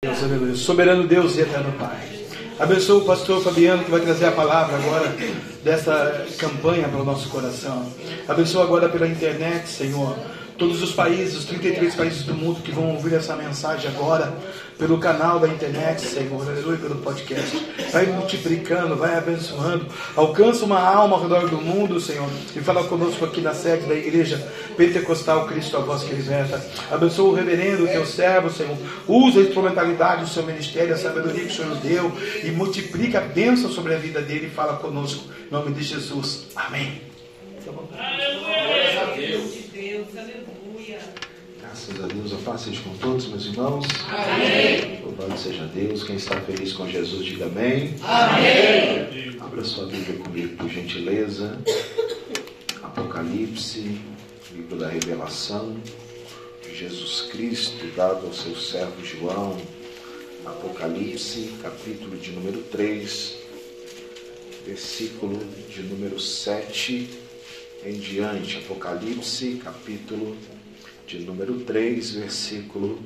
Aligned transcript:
Deus, 0.00 0.22
aleluia. 0.22 0.54
Soberano 0.54 1.08
Deus 1.08 1.36
e 1.36 1.40
eterno 1.40 1.72
Pai. 1.72 1.98
Abençoa 2.56 3.02
o 3.02 3.04
pastor 3.04 3.42
Fabiano 3.42 3.82
que 3.82 3.90
vai 3.90 4.00
trazer 4.00 4.26
a 4.26 4.30
palavra 4.30 4.76
agora 4.76 5.12
dessa 5.64 6.24
campanha 6.38 6.88
para 6.88 7.00
o 7.00 7.04
nosso 7.04 7.28
coração. 7.28 7.92
Abençoa 8.28 8.62
agora 8.62 8.88
pela 8.88 9.08
internet, 9.08 9.68
Senhor 9.68 10.16
todos 10.58 10.82
os 10.82 10.92
países, 10.92 11.38
os 11.38 11.44
33 11.44 11.94
países 11.94 12.22
do 12.24 12.34
mundo 12.34 12.60
que 12.60 12.72
vão 12.72 12.90
ouvir 12.90 13.14
essa 13.14 13.36
mensagem 13.36 13.88
agora, 13.88 14.36
pelo 14.76 14.98
canal 14.98 15.38
da 15.38 15.48
internet, 15.48 16.00
Senhor, 16.00 16.48
aleluia, 16.48 16.78
pelo 16.78 16.96
podcast. 16.96 17.64
Vai 17.92 18.06
multiplicando, 18.06 18.96
vai 18.96 19.16
abençoando. 19.16 19.86
Alcança 20.14 20.64
uma 20.64 20.80
alma 20.80 21.16
ao 21.16 21.22
redor 21.22 21.48
do 21.48 21.58
mundo, 21.58 22.00
Senhor, 22.00 22.28
e 22.54 22.60
fala 22.60 22.84
conosco 22.84 23.24
aqui 23.24 23.40
na 23.40 23.54
sede 23.54 23.86
da 23.86 23.94
igreja 23.94 24.52
Pentecostal 24.76 25.46
Cristo, 25.46 25.76
a 25.76 25.80
voz 25.80 26.02
que 26.02 26.14
liberta. 26.14 26.64
Abençoa 26.90 27.30
o 27.30 27.34
reverendo, 27.34 27.86
teu 27.86 28.04
servo, 28.04 28.50
Senhor. 28.50 28.76
Usa 29.06 29.40
a 29.40 29.42
instrumentalidade 29.42 30.22
do 30.22 30.28
seu 30.28 30.44
ministério, 30.44 30.94
a 30.94 30.98
sabedoria 30.98 31.44
que 31.44 31.52
o 31.52 31.54
Senhor 31.54 31.70
nos 31.70 31.80
deu, 31.80 32.12
e 32.44 32.50
multiplica 32.50 33.18
a 33.18 33.22
bênção 33.22 33.70
sobre 33.70 33.94
a 33.94 33.98
vida 33.98 34.20
dele 34.20 34.46
e 34.46 34.50
fala 34.50 34.76
conosco. 34.76 35.24
Em 35.48 35.52
nome 35.52 35.72
de 35.72 35.82
Jesus. 35.82 36.46
Amém. 36.54 37.02
Aleluia. 37.98 38.78
Deus, 39.16 39.67
aleluia. 39.78 40.98
Graças 41.60 42.02
a 42.02 42.08
Deus, 42.08 42.32
a 42.32 42.36
paz 42.38 42.62
seja 42.62 42.80
com 42.82 42.96
todos, 42.96 43.28
meus 43.28 43.46
irmãos. 43.46 43.86
Amém. 44.08 45.00
Louvado 45.02 45.38
seja 45.38 45.66
Deus. 45.66 46.02
Quem 46.02 46.16
está 46.16 46.40
feliz 46.40 46.72
com 46.72 46.88
Jesus, 46.88 47.24
diga 47.24 47.46
amém. 47.46 47.94
Amém. 48.02 49.38
Abra 49.38 49.62
sua 49.62 49.86
Bíblia 49.86 50.18
comigo, 50.18 50.56
por 50.56 50.68
gentileza. 50.68 51.56
Apocalipse, 52.82 54.00
livro 54.52 54.76
da 54.76 54.88
revelação 54.88 55.76
de 56.60 56.74
Jesus 56.74 57.30
Cristo, 57.30 57.86
dado 57.94 58.26
ao 58.26 58.32
seu 58.32 58.56
servo 58.56 59.04
João. 59.04 59.56
Apocalipse, 60.44 61.52
capítulo 61.62 62.16
de 62.16 62.32
número 62.32 62.62
3, 62.62 63.36
versículo 64.66 65.38
de 65.68 65.82
número 65.82 66.18
7 66.18 67.27
em 67.84 67.92
diante. 67.92 68.58
Apocalipse, 68.58 69.60
capítulo 69.62 70.36
de 71.06 71.20
número 71.20 71.60
3, 71.60 72.12
versículo 72.12 73.02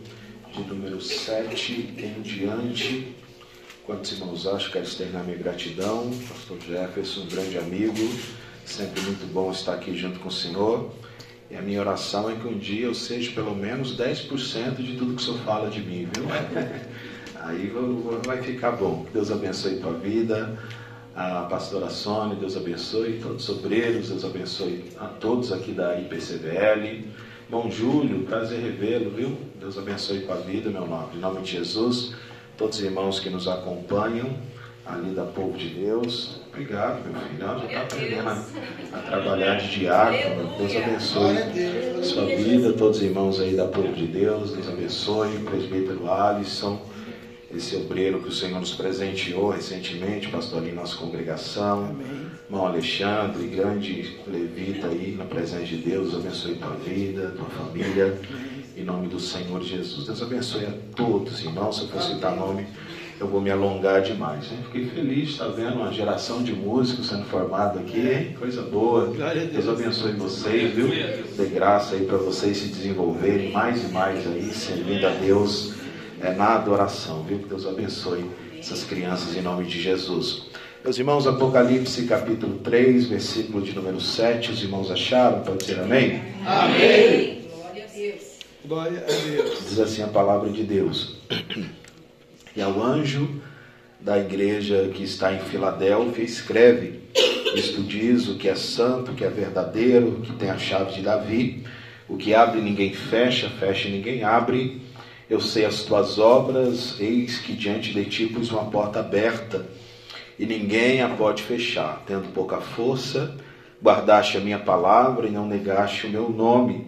de 0.53 0.61
número 0.63 1.01
7 1.01 1.95
em 1.99 2.23
diante. 2.23 3.15
Quantos 3.85 4.13
irmãos 4.13 4.47
acham 4.47 4.67
que 4.67 4.73
quero 4.73 4.85
externar 4.85 5.25
minha 5.25 5.37
gratidão? 5.37 6.11
Pastor 6.29 6.59
Jefferson, 6.61 7.23
um 7.23 7.27
grande 7.27 7.59
amigo, 7.59 8.11
sempre 8.65 9.01
muito 9.03 9.27
bom 9.33 9.51
estar 9.51 9.75
aqui 9.75 9.97
junto 9.97 10.21
com 10.21 10.29
o 10.29 10.33
Senhor. 10.33 10.93
E 11.51 11.57
a 11.57 11.61
minha 11.61 11.81
oração 11.81 12.31
é 12.31 12.35
que 12.35 12.47
um 12.47 12.57
dia 12.57 12.87
eu 12.87 12.95
seja 12.95 13.31
pelo 13.33 13.55
menos 13.55 13.97
10% 13.97 14.77
de 14.77 14.97
tudo 14.97 15.17
que 15.17 15.23
o 15.23 15.25
Senhor 15.25 15.41
fala 15.41 15.69
de 15.69 15.81
mim, 15.81 16.09
viu? 16.15 16.25
Aí 17.43 17.73
vai 18.25 18.41
ficar 18.41 18.73
bom. 18.73 19.05
Deus 19.13 19.31
abençoe 19.31 19.79
a 19.79 19.81
tua 19.81 19.93
vida 19.95 20.57
a 21.15 21.43
pastora 21.43 21.91
Sônia, 21.91 22.37
Deus 22.37 22.57
abençoe, 22.57 23.21
todos 23.23 23.49
os 23.49 23.59
obreiros, 23.59 24.09
Deus 24.09 24.25
abençoe 24.25 24.85
a 24.99 25.07
todos 25.07 25.53
aqui 25.53 25.73
da 25.73 25.99
IPCVL. 26.01 27.05
Bom 27.51 27.71
Júlio, 27.71 28.21
prazer 28.23 28.61
revê-lo, 28.61 29.11
viu? 29.11 29.37
Deus 29.61 29.77
abençoe 29.77 30.21
com 30.21 30.33
a 30.33 30.37
vida, 30.37 30.71
meu 30.71 30.87
nome. 30.87 31.17
Em 31.17 31.19
nome 31.19 31.43
de 31.43 31.53
Jesus, 31.53 32.15
todos 32.57 32.79
os 32.79 32.85
irmãos 32.85 33.21
que 33.21 33.29
nos 33.29 33.47
acompanham, 33.47 34.31
ali 34.87 35.15
da 35.15 35.25
povo 35.25 35.57
de 35.57 35.69
Deus. 35.69 36.41
Obrigado, 36.49 37.05
meu 37.05 37.21
filho. 37.21 37.39
Já 37.39 37.57
está 37.59 37.83
aprendendo 37.83 38.29
a, 38.29 38.99
a, 38.99 39.03
trabalhar 39.03 39.57
de 39.57 39.71
diácono. 39.71 40.57
Deus 40.57 40.77
abençoe 40.77 41.37
a 41.99 42.03
sua 42.03 42.25
vida, 42.25 42.73
todos 42.73 42.97
os 42.97 43.03
irmãos 43.03 43.39
aí 43.39 43.55
da 43.55 43.67
povo 43.67 43.93
de 43.93 44.07
Deus. 44.07 44.53
Deus 44.53 44.69
abençoe, 44.69 45.39
presbítero 45.41 46.11
Alisson 46.11 46.81
esse 47.55 47.77
obreiro 47.77 48.21
que 48.21 48.29
o 48.29 48.33
Senhor 48.33 48.59
nos 48.59 48.75
presenteou 48.75 49.51
recentemente, 49.51 50.29
pastor 50.29 50.61
ali 50.61 50.71
em 50.71 50.75
nossa 50.75 50.97
congregação. 50.97 51.85
Amém. 51.87 52.33
Irmão 52.47 52.67
Alexandre, 52.67 53.47
grande 53.47 54.17
levita 54.27 54.89
aí 54.89 55.15
na 55.17 55.25
presença 55.25 55.65
de 55.65 55.77
Deus, 55.77 56.15
abençoe 56.15 56.55
tua 56.57 56.75
vida, 56.77 57.35
tua 57.37 57.47
família, 57.47 58.19
em 58.77 58.85
nome 58.85 59.09
do 59.09 59.21
Senhor 59.21 59.63
Jesus. 59.63 60.07
Deus 60.07 60.23
abençoe 60.23 60.67
a 60.67 60.73
todos, 60.95 61.43
irmãos. 61.43 61.77
Se 61.77 61.83
eu 61.83 61.89
for 61.89 62.03
citar 62.03 62.37
nome, 62.37 62.67
eu 63.21 63.27
vou 63.27 63.41
me 63.41 63.51
alongar 63.51 64.03
demais. 64.03 64.47
Fiquei 64.65 64.87
feliz 64.87 65.29
de 65.29 65.33
estar 65.33 65.49
vendo 65.49 65.77
uma 65.77 65.93
geração 65.93 66.43
de 66.43 66.53
músicos 66.53 67.09
sendo 67.09 67.25
formada 67.25 67.81
aqui, 67.81 68.01
hein? 68.01 68.37
coisa 68.39 68.63
boa. 68.63 69.13
Deus 69.51 69.69
abençoe 69.69 70.13
vocês, 70.13 70.75
viu? 70.75 70.89
Dê 70.89 71.47
graça 71.47 71.95
aí 71.95 72.05
para 72.05 72.19
vocês 72.19 72.57
se 72.57 72.69
desenvolverem 72.69 73.53
mais 73.53 73.83
e 73.83 73.93
mais 73.93 74.27
aí, 74.27 74.51
servindo 74.53 75.07
a 75.07 75.11
Deus 75.11 75.82
é, 76.23 76.33
na 76.33 76.55
adoração, 76.55 77.23
viu? 77.25 77.39
Que 77.39 77.49
Deus 77.49 77.67
abençoe 77.67 78.25
essas 78.59 78.85
crianças 78.85 79.37
em 79.37 79.43
nome 79.43 79.65
de 79.65 79.81
Jesus. 79.81 80.45
Meus 80.85 80.99
irmãos, 80.99 81.27
Apocalipse 81.27 82.07
capítulo 82.07 82.59
3, 82.59 83.07
versículo 83.07 83.63
de 83.63 83.73
número 83.73 84.01
7, 84.01 84.53
os 84.53 84.63
irmãos 84.63 84.91
acharam? 84.91 85.41
Pode 85.41 85.65
ser 85.65 85.81
amém? 85.81 86.23
Amém. 86.47 87.43
Glória 87.51 87.85
a 87.85 87.95
Deus. 87.95 88.23
Glória 88.65 88.99
a 89.01 89.27
Deus. 89.27 89.59
Diz 89.69 89.81
assim 89.81 90.03
a 90.03 90.09
palavra 90.09 90.51
de 90.51 90.63
Deus. 90.63 91.17
E 92.55 92.61
ao 92.61 92.83
anjo 92.83 93.41
da 94.01 94.19
igreja 94.19 94.91
que 94.93 95.03
está 95.03 95.33
em 95.33 95.39
Filadélfia, 95.39 96.25
escreve: 96.25 97.01
Isto 97.55 97.83
diz 97.83 98.29
o 98.29 98.37
que 98.37 98.49
é 98.49 98.55
santo, 98.55 99.13
o 99.13 99.15
que 99.15 99.25
é 99.25 99.29
verdadeiro, 99.29 100.21
que 100.23 100.33
tem 100.35 100.51
a 100.51 100.59
chave 100.59 100.93
de 100.95 101.03
Davi, 101.03 101.65
o 102.09 102.17
que 102.17 102.35
abre 102.35 102.61
ninguém 102.61 102.93
fecha, 102.93 103.49
fecha 103.49 103.89
ninguém 103.89 104.23
abre 104.23 104.83
eu 105.33 105.41
sei 105.41 105.65
as 105.65 105.81
tuas 105.81 106.19
obras, 106.19 107.01
eis 107.01 107.39
que 107.39 107.55
diante 107.55 107.91
de 107.91 108.05
ti 108.05 108.27
pus 108.27 108.51
uma 108.51 108.67
porta 108.67 109.01
aberta, 109.01 109.67
e 110.39 110.45
ninguém 110.45 111.01
a 111.01 111.09
pode 111.09 111.43
fechar. 111.43 112.03
Tendo 112.07 112.35
pouca 112.35 112.61
força, 112.61 113.35
guardaste 113.83 114.37
a 114.37 114.41
minha 114.41 114.59
palavra 114.59 115.27
e 115.27 115.31
não 115.31 115.47
negaste 115.47 116.07
o 116.07 116.11
meu 116.11 116.29
nome. 116.29 116.87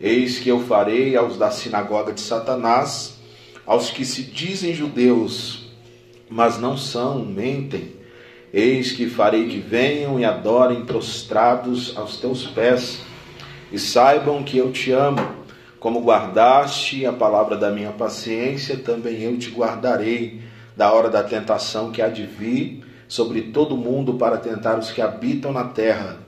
Eis 0.00 0.38
que 0.38 0.48
eu 0.48 0.60
farei 0.60 1.16
aos 1.16 1.36
da 1.36 1.50
sinagoga 1.50 2.12
de 2.12 2.20
Satanás, 2.20 3.18
aos 3.66 3.90
que 3.90 4.04
se 4.04 4.22
dizem 4.22 4.72
judeus, 4.72 5.72
mas 6.28 6.60
não 6.60 6.76
são, 6.76 7.24
mentem. 7.24 7.96
Eis 8.54 8.92
que 8.92 9.08
farei 9.08 9.48
que 9.48 9.58
venham 9.58 10.20
e 10.20 10.24
adorem 10.24 10.84
prostrados 10.84 11.96
aos 11.96 12.18
teus 12.18 12.46
pés, 12.46 13.00
e 13.72 13.80
saibam 13.80 14.44
que 14.44 14.58
eu 14.58 14.70
te 14.70 14.92
amo 14.92 15.39
como 15.80 16.02
guardaste 16.02 17.06
a 17.06 17.12
palavra 17.12 17.56
da 17.56 17.70
minha 17.70 17.90
paciência, 17.90 18.76
também 18.76 19.22
eu 19.22 19.38
te 19.38 19.50
guardarei 19.50 20.42
da 20.76 20.92
hora 20.92 21.08
da 21.08 21.22
tentação 21.22 21.90
que 21.90 22.02
há 22.02 22.08
de 22.08 22.26
vir 22.26 22.84
sobre 23.08 23.40
todo 23.42 23.74
o 23.74 23.78
mundo 23.78 24.14
para 24.14 24.36
tentar 24.36 24.78
os 24.78 24.92
que 24.92 25.00
habitam 25.00 25.52
na 25.52 25.64
terra. 25.64 26.18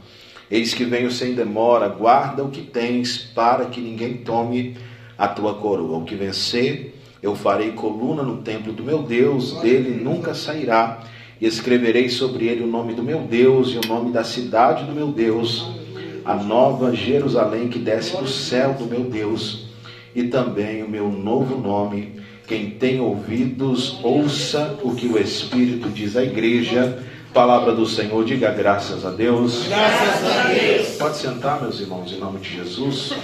Eis 0.50 0.74
que 0.74 0.84
venho 0.84 1.10
sem 1.10 1.34
demora, 1.34 1.86
guarda 1.88 2.42
o 2.42 2.50
que 2.50 2.62
tens, 2.62 3.18
para 3.18 3.66
que 3.66 3.80
ninguém 3.80 4.16
tome 4.16 4.76
a 5.16 5.28
tua 5.28 5.54
coroa. 5.54 5.98
O 5.98 6.04
que 6.04 6.14
vencer, 6.14 6.98
eu 7.22 7.36
farei 7.36 7.72
coluna 7.72 8.22
no 8.22 8.38
templo 8.38 8.72
do 8.72 8.82
meu 8.82 9.02
Deus, 9.02 9.60
dele 9.60 10.02
nunca 10.02 10.34
sairá, 10.34 11.04
e 11.40 11.46
escreverei 11.46 12.08
sobre 12.08 12.46
ele 12.46 12.64
o 12.64 12.66
nome 12.66 12.94
do 12.94 13.02
meu 13.02 13.20
Deus 13.20 13.68
e 13.68 13.78
o 13.78 13.88
nome 13.88 14.12
da 14.12 14.24
cidade 14.24 14.84
do 14.84 14.92
meu 14.92 15.08
Deus 15.08 15.81
a 16.24 16.34
nova 16.34 16.94
Jerusalém 16.94 17.68
que 17.68 17.78
desce 17.78 18.16
do 18.16 18.28
céu 18.28 18.74
do 18.74 18.86
meu 18.86 19.04
Deus, 19.04 19.66
e 20.14 20.24
também 20.24 20.82
o 20.82 20.88
meu 20.88 21.10
novo 21.10 21.58
nome. 21.58 22.20
Quem 22.46 22.70
tem 22.70 23.00
ouvidos, 23.00 23.98
ouça 24.02 24.78
o 24.82 24.94
que 24.94 25.06
o 25.06 25.18
Espírito 25.18 25.88
diz 25.88 26.16
à 26.16 26.22
igreja. 26.22 27.02
Palavra 27.32 27.74
do 27.74 27.86
Senhor, 27.86 28.24
diga 28.24 28.50
graças 28.50 29.06
a 29.06 29.10
Deus. 29.10 29.66
Graças 29.66 30.24
a 30.24 30.48
Deus. 30.48 30.88
Pode 30.98 31.16
sentar, 31.16 31.62
meus 31.62 31.80
irmãos, 31.80 32.12
em 32.12 32.18
nome 32.18 32.40
de 32.40 32.56
Jesus. 32.56 33.14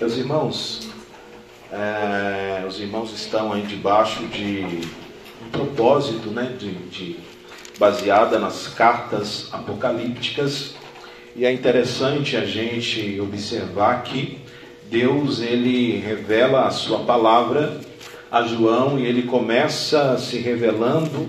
Meus 0.00 0.16
irmãos, 0.16 0.88
é, 1.72 2.64
os 2.66 2.80
irmãos 2.80 3.12
estão 3.12 3.52
aí 3.52 3.62
debaixo 3.62 4.24
de 4.26 5.03
propósito, 5.54 6.30
né, 6.30 6.54
de, 6.58 6.72
de, 6.90 7.16
baseada 7.78 8.38
nas 8.38 8.68
cartas 8.68 9.48
apocalípticas. 9.52 10.74
E 11.36 11.44
é 11.44 11.52
interessante 11.52 12.36
a 12.36 12.44
gente 12.44 13.20
observar 13.20 14.02
que 14.02 14.38
Deus 14.90 15.40
ele 15.40 15.96
revela 15.98 16.66
a 16.66 16.70
sua 16.70 17.00
palavra 17.00 17.80
a 18.30 18.42
João 18.42 18.98
e 18.98 19.06
ele 19.06 19.22
começa 19.22 20.18
se 20.18 20.38
revelando 20.38 21.28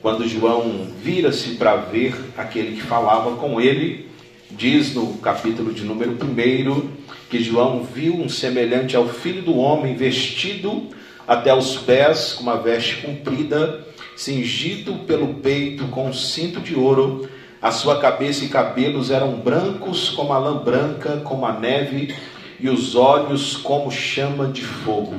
quando 0.00 0.26
João 0.26 0.88
vira-se 1.02 1.56
para 1.56 1.76
ver 1.76 2.14
aquele 2.36 2.76
que 2.76 2.82
falava 2.82 3.36
com 3.36 3.60
ele. 3.60 4.06
Diz 4.50 4.94
no 4.94 5.14
capítulo 5.18 5.72
de 5.72 5.84
número 5.84 6.12
1 6.12 6.88
que 7.28 7.42
João 7.42 7.82
viu 7.82 8.14
um 8.14 8.28
semelhante 8.28 8.96
ao 8.96 9.08
filho 9.08 9.42
do 9.42 9.56
homem 9.56 9.96
vestido 9.96 10.88
até 11.26 11.54
os 11.54 11.76
pés 11.76 12.32
com 12.34 12.42
uma 12.42 12.56
veste 12.56 12.98
comprida, 12.98 13.84
cingido 14.16 14.94
pelo 15.06 15.34
peito 15.34 15.88
com 15.88 16.08
um 16.08 16.12
cinto 16.12 16.60
de 16.60 16.74
ouro. 16.74 17.28
A 17.60 17.70
sua 17.70 17.98
cabeça 17.98 18.44
e 18.44 18.48
cabelos 18.48 19.10
eram 19.10 19.32
brancos 19.32 20.10
como 20.10 20.32
a 20.32 20.38
lã 20.38 20.56
branca, 20.56 21.20
como 21.24 21.44
a 21.46 21.52
neve, 21.52 22.14
e 22.58 22.68
os 22.68 22.94
olhos 22.94 23.56
como 23.56 23.90
chama 23.90 24.46
de 24.48 24.62
fogo. 24.62 25.14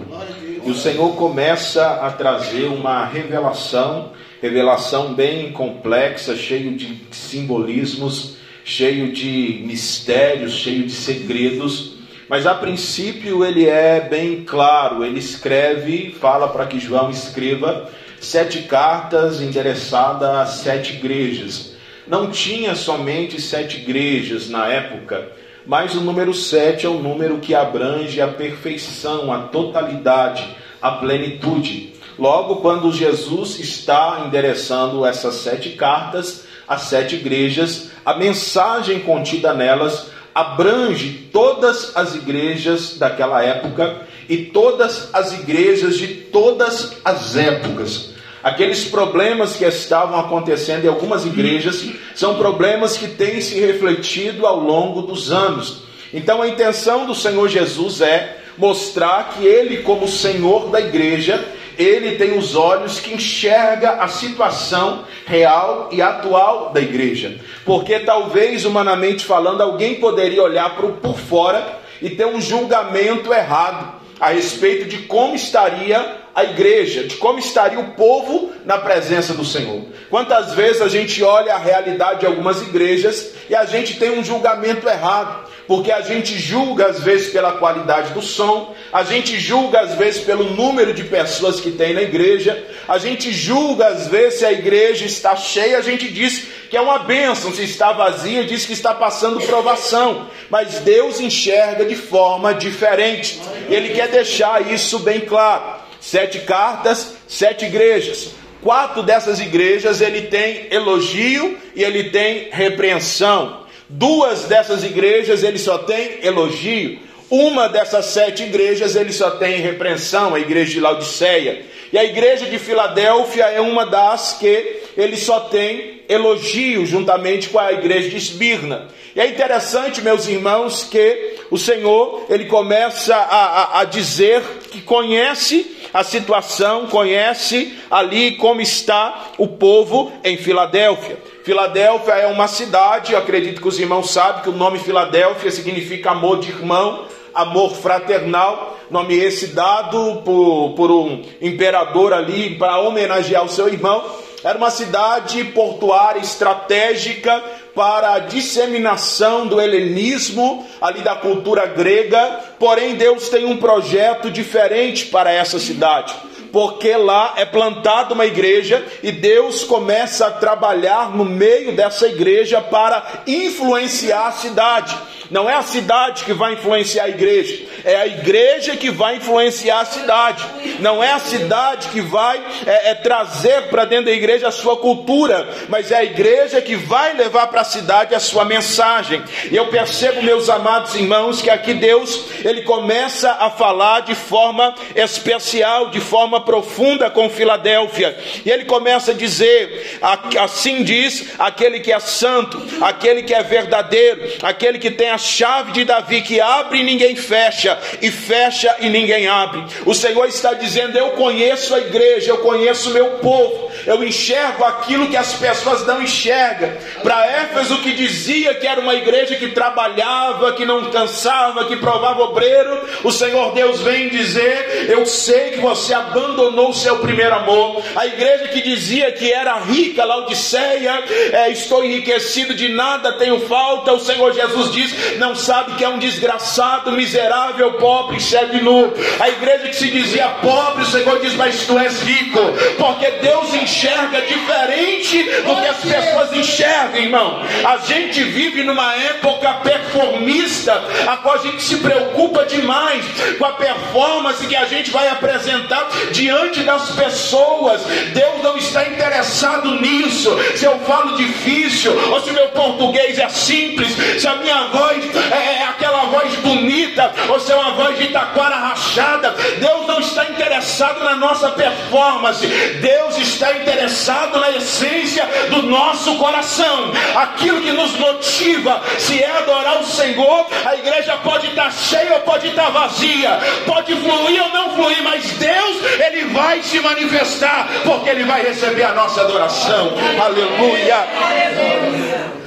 E 0.65 0.69
o 0.69 0.75
Senhor 0.75 1.15
começa 1.15 1.85
a 1.85 2.11
trazer 2.11 2.65
uma 2.65 3.05
revelação, 3.05 4.11
revelação 4.41 5.13
bem 5.13 5.51
complexa, 5.51 6.35
cheio 6.35 6.75
de 6.75 7.01
simbolismos, 7.11 8.37
cheio 8.63 9.11
de 9.11 9.61
mistérios, 9.65 10.53
cheio 10.53 10.83
de 10.83 10.91
segredos. 10.91 11.96
Mas 12.29 12.45
a 12.45 12.53
princípio 12.53 13.45
ele 13.45 13.67
é 13.67 14.01
bem 14.01 14.43
claro, 14.43 15.05
ele 15.05 15.19
escreve, 15.19 16.15
fala 16.19 16.49
para 16.49 16.65
que 16.65 16.79
João 16.79 17.09
escreva 17.09 17.89
sete 18.19 18.63
cartas 18.63 19.41
endereçadas 19.41 20.29
a 20.29 20.45
sete 20.45 20.93
igrejas. 20.93 21.75
Não 22.05 22.29
tinha 22.29 22.75
somente 22.75 23.41
sete 23.41 23.77
igrejas 23.77 24.49
na 24.49 24.67
época, 24.67 25.29
mas 25.65 25.95
o 25.95 26.01
número 26.01 26.33
sete 26.33 26.85
é 26.85 26.89
o 26.89 26.99
número 26.99 27.37
que 27.37 27.55
abrange 27.55 28.21
a 28.21 28.27
perfeição, 28.27 29.31
a 29.31 29.43
totalidade, 29.43 30.43
a 30.81 30.91
plenitude. 30.91 31.93
Logo, 32.19 32.57
quando 32.57 32.91
Jesus 32.91 33.59
está 33.59 34.23
endereçando 34.25 35.05
essas 35.05 35.35
sete 35.35 35.71
cartas 35.71 36.45
às 36.67 36.81
sete 36.83 37.15
igrejas, 37.15 37.91
a 38.05 38.15
mensagem 38.15 38.99
contida 38.99 39.53
nelas 39.53 40.09
abrange 40.37 41.29
todas 41.33 41.97
as 41.97 42.13
igrejas 42.13 42.95
daquela 42.95 43.43
época 43.43 44.01
e 44.29 44.37
todas 44.37 45.09
as 45.11 45.33
igrejas 45.33 45.97
de 45.97 46.07
todas 46.09 46.93
as 47.03 47.35
épocas. 47.35 48.11
Aqueles 48.43 48.85
problemas 48.85 49.55
que 49.55 49.65
estavam 49.65 50.19
acontecendo 50.19 50.85
em 50.85 50.89
algumas 50.89 51.25
igrejas 51.25 51.89
são 52.13 52.35
problemas 52.35 52.95
que 52.95 53.07
têm 53.07 53.41
se 53.41 53.59
refletido 53.59 54.45
ao 54.45 54.59
longo 54.59 55.01
dos 55.01 55.31
anos. 55.31 55.81
Então 56.13 56.43
a 56.43 56.47
intenção 56.47 57.07
do 57.07 57.15
Senhor 57.15 57.49
Jesus 57.49 58.01
é 58.01 58.37
mostrar 58.59 59.29
que 59.31 59.43
ele, 59.43 59.77
como 59.77 60.07
Senhor 60.07 60.69
da 60.69 60.79
igreja, 60.79 61.43
ele 61.77 62.15
tem 62.15 62.37
os 62.37 62.55
olhos 62.55 62.99
que 62.99 63.13
enxerga 63.13 63.91
a 64.01 64.07
situação 64.07 65.03
real 65.25 65.89
e 65.91 66.01
atual 66.01 66.71
da 66.71 66.81
igreja. 66.81 67.39
Porque 67.65 67.99
talvez, 67.99 68.65
humanamente 68.65 69.25
falando, 69.25 69.61
alguém 69.61 69.95
poderia 69.95 70.43
olhar 70.43 70.75
para 70.75 70.87
por 70.87 71.17
fora 71.17 71.79
e 72.01 72.09
ter 72.09 72.25
um 72.25 72.41
julgamento 72.41 73.33
errado 73.33 73.95
a 74.19 74.29
respeito 74.29 74.85
de 74.85 74.99
como 74.99 75.35
estaria 75.35 76.26
a 76.37 76.43
igreja, 76.43 77.03
de 77.03 77.15
como 77.15 77.39
estaria 77.39 77.79
o 77.79 77.93
povo 77.93 78.51
na 78.63 78.77
presença 78.77 79.33
do 79.33 79.43
Senhor. 79.43 79.81
Quantas 80.07 80.53
vezes 80.53 80.83
a 80.83 80.87
gente 80.87 81.23
olha 81.23 81.55
a 81.55 81.57
realidade 81.57 82.19
de 82.19 82.27
algumas 82.27 82.61
igrejas 82.61 83.31
e 83.49 83.55
a 83.55 83.65
gente 83.65 83.97
tem 83.97 84.11
um 84.11 84.23
julgamento 84.23 84.87
errado 84.87 85.47
porque 85.67 85.91
a 85.91 86.01
gente 86.01 86.37
julga 86.37 86.85
às 86.85 87.01
vezes 87.01 87.31
pela 87.33 87.53
qualidade 87.53 88.13
do 88.13 88.21
som, 88.21 88.73
a 88.93 89.03
gente 89.03 89.39
julga 89.39 89.81
às 89.81 89.95
vezes 89.95 90.23
pelo 90.23 90.43
número 90.51 90.93
de 90.93 91.03
pessoas 91.05 91.59
que 91.59 91.71
tem 91.71 91.95
na 91.95 92.03
igreja, 92.03 92.65
a 92.87 92.99
gente 92.99 93.33
julga 93.33 93.87
às 93.87 94.07
vezes 94.07 94.39
se 94.39 94.45
a 94.45 94.51
igreja 94.51 95.05
está 95.05 95.35
cheia, 95.35 95.79
a 95.79 95.81
gente 95.81 96.07
diz 96.07 96.47
que 96.69 96.77
é 96.77 96.81
uma 96.81 96.99
bênção, 96.99 97.51
se 97.51 97.63
está 97.63 97.91
vazia, 97.91 98.45
diz 98.45 98.63
que 98.65 98.73
está 98.73 98.93
passando 98.93 99.41
provação, 99.41 100.27
mas 100.51 100.79
Deus 100.81 101.19
enxerga 101.19 101.83
de 101.83 101.95
forma 101.95 102.53
diferente, 102.53 103.41
Ele 103.67 103.89
quer 103.89 104.07
deixar 104.07 104.71
isso 104.71 104.99
bem 104.99 105.21
claro. 105.21 105.76
Sete 106.07 106.39
cartas, 106.39 107.15
sete 107.27 107.65
igrejas. 107.65 108.29
Quatro 108.61 109.03
dessas 109.03 109.41
igrejas 109.41 109.99
ele 109.99 110.21
tem 110.27 110.67
elogio 110.71 111.57
e 111.75 111.83
ele 111.83 112.11
tem 112.11 112.47
repreensão. 112.49 113.65
Duas 113.89 114.45
dessas 114.45 114.85
igrejas 114.85 115.43
ele 115.43 115.59
só 115.59 115.79
tem 115.79 116.19
elogio. 116.23 116.97
Uma 117.29 117.67
dessas 117.67 118.05
sete 118.05 118.43
igrejas 118.43 118.95
ele 118.95 119.11
só 119.11 119.31
tem 119.31 119.59
repreensão, 119.59 120.33
a 120.33 120.39
igreja 120.39 120.71
de 120.71 120.79
Laodiceia. 120.79 121.65
E 121.91 121.97
a 121.97 122.05
igreja 122.05 122.45
de 122.45 122.57
Filadélfia 122.57 123.43
é 123.47 123.59
uma 123.59 123.85
das 123.85 124.37
que 124.39 124.79
ele 124.95 125.17
só 125.17 125.41
tem 125.41 126.03
elogio, 126.07 126.85
juntamente 126.85 127.49
com 127.49 127.59
a 127.59 127.73
igreja 127.73 128.07
de 128.07 128.15
Esmirna. 128.15 128.87
E 129.13 129.19
é 129.19 129.27
interessante, 129.27 130.01
meus 130.01 130.25
irmãos, 130.25 130.85
que 130.85 131.35
o 131.51 131.57
Senhor 131.57 132.27
ele 132.29 132.45
começa 132.45 133.13
a, 133.13 133.19
a, 133.19 133.81
a 133.81 133.83
dizer 133.83 134.41
que 134.71 134.79
conhece 134.79 135.75
a 135.93 136.03
situação, 136.03 136.87
conhece 136.87 137.77
ali 137.89 138.33
como 138.33 138.61
está 138.61 139.31
o 139.37 139.47
povo 139.47 140.11
em 140.23 140.37
Filadélfia. 140.37 141.17
Filadélfia 141.43 142.13
é 142.13 142.27
uma 142.27 142.47
cidade, 142.47 143.15
acredito 143.15 143.61
que 143.61 143.67
os 143.67 143.79
irmãos 143.79 144.11
sabem 144.11 144.43
que 144.43 144.49
o 144.49 144.53
nome 144.53 144.79
Filadélfia 144.79 145.51
significa 145.51 146.11
amor 146.11 146.39
de 146.39 146.49
irmão, 146.49 147.05
amor 147.33 147.73
fraternal, 147.75 148.77
nome 148.89 149.15
esse 149.15 149.47
dado 149.47 150.21
por, 150.25 150.73
por 150.75 150.91
um 150.91 151.23
imperador 151.41 152.13
ali 152.13 152.55
para 152.55 152.79
homenagear 152.79 153.45
o 153.45 153.49
seu 153.49 153.67
irmão. 153.67 154.03
Era 154.43 154.57
uma 154.57 154.69
cidade 154.69 155.43
portuária 155.45 156.19
estratégica 156.19 157.43
para 157.77 158.15
a 158.15 158.19
disseminação 158.19 159.45
do 159.45 159.61
helenismo, 159.61 160.65
ali 160.81 161.01
da 161.01 161.15
cultura 161.15 161.67
grega, 161.67 162.39
porém 162.57 162.95
Deus 162.95 163.29
tem 163.29 163.45
um 163.45 163.57
projeto 163.57 164.31
diferente 164.31 165.05
para 165.05 165.31
essa 165.31 165.59
cidade 165.59 166.15
porque 166.57 166.97
lá 166.97 167.35
é 167.35 167.45
plantada 167.45 168.15
uma 168.15 168.25
igreja 168.25 168.83
e 169.03 169.11
Deus 169.11 169.63
começa 169.63 170.25
a 170.25 170.31
trabalhar 170.31 171.15
no 171.15 171.23
meio 171.23 171.75
dessa 171.75 172.07
igreja 172.07 172.59
para 172.59 173.21
influenciar 173.27 174.25
a 174.25 174.31
cidade. 174.31 174.97
Não 175.29 175.49
é 175.49 175.53
a 175.53 175.61
cidade 175.61 176.23
que 176.23 176.33
vai 176.33 176.53
influenciar 176.53 177.03
a 177.03 177.09
igreja, 177.09 177.65
é 177.83 177.95
a 177.95 178.07
igreja 178.07 178.75
que 178.75 178.89
vai 178.89 179.17
influenciar 179.17 179.81
a 179.81 179.85
cidade. 179.85 180.45
Não 180.79 181.03
é 181.03 181.11
a 181.11 181.19
cidade 181.19 181.89
que 181.89 182.01
vai 182.01 182.41
é, 182.65 182.91
é, 182.91 182.95
trazer 182.95 183.63
para 183.63 183.85
dentro 183.85 184.05
da 184.05 184.11
igreja 184.11 184.47
a 184.47 184.51
sua 184.51 184.77
cultura, 184.77 185.47
mas 185.67 185.91
é 185.91 185.97
a 185.97 186.03
igreja 186.03 186.61
que 186.61 186.75
vai 186.75 187.13
levar 187.13 187.47
para 187.47 187.61
a 187.61 187.65
cidade 187.65 188.15
a 188.15 188.19
sua 188.19 188.45
mensagem. 188.45 189.21
E 189.51 189.55
eu 189.55 189.67
percebo, 189.67 190.21
meus 190.23 190.49
amados 190.49 190.95
irmãos, 190.95 191.41
que 191.41 191.49
aqui 191.49 191.73
Deus 191.73 192.25
ele 192.43 192.61
começa 192.61 193.31
a 193.31 193.49
falar 193.49 194.01
de 194.01 194.15
forma 194.15 194.73
especial, 194.95 195.89
de 195.89 195.99
forma 195.99 196.41
profunda 196.47 197.09
com 197.09 197.29
Filadélfia. 197.29 198.17
E 198.45 198.49
ele 198.49 198.63
começa 198.63 199.11
a 199.11 199.13
dizer: 199.13 199.99
assim 200.39 200.81
diz 200.81 201.33
aquele 201.37 201.81
que 201.81 201.91
é 201.91 201.99
santo, 201.99 202.59
aquele 202.81 203.21
que 203.21 203.33
é 203.33 203.43
verdadeiro, 203.43 204.21
aquele 204.41 204.79
que 204.79 204.89
tem 204.89 205.09
a 205.09 205.17
chave 205.17 205.73
de 205.73 205.83
Davi, 205.83 206.21
que 206.21 206.39
abre 206.39 206.79
e 206.79 206.83
ninguém 206.83 207.17
fecha, 207.17 207.77
e 208.01 208.09
fecha 208.09 208.73
e 208.79 208.89
ninguém 208.89 209.27
abre. 209.27 209.63
O 209.85 209.93
Senhor 209.93 210.25
está 210.25 210.53
dizendo: 210.53 210.97
Eu 210.97 211.11
conheço 211.11 211.75
a 211.75 211.79
igreja, 211.79 212.31
eu 212.31 212.37
conheço 212.37 212.89
o 212.89 212.93
meu 212.93 213.17
povo, 213.17 213.69
eu 213.85 214.01
enxergo 214.03 214.63
aquilo 214.63 215.09
que 215.09 215.17
as 215.17 215.33
pessoas 215.33 215.85
não 215.85 216.01
enxergam. 216.01 216.71
Para 217.03 217.25
Éfeso, 217.25 217.79
que 217.79 217.91
dizia 217.91 218.53
que 218.53 218.65
era 218.65 218.79
uma 218.79 218.95
igreja 218.95 219.35
que 219.35 219.49
trabalhava, 219.49 220.53
que 220.53 220.65
não 220.65 220.89
cansava, 220.91 221.65
que 221.65 221.75
provava 221.75 222.21
obreiro, 222.21 222.87
o 223.03 223.11
Senhor 223.11 223.53
Deus 223.53 223.81
vem 223.81 224.07
dizer: 224.07 224.87
Eu 224.89 225.05
sei 225.05 225.51
que 225.51 225.59
você 225.59 225.93
abandonou 226.27 226.69
o 226.69 226.73
seu 226.73 226.97
primeiro 226.97 227.33
amor. 227.33 227.81
A 227.95 228.05
igreja 228.05 228.49
que 228.49 228.61
dizia 228.61 229.11
que 229.11 229.31
era 229.31 229.59
rica, 229.59 230.03
Laodiceia, 230.03 231.03
é, 231.31 231.49
estou 231.49 231.83
enriquecido 231.83 232.53
de 232.53 232.69
nada, 232.69 233.13
tenho 233.13 233.39
falta. 233.47 233.93
O 233.93 233.99
Senhor 233.99 234.33
Jesus 234.33 234.71
diz: 234.71 235.17
Não 235.17 235.35
sabe 235.35 235.75
que 235.75 235.83
é 235.83 235.89
um 235.89 235.97
desgraçado, 235.97 236.91
miserável, 236.91 237.73
pobre, 237.73 238.19
serve 238.19 238.61
nu. 238.61 238.93
A 239.19 239.29
igreja 239.29 239.69
que 239.69 239.75
se 239.75 239.89
dizia 239.89 240.27
pobre, 240.41 240.83
o 240.83 240.87
Senhor 240.87 241.19
diz: 241.19 241.33
Mas 241.35 241.65
tu 241.65 241.77
és 241.77 242.01
rico, 242.01 242.39
porque 242.77 243.11
Deus 243.11 243.53
enxerga 243.53 244.21
diferente 244.21 245.23
do 245.23 245.55
que 245.55 245.67
as 245.67 245.77
pessoas 245.77 246.33
enxergam, 246.33 247.01
irmão. 247.01 247.41
A 247.65 247.77
gente 247.77 248.23
vive 248.23 248.63
numa 248.63 248.95
época 248.95 249.53
performista, 249.63 250.83
a 251.07 251.17
qual 251.17 251.35
a 251.35 251.39
gente 251.39 251.61
se 251.61 251.77
preocupa 251.77 252.45
demais 252.45 253.05
com 253.37 253.45
a 253.45 253.53
performance 253.53 254.45
que 254.45 254.55
a 254.55 254.65
gente 254.65 254.91
vai 254.91 255.07
apresentar 255.07 255.87
diante 256.17 256.63
das 256.63 256.89
pessoas. 256.89 257.81
Deus 258.13 258.43
não 258.43 258.57
está 258.57 258.87
interessado 258.87 259.79
nisso. 259.79 260.35
Se 260.55 260.65
eu 260.65 260.79
falo 260.79 261.15
difícil, 261.15 261.93
ou 262.11 262.19
se 262.21 262.31
meu 262.31 262.47
português 262.49 263.19
é 263.19 263.29
simples, 263.29 263.95
se 264.19 264.27
a 264.27 264.35
minha 264.35 264.67
voz 264.67 265.03
é, 265.31 265.61
é 265.61 265.63
aquela 265.69 266.05
voz 266.05 266.33
bonita, 266.37 267.13
ou 267.29 267.39
se 267.39 267.51
é 267.51 267.55
uma 267.55 267.71
voz 267.71 267.97
de 267.99 268.07
taquara 268.07 268.55
rachada, 268.55 269.35
Deus 269.59 269.85
não 269.87 269.99
está 269.99 270.25
interessado 270.25 271.03
na 271.03 271.15
nossa 271.15 271.51
performance. 271.51 272.45
Deus 272.47 273.17
está 273.17 273.53
interessado 273.53 274.39
na 274.39 274.51
essência 274.51 275.27
do 275.49 275.63
nosso 275.63 276.15
coração. 276.17 276.91
Aquilo 277.15 277.61
que 277.61 277.71
nos 277.71 277.91
motiva, 277.97 278.81
se 278.97 279.21
é 279.21 279.29
adorar 279.37 279.79
o 279.79 279.85
Senhor, 279.85 280.47
a 280.65 280.75
igreja 280.75 281.15
pode 281.17 281.47
estar 281.47 281.71
cheia 281.71 282.13
ou 282.15 282.21
pode 282.21 282.47
estar 282.47 282.69
vazia, 282.69 283.39
pode 283.65 283.93
fluir 283.95 284.41
ou 284.41 284.49
não 284.49 284.75
fluir, 284.75 285.03
mas 285.03 285.23
Deus, 285.33 285.77
Ele 286.07 286.23
vai 286.33 286.63
se 286.63 286.79
manifestar, 286.79 287.67
porque 287.83 288.09
Ele 288.09 288.23
vai 288.23 288.41
receber 288.41 288.83
a 288.83 288.93
nossa 288.93 289.21
adoração. 289.21 289.93
Aleluia. 290.21 291.05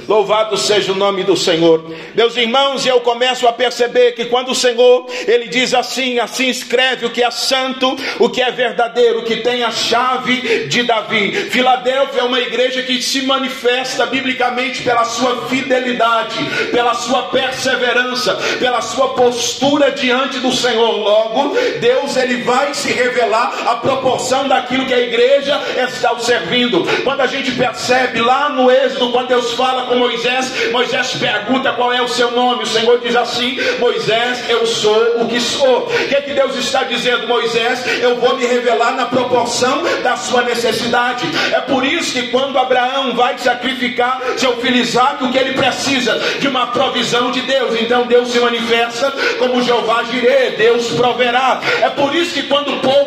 Louvado 0.07 0.57
seja 0.57 0.91
o 0.91 0.95
nome 0.95 1.23
do 1.23 1.37
Senhor. 1.37 1.83
Meus 2.15 2.35
irmãos, 2.35 2.85
eu 2.85 2.99
começo 3.01 3.47
a 3.47 3.53
perceber 3.53 4.13
que 4.13 4.25
quando 4.25 4.49
o 4.49 4.55
Senhor, 4.55 5.05
ele 5.27 5.47
diz 5.47 5.73
assim, 5.73 6.19
assim 6.19 6.47
escreve 6.49 7.05
o 7.05 7.09
que 7.09 7.23
é 7.23 7.31
santo, 7.31 7.95
o 8.19 8.29
que 8.29 8.41
é 8.41 8.51
verdadeiro, 8.51 9.19
o 9.19 9.23
que 9.23 9.37
tem 9.37 9.63
a 9.63 9.71
chave 9.71 10.67
de 10.67 10.83
Davi. 10.83 11.31
Filadélfia 11.49 12.21
é 12.21 12.23
uma 12.23 12.39
igreja 12.39 12.83
que 12.83 13.01
se 13.01 13.21
manifesta 13.23 14.05
biblicamente 14.05 14.81
pela 14.81 15.05
sua 15.05 15.47
fidelidade, 15.47 16.37
pela 16.71 16.93
sua 16.93 17.23
perseverança, 17.23 18.35
pela 18.59 18.81
sua 18.81 19.09
postura 19.09 19.91
diante 19.91 20.39
do 20.39 20.51
Senhor. 20.51 20.91
Logo, 20.91 21.55
Deus 21.79 22.17
ele 22.17 22.43
vai 22.43 22.73
se 22.73 22.91
revelar 22.91 23.67
a 23.67 23.75
proporção 23.75 24.47
daquilo 24.47 24.85
que 24.85 24.93
a 24.93 24.99
igreja 24.99 25.59
está 25.77 26.17
servindo. 26.19 26.85
Quando 27.03 27.21
a 27.21 27.27
gente 27.27 27.51
percebe 27.51 28.21
lá 28.21 28.49
no 28.49 28.69
Êxodo, 28.69 29.11
quando 29.11 29.27
Deus 29.27 29.53
fala 29.53 29.90
com 29.91 29.97
Moisés, 29.97 30.71
Moisés 30.71 31.15
pergunta 31.15 31.73
qual 31.73 31.91
é 31.91 32.01
o 32.01 32.07
seu 32.07 32.31
nome. 32.31 32.63
O 32.63 32.67
Senhor 32.67 32.99
diz 32.99 33.15
assim: 33.15 33.57
Moisés, 33.77 34.49
eu 34.49 34.65
sou 34.65 35.21
o 35.21 35.27
que 35.27 35.39
sou. 35.39 35.79
O 35.79 36.07
que, 36.07 36.15
é 36.15 36.21
que 36.21 36.33
Deus 36.33 36.55
está 36.55 36.83
dizendo, 36.83 37.27
Moisés? 37.27 37.85
Eu 38.01 38.15
vou 38.15 38.37
me 38.37 38.45
revelar 38.45 38.93
na 38.93 39.05
proporção 39.05 39.83
da 40.01 40.15
sua 40.15 40.43
necessidade. 40.43 41.25
É 41.51 41.59
por 41.59 41.85
isso 41.85 42.13
que 42.13 42.29
quando 42.29 42.57
Abraão 42.57 43.13
vai 43.15 43.37
sacrificar 43.37 44.21
seu 44.37 44.57
filho 44.57 44.77
Isaac, 44.77 45.23
o 45.23 45.31
que 45.31 45.37
ele 45.37 45.53
precisa? 45.53 46.17
De 46.39 46.47
uma 46.47 46.67
provisão 46.67 47.31
de 47.31 47.41
Deus. 47.41 47.79
Então 47.81 48.07
Deus 48.07 48.31
se 48.31 48.39
manifesta 48.39 49.11
como 49.39 49.61
Jeová 49.61 50.03
Jireh, 50.03 50.51
Deus 50.51 50.87
proverá. 50.91 51.59
É 51.81 51.89
por 51.89 52.15
isso 52.15 52.33
que 52.33 52.43
quando 52.43 52.75
o 52.75 52.79
povo 52.79 53.00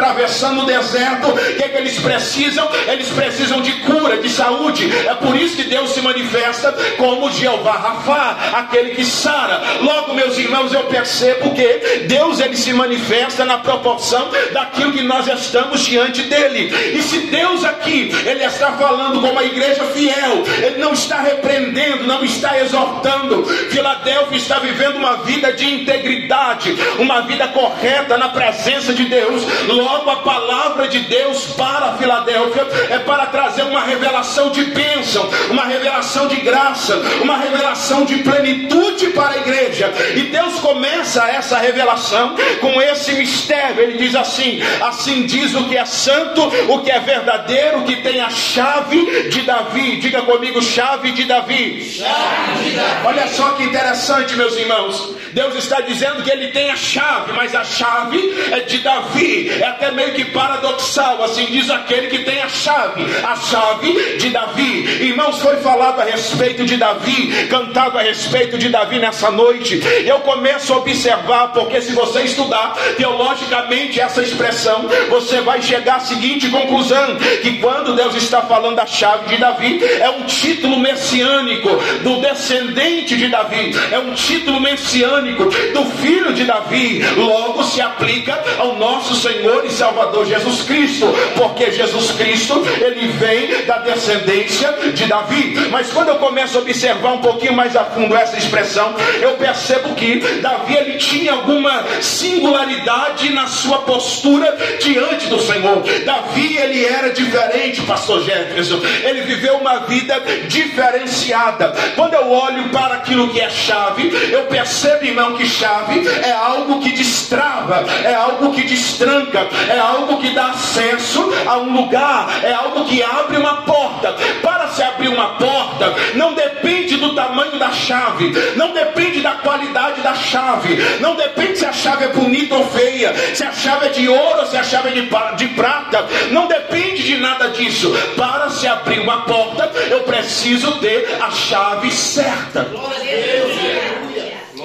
atravessando 0.00 0.62
o 0.62 0.66
deserto, 0.66 1.28
o 1.28 1.56
que, 1.56 1.62
é 1.62 1.68
que 1.68 1.76
eles 1.76 1.98
precisam? 1.98 2.66
Eles 2.88 3.08
precisam 3.10 3.60
de 3.60 3.72
cura, 3.80 4.16
de 4.16 4.30
saúde. 4.30 4.90
É 5.06 5.14
por 5.14 5.36
isso 5.36 5.56
que 5.56 5.64
Deus 5.64 5.90
se 5.90 6.00
manifesta 6.00 6.72
como 6.96 7.30
Jeová 7.30 7.72
Rafá, 7.72 8.36
aquele 8.54 8.94
que 8.94 9.04
sara. 9.04 9.60
Logo, 9.82 10.14
meus 10.14 10.38
irmãos, 10.38 10.72
eu 10.72 10.84
percebo 10.84 11.54
que 11.54 12.06
Deus 12.08 12.40
ele 12.40 12.56
se 12.56 12.72
manifesta 12.72 13.44
na 13.44 13.58
proporção 13.58 14.30
daquilo 14.52 14.92
que 14.92 15.02
nós 15.02 15.26
estamos 15.28 15.84
diante 15.84 16.22
dele. 16.22 16.72
E 16.96 17.02
se 17.02 17.18
Deus 17.26 17.64
aqui 17.64 18.10
ele 18.24 18.44
está 18.44 18.72
falando 18.72 19.20
com 19.20 19.28
uma 19.28 19.44
igreja 19.44 19.84
fiel, 19.86 20.44
ele 20.62 20.78
não 20.78 20.92
está 20.92 21.20
repreendendo, 21.20 22.06
não 22.06 22.24
está 22.24 22.58
exortando. 22.58 23.44
Filadélfia 23.44 24.36
está 24.36 24.58
vivendo 24.58 24.96
uma 24.96 25.18
vida 25.18 25.52
de 25.52 25.74
integridade, 25.74 26.74
uma 26.98 27.20
vida 27.22 27.48
correta 27.48 28.16
na 28.16 28.30
presença 28.30 28.94
de 28.94 29.04
Deus. 29.04 29.42
Logo, 29.68 29.89
a 29.96 30.16
palavra 30.16 30.88
de 30.88 31.00
Deus 31.00 31.46
para 31.56 31.94
Filadélfia 31.94 32.66
é 32.90 32.98
para 32.98 33.26
trazer 33.26 33.62
uma 33.62 33.80
revelação 33.80 34.50
de 34.50 34.64
bênção, 34.64 35.28
uma 35.50 35.64
revelação 35.64 36.28
de 36.28 36.36
graça, 36.36 36.96
uma 37.22 37.36
revelação 37.38 38.04
de 38.04 38.18
plenitude 38.18 39.08
para 39.08 39.30
a 39.30 39.38
igreja. 39.38 39.92
E 40.14 40.22
Deus 40.24 40.60
começa 40.60 41.28
essa 41.28 41.58
revelação 41.58 42.36
com 42.60 42.80
esse 42.80 43.12
mistério. 43.14 43.82
Ele 43.82 43.98
diz 43.98 44.14
assim: 44.14 44.60
assim 44.80 45.26
diz 45.26 45.54
o 45.54 45.64
que 45.64 45.76
é 45.76 45.84
santo, 45.84 46.42
o 46.68 46.78
que 46.80 46.90
é 46.90 47.00
verdadeiro, 47.00 47.80
o 47.80 47.84
que 47.84 47.96
tem 47.96 48.20
a 48.20 48.30
chave 48.30 49.28
de 49.28 49.42
Davi. 49.42 49.96
Diga 49.96 50.22
comigo, 50.22 50.62
chave 50.62 51.12
de 51.12 51.24
Davi. 51.24 51.82
Chave 51.82 52.64
de 52.64 52.76
Davi. 52.76 53.06
Olha 53.06 53.26
só 53.28 53.50
que 53.52 53.64
interessante, 53.64 54.36
meus 54.36 54.56
irmãos. 54.56 55.16
Deus 55.32 55.54
está 55.54 55.80
dizendo 55.80 56.22
que 56.22 56.30
ele 56.30 56.48
tem 56.48 56.70
a 56.70 56.76
chave, 56.76 57.32
mas 57.32 57.54
a 57.54 57.64
chave 57.64 58.18
é 58.50 58.60
de 58.60 58.78
Davi. 58.78 59.48
É 59.62 59.66
até 59.80 59.90
meio 59.92 60.12
que 60.12 60.26
paradoxal, 60.26 61.24
assim 61.24 61.46
diz 61.46 61.70
aquele 61.70 62.08
que 62.08 62.18
tem 62.18 62.42
a 62.42 62.48
chave, 62.48 63.02
a 63.24 63.34
chave 63.34 64.18
de 64.18 64.28
Davi. 64.28 65.06
Irmãos, 65.06 65.40
foi 65.40 65.56
falado 65.56 66.00
a 66.00 66.04
respeito 66.04 66.66
de 66.66 66.76
Davi, 66.76 67.46
cantado 67.48 67.96
a 67.96 68.02
respeito 68.02 68.58
de 68.58 68.68
Davi 68.68 68.98
nessa 68.98 69.30
noite. 69.30 69.80
Eu 70.04 70.20
começo 70.20 70.74
a 70.74 70.76
observar, 70.76 71.48
porque 71.52 71.80
se 71.80 71.92
você 71.92 72.22
estudar 72.22 72.76
teologicamente 72.98 73.98
essa 73.98 74.22
expressão, 74.22 74.86
você 75.08 75.40
vai 75.40 75.62
chegar 75.62 75.96
à 75.96 76.00
seguinte 76.00 76.50
conclusão: 76.50 77.16
que 77.40 77.58
quando 77.58 77.96
Deus 77.96 78.14
está 78.16 78.42
falando 78.42 78.76
da 78.76 78.86
chave 78.86 79.30
de 79.30 79.38
Davi, 79.38 79.82
é 79.82 80.10
um 80.10 80.24
título 80.24 80.78
messiânico 80.78 81.70
do 82.02 82.20
descendente 82.20 83.16
de 83.16 83.28
Davi, 83.28 83.74
é 83.90 83.98
um 83.98 84.12
título 84.12 84.60
messiânico 84.60 85.44
do 85.72 85.84
filho 86.02 86.34
de 86.34 86.44
Davi. 86.44 87.00
Logo 87.16 87.64
se 87.64 87.80
aplica 87.80 88.38
ao 88.58 88.76
nosso 88.76 89.14
Senhor 89.14 89.64
e 89.64 89.69
Salvador 89.70 90.26
Jesus 90.26 90.62
Cristo, 90.62 91.06
porque 91.36 91.70
Jesus 91.72 92.12
Cristo 92.12 92.62
ele 92.80 93.08
vem 93.08 93.64
da 93.64 93.78
descendência 93.78 94.72
de 94.94 95.06
Davi. 95.06 95.54
Mas 95.70 95.92
quando 95.92 96.08
eu 96.08 96.16
começo 96.16 96.58
a 96.58 96.60
observar 96.60 97.12
um 97.12 97.18
pouquinho 97.18 97.54
mais 97.54 97.76
a 97.76 97.84
fundo 97.84 98.16
essa 98.16 98.36
expressão, 98.36 98.94
eu 99.20 99.32
percebo 99.32 99.94
que 99.94 100.20
Davi 100.40 100.76
ele 100.76 100.98
tinha 100.98 101.32
alguma 101.32 101.84
singularidade 102.00 103.30
na 103.30 103.46
sua 103.46 103.78
postura 103.78 104.56
diante 104.80 105.26
do 105.28 105.40
Senhor. 105.40 105.82
Davi 106.04 106.56
ele 106.56 106.84
era 106.84 107.10
diferente, 107.10 107.82
pastor 107.82 108.22
Jefferson. 108.22 108.80
Ele 109.02 109.22
viveu 109.22 109.56
uma 109.56 109.80
vida 109.80 110.20
diferenciada. 110.48 111.74
Quando 111.94 112.14
eu 112.14 112.30
olho 112.30 112.68
para 112.70 112.96
aquilo 112.96 113.28
que 113.30 113.40
é 113.40 113.50
chave, 113.50 114.10
eu 114.30 114.44
percebo, 114.44 115.04
irmão, 115.04 115.36
que 115.36 115.46
chave 115.46 116.06
é 116.22 116.32
algo 116.32 116.80
que 116.80 116.92
destrava, 116.92 117.84
é 118.04 118.14
algo 118.14 118.52
que 118.52 118.62
destranca, 118.62 119.46
é 119.68 119.78
algo 119.78 120.18
que 120.18 120.30
dá 120.30 120.50
acesso 120.50 121.32
a 121.46 121.58
um 121.58 121.72
lugar, 121.72 122.40
é 122.42 122.52
algo 122.52 122.84
que 122.84 123.02
abre 123.02 123.36
uma 123.36 123.62
porta. 123.62 124.14
Para 124.42 124.68
se 124.68 124.82
abrir 124.82 125.08
uma 125.08 125.30
porta, 125.36 125.94
não 126.14 126.34
depende 126.34 126.96
do 126.96 127.14
tamanho 127.14 127.58
da 127.58 127.70
chave, 127.70 128.32
não 128.56 128.72
depende 128.72 129.20
da 129.20 129.32
qualidade 129.32 130.00
da 130.00 130.14
chave, 130.14 130.76
não 131.00 131.14
depende 131.14 131.58
se 131.58 131.66
a 131.66 131.72
chave 131.72 132.04
é 132.04 132.08
bonita 132.08 132.54
ou 132.54 132.66
feia, 132.68 133.14
se 133.34 133.44
a 133.44 133.52
chave 133.52 133.86
é 133.86 133.88
de 133.90 134.08
ouro 134.08 134.40
ou 134.40 134.46
se 134.46 134.56
a 134.56 134.62
chave 134.62 134.88
é 134.90 134.92
de, 134.92 135.08
de 135.36 135.54
prata, 135.54 136.06
não 136.30 136.46
depende 136.46 137.02
de 137.02 137.18
nada 137.18 137.48
disso. 137.48 137.90
Para 138.16 138.48
se 138.50 138.66
abrir 138.66 139.00
uma 139.00 139.22
porta, 139.22 139.70
eu 139.90 140.00
preciso 140.00 140.78
ter 140.78 141.18
a 141.20 141.30
chave 141.30 141.90
certa. 141.90 142.66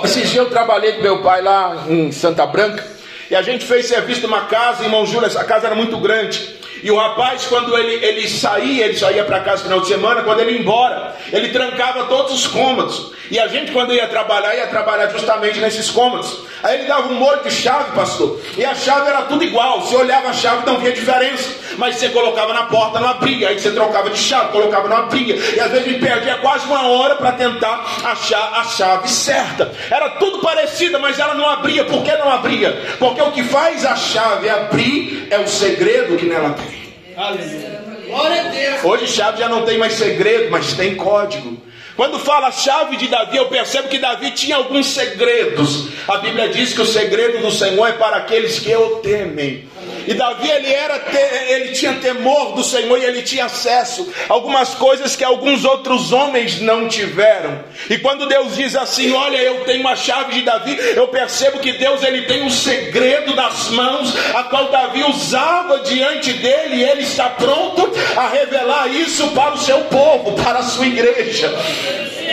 Esses 0.04 0.30
dias 0.30 0.36
eu 0.36 0.50
trabalhei 0.50 0.94
com 0.94 1.02
meu 1.02 1.22
pai 1.22 1.42
lá 1.42 1.86
em 1.88 2.12
Santa 2.12 2.46
Branca. 2.46 2.95
E 3.30 3.36
a 3.36 3.42
gente 3.42 3.66
fez 3.66 3.88
serviço 3.88 4.22
numa 4.22 4.46
casa, 4.46 4.84
irmão 4.84 5.06
Júlio, 5.06 5.26
essa 5.26 5.44
casa 5.44 5.68
era 5.68 5.76
muito 5.76 5.98
grande. 5.98 6.56
E 6.84 6.92
o 6.92 6.98
rapaz, 6.98 7.46
quando 7.46 7.76
ele, 7.78 8.06
ele 8.06 8.28
saía, 8.28 8.86
ele 8.86 8.98
só 8.98 9.12
ia 9.12 9.24
para 9.24 9.40
casa 9.40 9.58
no 9.58 9.64
final 9.64 9.80
de 9.82 9.88
semana, 9.88 10.24
quando 10.24 10.40
ele 10.42 10.52
ia 10.52 10.60
embora, 10.60 11.16
ele 11.32 11.50
trancava 11.50 12.06
todos 12.06 12.34
os 12.34 12.48
cômodos. 12.48 13.12
E 13.32 13.40
a 13.40 13.48
gente, 13.48 13.72
quando 13.72 13.94
ia 13.94 14.08
trabalhar, 14.08 14.56
ia 14.56 14.68
trabalhar 14.68 15.08
justamente 15.10 15.60
nesses 15.60 15.90
cômodos. 15.90 16.46
Aí 16.64 16.80
ele 16.80 16.88
dava 16.88 17.10
um 17.10 17.16
molho 17.16 17.44
de 17.44 17.52
chave, 17.52 17.92
pastor, 17.96 18.40
e 18.58 18.66
a 18.66 18.74
chave 18.74 19.08
era 19.08 19.24
tudo 19.24 19.44
igual. 19.44 19.82
Você 19.82 19.96
olhava 19.96 20.30
a 20.30 20.34
chave, 20.34 20.66
não 20.66 20.80
via 20.80 20.92
diferença. 20.92 21.66
Mas 21.78 21.98
você 21.98 22.10
colocava 22.10 22.54
na 22.54 22.64
porta, 22.64 23.00
não 23.00 23.10
abria. 23.10 23.50
Aí 23.50 23.60
você 23.60 23.72
trocava 23.72 24.10
de 24.10 24.18
chave, 24.18 24.52
colocava, 24.52 24.88
não 24.88 24.98
abria. 24.98 25.36
E 25.36 25.60
às 25.60 25.72
vezes 25.72 25.88
ele 25.88 26.00
perdia 26.00 26.38
quase 26.38 26.66
uma 26.66 26.88
hora 26.88 27.16
para 27.16 27.34
tentar 27.34 27.86
achar 28.04 28.54
a 28.56 28.64
chave 28.64 29.10
certa. 29.10 29.72
Era 29.90 30.12
tudo 30.12 30.40
parecido, 30.40 31.00
mas 31.00 31.20
ela 31.20 31.34
não 31.34 31.50
abria. 31.50 31.86
Por 31.86 32.04
que 32.04 32.12
não 32.18 32.32
abria? 32.32 32.72
Porque 32.98 33.22
o 33.22 33.32
que 33.32 33.44
faz 33.44 33.86
a 33.86 33.96
chave 33.96 34.50
abrir 34.50 35.28
é 35.30 35.40
o 35.40 35.48
segredo 35.48 36.16
que 36.16 36.26
nela 36.26 36.52
tem. 36.52 36.75
Glória 37.16 38.42
a 38.42 38.50
Deus. 38.50 38.84
Hoje 38.84 39.08
chave 39.08 39.40
já 39.40 39.48
não 39.48 39.64
tem 39.64 39.78
mais 39.78 39.94
segredo, 39.94 40.52
mas 40.52 40.74
tem 40.74 40.96
código. 40.96 41.58
Quando 41.96 42.20
fala 42.20 42.52
chave 42.52 42.98
de 42.98 43.08
Davi, 43.08 43.38
eu 43.38 43.48
percebo 43.48 43.88
que 43.88 43.98
Davi 43.98 44.32
tinha 44.32 44.58
alguns 44.58 44.88
segredos. 44.88 45.88
A 46.08 46.18
Bíblia 46.18 46.50
diz 46.50 46.74
que 46.74 46.82
o 46.82 46.86
segredo 46.86 47.40
do 47.40 47.52
Senhor 47.52 47.88
é 47.88 47.94
para 47.94 48.18
aqueles 48.18 48.60
que 48.60 48.76
o 48.76 48.98
temem. 48.98 49.70
E 50.08 50.14
Davi 50.14 50.50
ele 50.50 50.72
era 50.72 51.02
ele 51.48 51.72
tinha 51.72 51.94
temor 51.94 52.54
do 52.54 52.64
Senhor 52.64 52.98
e 52.98 53.04
ele 53.04 53.22
tinha 53.24 53.46
acesso 53.46 54.12
a 54.30 54.34
algumas 54.34 54.76
coisas 54.76 55.16
que 55.16 55.24
alguns 55.24 55.66
outros 55.66 56.12
homens 56.12 56.62
não 56.62 56.88
tiveram. 56.88 57.64
E 57.90 57.98
quando 57.98 58.28
Deus 58.28 58.56
diz 58.56 58.76
assim, 58.76 59.12
olha, 59.14 59.38
eu 59.38 59.64
tenho 59.64 59.88
a 59.88 59.96
chave 59.96 60.34
de 60.34 60.42
Davi, 60.42 60.78
eu 60.96 61.08
percebo 61.08 61.60
que 61.60 61.74
Deus 61.74 62.04
ele 62.04 62.24
tem 62.24 62.44
um 62.44 62.50
segredo 62.50 63.34
das 63.36 63.70
mãos, 63.70 64.14
a 64.34 64.44
qual 64.44 64.70
Davi 64.70 65.04
usava 65.04 65.80
diante 65.80 66.34
dele, 66.34 66.76
e 66.78 66.84
ele 66.84 67.02
está 67.02 67.30
pronto 67.30 67.92
a 68.16 68.28
revelar 68.28 68.88
isso 68.88 69.30
para 69.30 69.56
o 69.56 69.60
seu 69.60 69.82
povo, 69.86 70.34
para 70.44 70.60
a 70.60 70.64
sua 70.64 70.86
igreja. 70.86 71.54
Amen. 71.88 72.25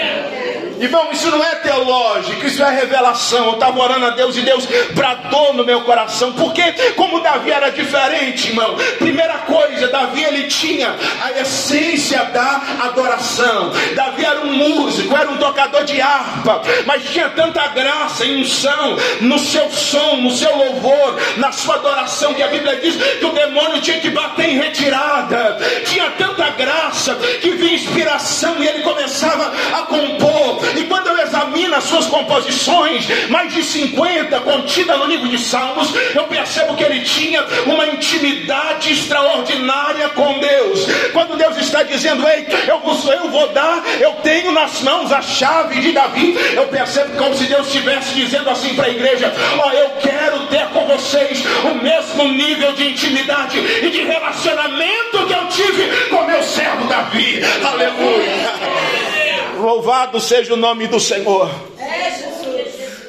Irmão, 0.83 1.12
isso 1.12 1.31
não 1.31 1.45
é 1.45 1.55
teológico, 1.55 2.45
isso 2.45 2.61
é 2.61 2.71
revelação. 2.75 3.47
Eu 3.47 3.53
estava 3.53 3.79
orando 3.79 4.07
a 4.07 4.11
Deus 4.11 4.37
e 4.37 4.41
Deus 4.41 4.67
bradou 4.91 5.55
no 5.55 5.65
meu 5.65 5.83
coração. 5.83 6.33
Porque, 6.33 6.73
como 6.97 7.21
Davi 7.21 7.53
era 7.53 7.71
diferente, 7.71 8.49
irmão. 8.49 8.77
Primeira 8.99 9.39
coisa, 9.39 9.87
Davi 9.87 10.25
ele 10.25 10.49
tinha 10.49 10.93
a 11.23 11.41
essência 11.41 12.25
da 12.25 12.62
adoração. 12.83 13.71
Davi 13.95 14.25
era 14.25 14.41
um 14.41 14.53
músico, 14.53 15.17
era 15.17 15.31
um 15.31 15.37
tocador 15.37 15.85
de 15.85 16.01
harpa, 16.01 16.62
mas 16.85 17.05
tinha 17.05 17.29
tanta 17.29 17.65
graça 17.69 18.25
e 18.25 18.43
unção 18.43 18.97
no 19.21 19.39
seu 19.39 19.71
som, 19.71 20.17
no 20.17 20.33
seu 20.33 20.55
louvor, 20.57 21.17
na 21.37 21.53
sua 21.53 21.77
adoração, 21.77 22.35
que 22.35 22.43
a 22.43 22.49
Bíblia 22.49 22.81
diz 22.81 22.97
que 22.97 23.25
o 23.25 23.31
demônio 23.31 23.81
tinha 23.81 24.01
que 24.01 24.11
bater 24.11 24.49
em 24.49 24.59
retirada. 24.59 25.59
Tinha 25.85 26.11
tanta 26.19 26.51
graça 26.51 27.15
que 27.41 27.51
vinha 27.51 27.75
inspiração 27.75 28.61
e 28.61 28.67
ele 28.67 28.83
começava 28.83 29.53
a 29.75 29.83
compor. 29.83 30.72
E 30.76 30.85
quando 30.85 31.09
eu 31.09 31.19
examino 31.19 31.75
as 31.75 31.85
suas 31.85 32.07
composições, 32.07 33.07
mais 33.29 33.52
de 33.52 33.62
50 33.62 34.41
contidas 34.41 34.99
no 34.99 35.07
livro 35.07 35.29
de 35.29 35.38
Salmos, 35.38 35.93
eu 36.14 36.25
percebo 36.25 36.75
que 36.75 36.85
ele 36.85 37.00
tinha 37.00 37.45
uma 37.67 37.87
intimidade 37.87 38.93
extraordinária 38.93 40.09
com 40.11 40.38
Deus. 40.38 40.87
Quando 41.12 41.37
Deus 41.37 41.57
está 41.57 41.83
dizendo, 41.83 42.26
ei, 42.29 42.47
eu, 42.67 42.81
eu 43.12 43.31
vou 43.31 43.49
dar, 43.49 43.83
eu 44.00 44.12
tenho 44.23 44.52
nas 44.52 44.81
mãos 44.83 45.12
a 45.12 45.23
chave 45.23 45.81
de 45.81 45.93
Davi, 45.93 46.37
eu 46.55 46.67
percebo 46.69 47.17
como 47.17 47.37
se 47.37 47.45
Deus 47.45 47.67
estivesse 47.67 48.14
dizendo 48.14 48.50
assim 48.50 48.75
para 48.75 48.87
a 48.87 48.91
igreja: 48.91 49.33
Ó, 49.59 49.69
oh, 49.69 49.73
eu 49.73 49.91
quero 50.00 50.47
ter 50.47 50.67
com 50.69 50.87
vocês 50.87 51.43
o 51.64 51.75
mesmo 51.83 52.29
nível 52.29 52.73
de 52.73 52.88
intimidade 52.91 53.59
e 53.59 53.91
de 53.91 54.02
relacionamento 54.02 55.26
que 55.26 55.33
eu 55.33 55.49
tive 55.49 56.09
com 56.09 56.25
meu 56.25 56.43
servo 56.43 56.87
Davi. 56.87 57.41
Aleluia. 57.64 59.22
Louvado 59.62 60.21
seja 60.21 60.54
o 60.54 60.57
nome 60.57 60.88
do 60.88 60.99
Senhor. 60.99 61.49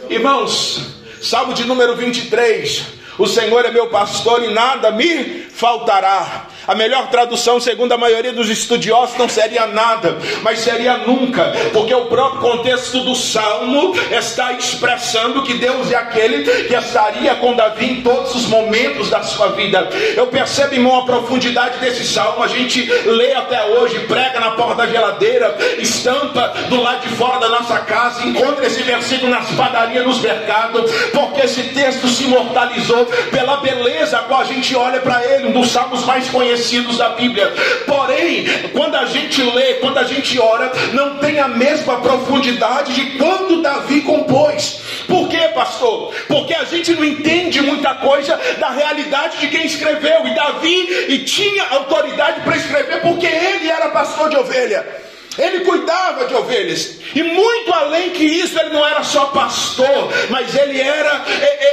Irmãos, 0.08 0.94
Salmo 1.20 1.54
de 1.54 1.66
número 1.66 1.96
23. 1.96 2.84
O 3.18 3.26
Senhor 3.26 3.66
é 3.66 3.72
meu 3.72 3.90
pastor 3.90 4.44
e 4.44 4.54
nada 4.54 4.92
me 4.92 5.46
faltará. 5.50 6.48
A 6.66 6.76
melhor 6.76 7.10
tradução, 7.10 7.60
segundo 7.60 7.92
a 7.92 7.98
maioria 7.98 8.32
dos 8.32 8.50
estudiosos, 8.50 9.18
não 9.18 9.28
seria 9.28 9.68
nada, 9.68 10.18
mas 10.42 10.60
seria 10.60 10.98
nunca, 10.98 11.52
porque 11.74 11.94
o 11.94 12.06
próprio 12.06 12.40
contexto 12.40 13.02
do 13.02 13.16
salmo 13.16 13.94
está 14.10 14.54
expressando 14.54 15.44
que 15.44 15.56
Deus 15.56 15.92
é 15.92 15.96
aquele 15.96 16.44
que 16.44 16.74
estaria 16.74 17.36
com 17.36 17.54
Davi 17.54 17.86
em 17.86 18.02
todos 18.02 18.34
os 18.34 18.46
momentos 18.46 19.10
da 19.10 19.22
sua 19.24 19.50
vida. 19.50 19.90
Eu 20.16 20.28
percebo, 20.28 20.74
irmão, 20.74 21.00
a 21.00 21.06
profundidade 21.06 21.80
desse 21.80 22.06
salmo. 22.06 22.42
A 22.42 22.48
gente 22.48 22.90
lê 23.06 23.34
até 23.34 23.66
hoje, 23.66 24.00
prega 24.08 24.40
na 24.40 24.52
porta 24.52 24.76
da 24.76 24.88
geladeira, 24.88 25.58
estampa 25.80 26.54
do 26.70 26.82
lado 26.82 27.02
de 27.02 27.14
fora 27.16 27.40
da 27.40 27.50
nossa 27.50 27.80
casa, 27.80 28.26
encontra 28.26 28.66
esse 28.66 28.84
versículo 28.84 29.30
nas 29.30 29.50
padarias, 29.52 30.06
nos 30.06 30.22
mercados, 30.22 30.90
porque 31.12 31.42
esse 31.42 31.64
texto 31.64 32.08
se 32.08 32.24
imortalizou 32.24 33.06
pela 33.32 33.58
beleza 33.58 34.20
qual 34.20 34.42
a 34.42 34.46
gente 34.46 34.74
olha 34.76 35.02
para 35.02 35.24
ele, 35.26 35.48
um 35.48 35.52
dos 35.52 35.70
salmos 35.70 36.06
mais 36.06 36.30
conhecidos 36.30 36.53
conhecidos 36.54 36.98
da 36.98 37.10
Bíblia. 37.10 37.52
Porém, 37.88 38.46
quando 38.72 38.96
a 38.96 39.06
gente 39.06 39.42
lê, 39.42 39.76
quando 39.76 39.98
a 39.98 40.04
gente 40.04 40.40
ora, 40.40 40.72
não 40.94 41.18
tem 41.18 41.40
a 41.40 41.48
mesma 41.48 42.00
profundidade 42.00 42.94
de 42.94 43.18
quando 43.18 43.62
Davi 43.62 44.02
compôs. 44.02 44.82
Por 45.08 45.28
quê, 45.30 45.50
pastor? 45.54 46.14
Porque 46.28 46.54
a 46.54 46.64
gente 46.64 46.94
não 46.94 47.04
entende 47.04 47.62
muita 47.62 47.96
coisa 47.96 48.40
da 48.60 48.70
realidade 48.70 49.40
de 49.40 49.48
quem 49.48 49.66
escreveu. 49.66 50.28
E 50.28 50.36
Davi 50.36 51.06
e 51.10 51.20
tinha 51.20 51.64
autoridade 51.70 52.42
para 52.42 52.56
escrever 52.56 53.02
porque 53.02 53.26
ele 53.26 53.70
era 53.70 53.90
pastor 53.90 54.30
de 54.30 54.38
ovelha. 54.38 55.13
Ele 55.38 55.62
cuidava 55.62 56.26
de 56.26 56.36
ovelhas. 56.36 56.98
E 57.16 57.24
muito 57.24 57.74
além 57.74 58.12
que 58.12 58.24
isso, 58.24 58.60
ele 58.60 58.70
não 58.70 58.86
era 58.86 59.04
só 59.04 59.26
pastor, 59.28 60.10
mas 60.30 60.56
ele 60.56 60.80
era 60.80 61.24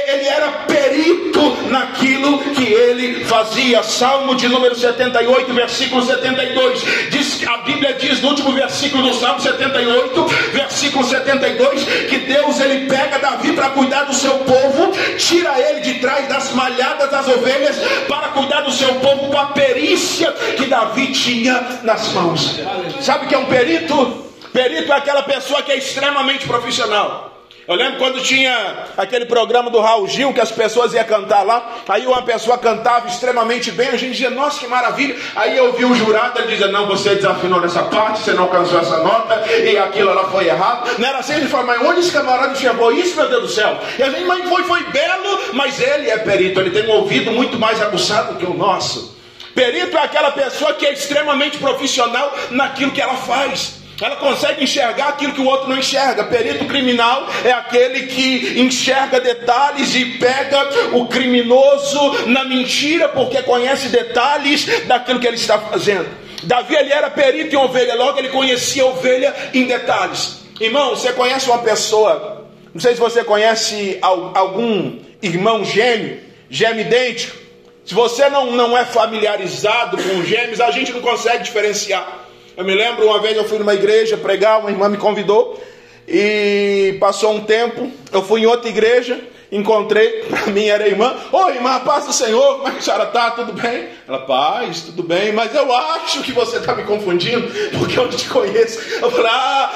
ele 0.07 0.27
era 0.27 0.51
perito 0.67 1.57
naquilo 1.69 2.39
que 2.39 2.63
ele 2.63 3.23
fazia. 3.25 3.81
Salmo 3.83 4.35
de 4.35 4.47
número 4.47 4.75
78, 4.75 5.53
versículo 5.53 6.01
72. 6.03 6.83
Diz 7.09 7.47
a 7.47 7.57
Bíblia 7.57 7.93
diz 7.93 8.21
no 8.21 8.29
último 8.29 8.51
versículo 8.51 9.03
do 9.03 9.13
Salmo 9.15 9.39
78, 9.39 10.25
versículo 10.53 11.05
72, 11.05 11.83
que 12.09 12.17
Deus 12.19 12.59
ele 12.59 12.87
pega 12.87 13.19
Davi 13.19 13.53
para 13.53 13.69
cuidar 13.69 14.03
do 14.03 14.13
seu 14.13 14.33
povo, 14.39 14.91
tira 15.17 15.53
ele 15.59 15.81
de 15.81 15.95
trás 15.95 16.27
das 16.27 16.51
malhadas 16.51 17.09
das 17.09 17.27
ovelhas 17.27 17.77
para 18.07 18.29
cuidar 18.29 18.61
do 18.61 18.71
seu 18.71 18.93
povo 18.95 19.29
com 19.29 19.37
a 19.37 19.47
perícia 19.47 20.31
que 20.57 20.65
Davi 20.65 21.11
tinha 21.11 21.79
nas 21.83 22.11
mãos. 22.13 22.59
Sabe 23.01 23.27
que 23.27 23.35
é 23.35 23.37
um 23.37 23.45
perito? 23.51 24.25
Perito 24.53 24.91
é 24.91 24.95
aquela 24.95 25.23
pessoa 25.23 25.61
que 25.61 25.71
é 25.71 25.77
extremamente 25.77 26.47
profissional. 26.47 27.29
Eu 27.67 27.75
lembro 27.75 27.99
quando 27.99 28.21
tinha 28.21 28.87
aquele 28.97 29.25
programa 29.25 29.69
do 29.69 29.79
Raul 29.79 30.07
Gil 30.07 30.33
que 30.33 30.41
as 30.41 30.51
pessoas 30.51 30.93
iam 30.93 31.03
cantar 31.05 31.45
lá, 31.45 31.77
aí 31.87 32.05
uma 32.07 32.21
pessoa 32.23 32.57
cantava 32.57 33.07
extremamente 33.07 33.71
bem, 33.71 33.89
a 33.89 33.97
gente 33.97 34.13
dizia, 34.13 34.29
nossa 34.29 34.59
que 34.59 34.67
maravilha. 34.67 35.15
Aí 35.35 35.55
eu 35.55 35.71
vi 35.73 35.85
o 35.85 35.93
jurado, 35.93 36.39
ele 36.39 36.49
dizia, 36.49 36.67
não, 36.67 36.87
você 36.87 37.15
desafinou 37.15 37.61
nessa 37.61 37.83
parte, 37.83 38.23
você 38.23 38.33
não 38.33 38.43
alcançou 38.43 38.79
essa 38.79 38.97
nota, 38.97 39.45
e 39.47 39.77
aquilo 39.77 40.09
ela 40.09 40.29
foi 40.29 40.47
errado. 40.47 40.89
Não 40.97 41.07
era 41.07 41.19
assim, 41.19 41.35
ele 41.35 41.47
falou, 41.47 41.67
mas 41.67 41.81
onde 41.81 41.99
esse 41.99 42.11
camarada 42.11 42.55
chegou 42.55 42.91
isso, 42.91 43.15
meu 43.15 43.29
Deus 43.29 43.43
do 43.43 43.49
céu? 43.49 43.77
E 43.97 44.03
a 44.03 44.09
gente, 44.09 44.25
mas 44.25 44.49
foi, 44.49 44.63
foi 44.63 44.83
belo, 44.85 45.39
mas 45.53 45.79
ele 45.79 46.09
é 46.09 46.17
perito, 46.17 46.59
ele 46.59 46.71
tem 46.71 46.89
um 46.89 46.97
ouvido 46.97 47.31
muito 47.31 47.59
mais 47.59 47.81
aguçado 47.81 48.35
que 48.35 48.45
o 48.45 48.55
nosso. 48.55 49.20
Perito 49.53 49.97
é 49.97 50.01
aquela 50.01 50.31
pessoa 50.31 50.73
que 50.73 50.85
é 50.85 50.93
extremamente 50.93 51.57
profissional 51.57 52.33
naquilo 52.51 52.91
que 52.91 53.01
ela 53.01 53.15
faz. 53.15 53.81
Ela 54.01 54.15
consegue 54.15 54.63
enxergar 54.63 55.09
aquilo 55.09 55.33
que 55.33 55.41
o 55.41 55.45
outro 55.45 55.69
não 55.69 55.77
enxerga. 55.77 56.23
Perito 56.23 56.65
criminal 56.65 57.27
é 57.45 57.51
aquele 57.51 58.07
que 58.07 58.59
enxerga 58.59 59.19
detalhes 59.19 59.93
e 59.93 60.05
pega 60.17 60.69
o 60.93 61.05
criminoso 61.05 62.27
na 62.27 62.43
mentira, 62.43 63.09
porque 63.09 63.43
conhece 63.43 63.89
detalhes 63.89 64.65
daquilo 64.87 65.19
que 65.19 65.27
ele 65.27 65.35
está 65.35 65.59
fazendo. 65.59 66.09
Davi 66.43 66.75
ele 66.75 66.91
era 66.91 67.11
perito 67.11 67.53
em 67.53 67.57
ovelha, 67.59 67.93
logo 67.93 68.17
ele 68.17 68.29
conhecia 68.29 68.81
a 68.81 68.87
ovelha 68.87 69.35
em 69.53 69.65
detalhes. 69.65 70.39
Irmão, 70.59 70.95
você 70.95 71.13
conhece 71.13 71.47
uma 71.47 71.59
pessoa, 71.59 72.47
não 72.73 72.81
sei 72.81 72.95
se 72.95 72.99
você 72.99 73.23
conhece 73.23 73.99
algum 74.01 74.97
irmão 75.21 75.63
gêmeo, 75.63 76.19
gêmeo 76.49 76.81
idêntico. 76.81 77.37
Se 77.85 77.93
você 77.93 78.29
não, 78.29 78.51
não 78.51 78.77
é 78.77 78.85
familiarizado 78.85 79.97
com 79.97 80.23
gêmeos, 80.23 80.61
a 80.61 80.71
gente 80.71 80.91
não 80.91 81.01
consegue 81.01 81.43
diferenciar. 81.43 82.21
Eu 82.55 82.63
me 82.63 82.75
lembro 82.75 83.05
uma 83.05 83.19
vez 83.19 83.35
eu 83.35 83.43
fui 83.43 83.57
numa 83.57 83.73
igreja 83.73 84.17
pregar, 84.17 84.59
uma 84.59 84.69
irmã 84.69 84.87
me 84.87 84.97
convidou 84.97 85.61
e 86.07 86.97
passou 86.99 87.33
um 87.33 87.41
tempo, 87.41 87.89
eu 88.11 88.21
fui 88.21 88.41
em 88.41 88.45
outra 88.45 88.69
igreja, 88.69 89.19
encontrei, 89.51 90.23
para 90.29 90.47
mim 90.47 90.65
era 90.65 90.87
irmã, 90.87 91.15
ô 91.31 91.49
irmã, 91.49 91.79
paz 91.79 92.05
do 92.05 92.13
Senhor, 92.13 92.57
como 92.57 92.67
é 92.67 92.71
que 92.71 92.79
a 92.79 92.81
senhora 92.81 93.03
está? 93.05 93.31
Tudo 93.31 93.53
bem? 93.53 93.87
Ela, 94.07 94.19
paz, 94.19 94.81
tudo 94.81 95.01
bem, 95.01 95.31
mas 95.31 95.55
eu 95.55 95.73
acho 95.73 96.21
que 96.21 96.31
você 96.31 96.57
está 96.57 96.75
me 96.75 96.83
confundindo, 96.83 97.47
porque 97.79 97.97
eu 97.97 98.03
não 98.03 98.11
te 98.11 98.27
conheço. 98.27 98.79
Eu 99.01 99.09
falei, 99.09 99.31
ah, 99.31 99.73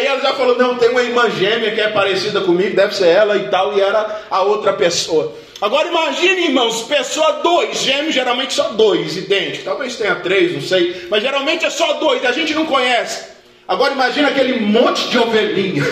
e 0.00 0.06
ela 0.06 0.20
já 0.20 0.34
falou, 0.34 0.56
não, 0.56 0.76
tem 0.76 0.90
uma 0.90 1.02
irmã 1.02 1.28
gêmea 1.30 1.74
que 1.74 1.80
é 1.80 1.88
parecida 1.88 2.42
comigo, 2.42 2.76
deve 2.76 2.94
ser 2.94 3.08
ela 3.08 3.36
e 3.36 3.48
tal, 3.48 3.76
e 3.76 3.80
era 3.80 4.22
a 4.30 4.42
outra 4.42 4.72
pessoa. 4.74 5.34
Agora 5.60 5.88
imagine, 5.88 6.46
irmãos, 6.46 6.82
pessoa 6.82 7.32
dois, 7.42 7.78
gêmeos 7.80 8.14
geralmente 8.14 8.54
só 8.54 8.70
dois, 8.70 9.16
idênticos. 9.16 9.64
Talvez 9.64 9.94
tenha 9.96 10.14
três, 10.16 10.54
não 10.54 10.62
sei, 10.62 11.06
mas 11.10 11.22
geralmente 11.22 11.66
é 11.66 11.70
só 11.70 11.94
dois, 11.94 12.24
a 12.24 12.32
gente 12.32 12.54
não 12.54 12.64
conhece. 12.64 13.26
Agora 13.68 13.92
imagine 13.92 14.26
aquele 14.26 14.58
monte 14.60 15.08
de 15.08 15.18
ovelhinha, 15.18 15.84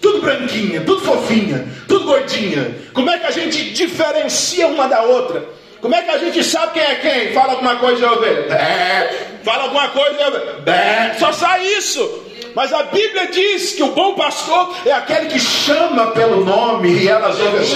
tudo 0.00 0.20
branquinha, 0.20 0.82
tudo 0.82 1.00
fofinha, 1.00 1.66
tudo 1.88 2.04
gordinha. 2.04 2.76
Como 2.92 3.10
é 3.10 3.18
que 3.18 3.26
a 3.26 3.30
gente 3.30 3.70
diferencia 3.70 4.66
uma 4.66 4.86
da 4.86 5.02
outra? 5.02 5.44
Como 5.80 5.94
é 5.94 6.02
que 6.02 6.10
a 6.10 6.18
gente 6.18 6.44
sabe 6.44 6.74
quem 6.74 6.82
é 6.82 6.94
quem? 6.96 7.32
Fala 7.32 7.52
alguma 7.52 7.76
coisa 7.76 8.12
ovelha. 8.12 8.46
Fala 9.42 9.64
alguma 9.64 9.88
coisa 9.88 10.28
ovelha. 10.28 11.16
Só 11.18 11.32
sai 11.32 11.66
isso. 11.66 12.24
Mas 12.58 12.72
a 12.72 12.82
Bíblia 12.82 13.28
diz 13.28 13.74
que 13.74 13.84
o 13.84 13.92
bom 13.92 14.16
pastor 14.16 14.74
é 14.84 14.90
aquele 14.90 15.26
que 15.26 15.38
chama 15.38 16.08
pelo 16.08 16.44
nome 16.44 16.90
e 16.90 17.06
elas 17.06 17.38
voz. 17.38 17.72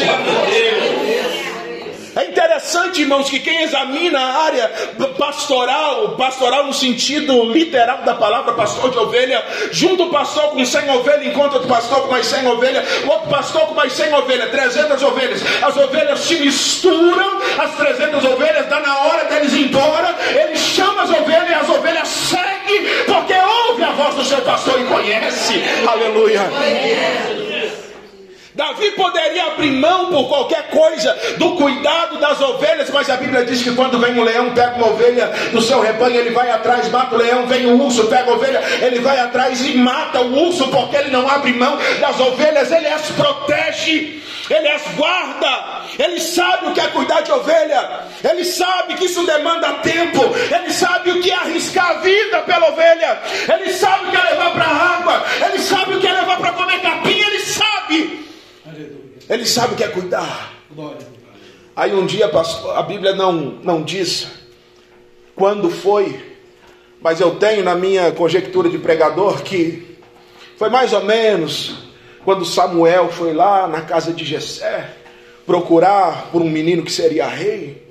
É 2.14 2.26
interessante, 2.26 3.00
irmãos, 3.00 3.30
que 3.30 3.40
quem 3.40 3.62
examina 3.62 4.18
a 4.20 4.44
área 4.44 4.68
pastoral, 5.18 6.10
pastoral 6.10 6.66
no 6.66 6.74
sentido 6.74 7.44
literal 7.50 8.02
da 8.02 8.14
palavra 8.14 8.52
pastor 8.52 8.90
de 8.90 8.98
ovelha, 8.98 9.42
junto 9.70 10.04
o 10.04 10.10
pastor 10.10 10.50
com 10.50 10.64
100 10.64 10.90
ovelhas, 10.90 11.26
encontra 11.26 11.54
outro 11.54 11.68
pastor 11.68 12.02
com 12.02 12.08
mais 12.08 12.26
100 12.26 12.46
ovelhas, 12.48 12.86
outro 13.06 13.30
pastor 13.30 13.62
com 13.62 13.74
mais 13.74 13.92
100 13.94 14.12
ovelhas, 14.14 14.50
300 14.50 15.02
ovelhas. 15.02 15.42
As 15.62 15.76
ovelhas 15.76 16.20
se 16.20 16.34
misturam, 16.36 17.40
as 17.58 17.74
300 17.76 18.24
ovelhas, 18.24 18.66
dá 18.66 18.80
na 18.80 18.98
hora 18.98 19.24
deles 19.24 19.52
ir 19.54 19.68
embora, 19.68 20.14
ele 20.34 20.56
chama 20.56 21.02
as 21.02 21.10
ovelhas 21.10 21.48
e 21.48 21.54
as 21.54 21.68
ovelhas 21.70 22.08
seguem, 22.08 23.04
porque 23.06 23.34
ouve 23.68 23.84
a 23.84 23.92
voz 23.92 24.14
do 24.16 24.24
seu 24.24 24.40
pastor 24.42 24.78
e 24.78 24.84
conhece. 24.84 25.62
Aleluia. 25.86 26.42
Davi 28.54 28.90
poderia 28.90 29.46
abrir 29.46 29.72
mão 29.72 30.10
por 30.10 30.28
qualquer 30.28 30.68
coisa 30.68 31.16
do 31.38 31.56
cuidado 31.56 32.18
das 32.18 32.38
ovelhas, 32.40 32.90
mas 32.90 33.08
a 33.08 33.16
Bíblia 33.16 33.46
diz 33.46 33.62
que 33.62 33.74
quando 33.74 33.98
vem 33.98 34.18
um 34.18 34.24
leão, 34.24 34.50
pega 34.50 34.76
uma 34.76 34.88
ovelha 34.88 35.26
do 35.52 35.62
seu 35.62 35.80
rebanho, 35.80 36.16
ele 36.16 36.30
vai 36.30 36.50
atrás, 36.50 36.88
mata 36.90 37.14
o 37.14 37.18
leão, 37.18 37.46
vem 37.46 37.66
o 37.66 37.82
urso, 37.82 38.04
pega 38.08 38.30
a 38.30 38.34
ovelha, 38.34 38.62
ele 38.82 39.00
vai 39.00 39.18
atrás 39.18 39.64
e 39.64 39.74
mata 39.78 40.20
o 40.20 40.48
urso, 40.48 40.68
porque 40.68 40.96
ele 40.96 41.10
não 41.10 41.26
abre 41.26 41.54
mão 41.54 41.78
das 41.98 42.20
ovelhas, 42.20 42.70
ele 42.70 42.88
as 42.88 43.10
protege, 43.12 44.22
ele 44.50 44.68
as 44.68 44.82
guarda, 44.96 45.82
ele 45.98 46.20
sabe 46.20 46.66
o 46.66 46.72
que 46.74 46.80
é 46.80 46.88
cuidar 46.88 47.22
de 47.22 47.32
ovelha, 47.32 48.00
ele 48.22 48.44
sabe 48.44 48.94
que 48.94 49.06
isso 49.06 49.24
demanda 49.24 49.72
tempo, 49.82 50.20
ele 50.54 50.70
sabe 50.74 51.10
o 51.10 51.22
que 51.22 51.30
é 51.30 51.34
arriscar 51.36 51.90
a 51.90 51.94
vida 51.94 52.42
pela 52.42 52.68
ovelha, 52.68 53.18
ele 53.48 53.72
sabe 53.72 54.08
o 54.08 54.10
que 54.10 54.16
é 54.16 54.30
levar 54.30 54.50
para 54.52 54.64
a 54.64 54.96
água, 54.98 55.24
ele 55.46 55.58
sabe 55.58 55.94
o 55.94 56.00
que 56.00 56.06
é 56.06 56.12
levar 56.12 56.36
para 56.36 56.52
comer 56.52 56.80
capim, 56.80 57.21
ele 59.28 59.46
sabe 59.46 59.74
o 59.74 59.76
que 59.76 59.84
é 59.84 59.88
cuidar. 59.88 60.54
Aí 61.74 61.94
um 61.94 62.04
dia 62.04 62.30
a 62.74 62.82
Bíblia 62.82 63.14
não, 63.14 63.32
não 63.62 63.82
diz 63.82 64.28
quando 65.34 65.70
foi, 65.70 66.20
mas 67.00 67.20
eu 67.20 67.36
tenho 67.36 67.64
na 67.64 67.74
minha 67.74 68.12
conjectura 68.12 68.68
de 68.68 68.78
pregador 68.78 69.42
que 69.42 69.98
foi 70.56 70.68
mais 70.68 70.92
ou 70.92 71.02
menos 71.04 71.74
quando 72.24 72.44
Samuel 72.44 73.10
foi 73.10 73.32
lá 73.32 73.66
na 73.66 73.80
casa 73.80 74.12
de 74.12 74.24
Jessé 74.24 74.96
procurar 75.46 76.28
por 76.30 76.40
um 76.42 76.48
menino 76.48 76.82
que 76.82 76.92
seria 76.92 77.26
rei. 77.26 77.82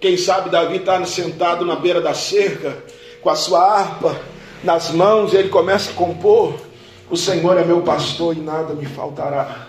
Quem 0.00 0.16
sabe 0.16 0.50
Davi 0.50 0.76
está 0.76 1.04
sentado 1.04 1.64
na 1.64 1.76
beira 1.76 2.00
da 2.00 2.14
cerca 2.14 2.76
com 3.22 3.30
a 3.30 3.36
sua 3.36 3.60
harpa 3.60 4.18
nas 4.62 4.90
mãos 4.90 5.32
e 5.32 5.36
ele 5.36 5.48
começa 5.48 5.90
a 5.90 5.94
compor: 5.94 6.54
O 7.10 7.16
Senhor 7.16 7.56
é 7.58 7.64
meu 7.64 7.82
pastor 7.82 8.36
e 8.36 8.40
nada 8.40 8.74
me 8.74 8.86
faltará. 8.86 9.68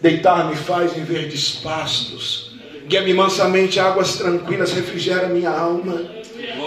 Deitar-me 0.00 0.56
faz 0.56 0.96
em 0.96 1.04
verdes 1.04 1.52
pastos. 1.62 2.52
Guia-me 2.86 3.14
mansamente 3.14 3.80
águas 3.80 4.16
tranquilas, 4.16 4.72
refrigera 4.72 5.26
minha 5.26 5.50
alma. 5.50 6.02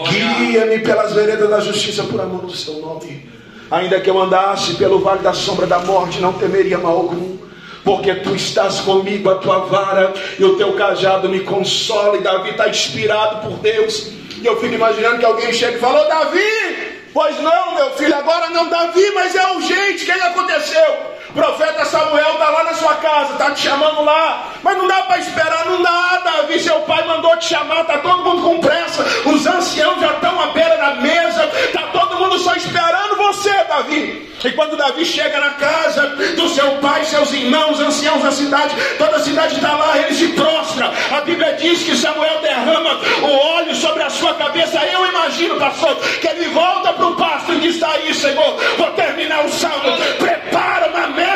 Guia-me 0.10 0.80
pelas 0.80 1.13
veredas 1.13 1.50
da 1.50 1.60
justiça 1.60 2.04
por 2.04 2.20
amor 2.20 2.42
do 2.42 2.56
seu 2.56 2.76
nome. 2.76 3.30
Ainda 3.72 4.00
que 4.02 4.10
eu 4.10 4.20
andasse 4.20 4.74
pelo 4.76 5.00
vale 5.00 5.22
da 5.22 5.34
sombra 5.34 5.68
da 5.68 5.80
morte, 5.80 6.20
não 6.20 6.34
temeria 6.34 6.78
mal 6.80 6.98
algum, 6.98 7.38
porque 7.84 8.15
tu 8.15 8.36
estás 8.36 8.80
comigo, 8.82 9.30
a 9.30 9.36
tua 9.36 9.60
vara 9.60 10.13
e 10.39 10.44
o 10.44 10.58
teu 10.58 10.74
cajado 10.74 11.30
me 11.30 11.42
consola. 11.42 12.18
E 12.18 12.22
Davi 12.22 12.50
está 12.50 12.68
inspirado 12.68 13.48
por 13.48 13.58
Deus. 13.60 14.12
E 14.42 14.46
eu 14.46 14.60
fico 14.60 14.74
imaginando 14.74 15.20
que 15.20 15.26
alguém 15.26 15.54
chega 15.54 15.78
e 15.78 15.80
falou: 15.80 16.08
Davi, 16.08 17.08
pois 17.13 17.39
não, 17.39 17.76
meu 17.76 17.92
filho, 17.92 18.15
agora 18.15 18.50
não, 18.50 18.68
Davi, 18.70 19.12
mas 19.13 19.36
é 19.36 19.52
urgente, 19.54 20.04
o 20.04 20.06
que 20.06 20.12
aconteceu? 20.12 21.18
Profeta 21.34 21.86
Samuel 21.86 22.32
está 22.32 22.50
lá 22.50 22.63
na 22.63 22.74
sua 22.74 22.96
casa, 22.96 23.34
está 23.34 23.52
te 23.52 23.62
chamando 23.62 24.04
lá. 24.04 24.52
Mas 24.63 24.78
não 24.78 24.88
dá 24.88 25.04
para 25.04 25.20
esperar, 25.20 25.65
não 25.65 25.82
dá, 25.82 26.22
Davi. 26.24 26.60
Seu 26.60 26.80
pai 26.82 27.06
mandou 27.06 27.36
te 27.38 27.50
chamar, 27.50 27.82
está 27.82 27.98
todo 28.00 28.24
mundo 28.24 28.42
com 28.42 28.60
pressa. 28.60 29.04
Os 29.26 29.46
anciãos 29.46 30.00
já 30.00 30.13
estão 30.13 30.42
à 30.42 30.48
beira 30.48 30.78
da 30.78 30.96
mesa, 30.96 31.46
está 31.46 31.84
todo 31.88 32.18
mundo 32.18 32.38
só 32.39 32.56
esperando 32.56 33.15
você, 33.18 33.54
Davi. 33.65 34.30
E 34.43 34.52
quando 34.54 34.78
Davi 34.78 35.06
chega 35.06 35.39
na 35.39 35.52
casa 35.52 36.08
do 36.36 36.47
seu 36.49 36.71
pai, 36.78 37.04
seus 37.06 37.34
irmãos, 37.34 37.80
anciãos 37.80 38.23
da 38.23 38.32
cidade, 38.32 38.75
toda 38.97 39.17
a 39.17 39.19
cidade 39.19 39.56
está 39.56 39.75
lá, 39.75 39.97
ele 39.97 40.13
se 40.13 40.28
prostra. 40.30 40.91
A 41.12 41.21
Bíblia 41.21 41.54
diz 41.54 41.84
que 41.84 41.95
Samuel 41.95 42.39
derrama 42.41 42.99
o 43.21 43.56
óleo 43.58 43.75
sobre 43.75 44.04
a 44.04 44.10
sua 44.10 44.34
cabeça. 44.36 44.80
Eu 44.86 45.06
imagino, 45.08 45.58
pastor, 45.58 45.95
que 46.21 46.28
ele 46.28 46.47
volta 46.49 46.93
para 46.93 47.08
o 47.08 47.15
pasto 47.15 47.54
e 47.54 47.60
diz: 47.60 47.75
Está 47.75 47.91
aí, 47.91 48.13
Senhor, 48.13 48.58
vou 48.78 48.91
terminar 48.91 49.45
o 49.45 49.49
salmo. 49.49 49.97
Prepara 50.17 50.89
uma 50.89 51.08
mesa 51.08 51.29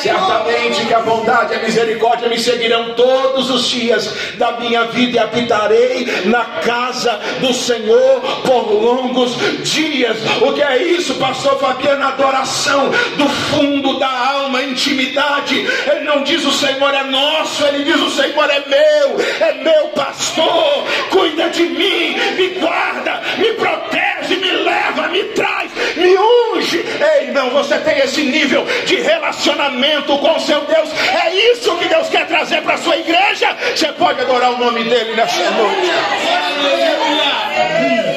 Certamente 0.00 0.86
que 0.86 0.94
a 0.94 1.00
bondade 1.00 1.52
e 1.52 1.56
a 1.56 1.62
misericórdia 1.62 2.28
me 2.28 2.38
seguirão 2.38 2.94
todos 2.94 3.50
os 3.50 3.66
dias 3.68 4.12
da 4.36 4.52
minha 4.52 4.84
vida 4.84 5.16
e 5.16 5.18
habitarei 5.18 6.06
na 6.26 6.44
casa 6.44 7.18
do 7.40 7.52
Senhor 7.52 8.20
por 8.44 8.72
longos 8.72 9.36
dias. 9.62 10.16
O 10.40 10.52
que 10.52 10.62
é 10.62 10.82
isso, 10.82 11.14
pastor 11.14 11.58
Fabiano? 11.58 12.06
Adoração 12.06 12.90
do 13.16 13.28
fundo 13.28 13.98
da 13.98 14.08
alma, 14.08 14.62
intimidade. 14.62 15.66
Ele 15.90 16.04
não 16.04 16.22
diz 16.22 16.44
o 16.44 16.52
Senhor 16.52 16.94
é 16.94 17.04
nosso, 17.04 17.64
ele 17.66 17.84
diz 17.84 18.00
o 18.00 18.10
Senhor 18.10 18.50
é 18.50 18.64
meu, 18.66 19.20
é 19.46 19.52
meu 19.62 19.88
pastor. 19.88 20.84
Cuida 21.10 21.48
de 21.50 21.64
mim, 21.64 22.16
me 22.36 22.48
guarda, 22.60 23.20
me 23.38 23.52
protege, 23.54 24.07
me 24.36 24.50
leva, 24.50 25.08
me 25.08 25.24
traz, 25.24 25.70
me 25.96 26.16
unge. 26.16 26.78
Ei, 26.78 27.28
irmão, 27.28 27.50
você 27.50 27.78
tem 27.78 27.98
esse 27.98 28.22
nível 28.22 28.64
de 28.86 28.96
relacionamento 28.96 30.18
com 30.18 30.38
seu 30.40 30.60
Deus. 30.62 30.90
É 30.92 31.52
isso 31.52 31.76
que 31.76 31.88
Deus 31.88 32.08
quer 32.08 32.26
trazer 32.26 32.62
para 32.62 32.74
a 32.74 32.78
sua 32.78 32.96
igreja. 32.96 33.56
Você 33.74 33.92
pode 33.92 34.20
adorar 34.20 34.52
o 34.52 34.58
nome 34.58 34.84
dele 34.84 35.14
nessa 35.14 35.50
noite. 35.50 35.90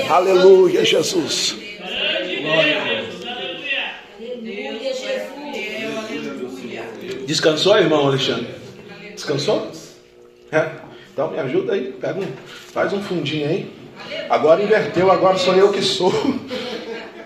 Aleluia, 0.10 0.40
Aleluia 0.40 0.86
Jesus. 0.86 1.56
Descansou, 7.26 7.78
irmão 7.78 8.08
Alexandre? 8.08 8.48
Descansou? 9.14 9.72
É? 10.52 10.70
Então 11.14 11.32
me 11.32 11.40
ajuda 11.40 11.74
aí, 11.74 11.92
pega 11.94 12.20
um, 12.20 12.28
faz 12.74 12.92
um 12.92 13.02
fundinho 13.02 13.48
aí. 13.48 13.81
Agora 14.30 14.64
inverteu, 14.64 15.12
agora 15.12 15.38
sou 15.38 15.56
eu 15.56 15.72
que 15.72 15.82
sou. 15.82 16.14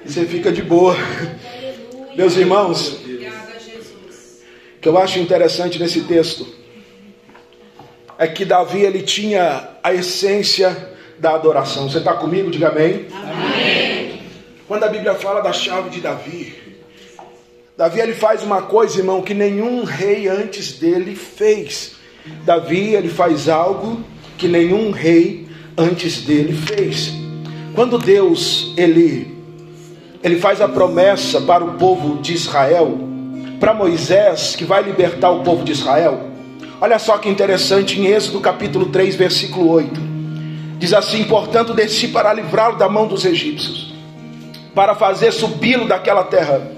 E 0.06 0.12
você 0.12 0.26
fica 0.26 0.52
de 0.52 0.62
boa. 0.62 0.96
Meus 2.16 2.36
irmãos, 2.36 3.00
que 4.82 4.88
eu 4.88 4.98
acho 4.98 5.20
interessante 5.20 5.80
nesse 5.80 6.02
texto 6.02 6.48
é 8.18 8.28
que 8.28 8.46
Davi 8.46 8.82
ele 8.82 9.02
tinha 9.02 9.70
a 9.84 9.94
essência 9.94 10.94
da 11.20 11.36
adoração. 11.36 11.90
Você 11.90 11.98
está 11.98 12.14
comigo? 12.14 12.50
Diga 12.50 12.70
amém. 12.70 13.08
amém. 13.12 14.22
Quando 14.68 14.84
a 14.84 14.88
Bíblia 14.88 15.14
fala 15.16 15.42
da 15.42 15.54
chave 15.54 15.90
de 15.90 16.02
Davi, 16.02 16.56
Davi 17.78 18.00
ele 18.00 18.14
faz 18.14 18.42
uma 18.42 18.62
coisa, 18.62 19.00
irmão, 19.00 19.22
que 19.22 19.34
nenhum 19.34 19.84
rei 19.84 20.28
antes 20.28 20.74
dele 20.74 21.16
fez. 21.16 21.96
Davi 22.44 22.96
ele 22.96 23.10
faz 23.10 23.50
algo 23.50 24.04
que 24.38 24.48
nenhum 24.48 24.92
rei 24.92 25.45
antes 25.78 26.22
dele 26.22 26.54
fez. 26.54 27.14
Quando 27.74 27.98
Deus 27.98 28.74
ele 28.78 29.36
ele 30.24 30.40
faz 30.40 30.60
a 30.60 30.68
promessa 30.68 31.40
para 31.42 31.64
o 31.64 31.74
povo 31.74 32.20
de 32.20 32.34
Israel, 32.34 32.98
para 33.60 33.76
Moisés, 33.76 34.56
que 34.56 34.64
vai 34.66 34.82
libertar 34.82 35.30
o 35.30 35.44
povo 35.44 35.64
de 35.64 35.72
Israel. 35.72 36.32
Olha 36.82 36.98
só 36.98 37.20
que 37.20 37.30
interessante 37.30 38.00
em 38.00 38.08
Êxodo 38.08 38.40
capítulo 38.40 38.88
3, 38.88 39.16
versículo 39.16 39.70
8. 39.70 40.02
Diz 40.80 40.94
assim: 40.94 41.26
Portanto, 41.26 41.76
desci 41.76 42.08
para 42.08 42.34
livrá-lo 42.34 42.76
da 42.76 42.90
mão 42.90 43.08
dos 43.08 43.24
egípcios, 43.24 43.94
para 44.74 44.96
fazer 44.96 45.32
subi-lo 45.32 45.88
daquela 45.88 46.24
terra, 46.24 46.72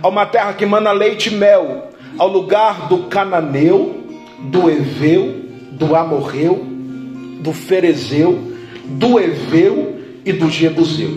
a 0.00 0.06
uma 0.06 0.24
terra 0.24 0.52
que 0.52 0.64
mana 0.64 0.92
leite 0.92 1.28
e 1.28 1.34
mel, 1.34 1.90
ao 2.16 2.28
lugar 2.28 2.86
do 2.88 3.04
cananeu, 3.04 4.04
do 4.38 4.70
eveu, 4.70 5.44
do 5.72 5.96
amorreu, 5.96 6.71
do 7.42 7.52
ferezeu, 7.52 8.52
do 8.84 9.20
eveu 9.20 10.00
e 10.24 10.32
do 10.32 10.48
jebuseu. 10.48 11.10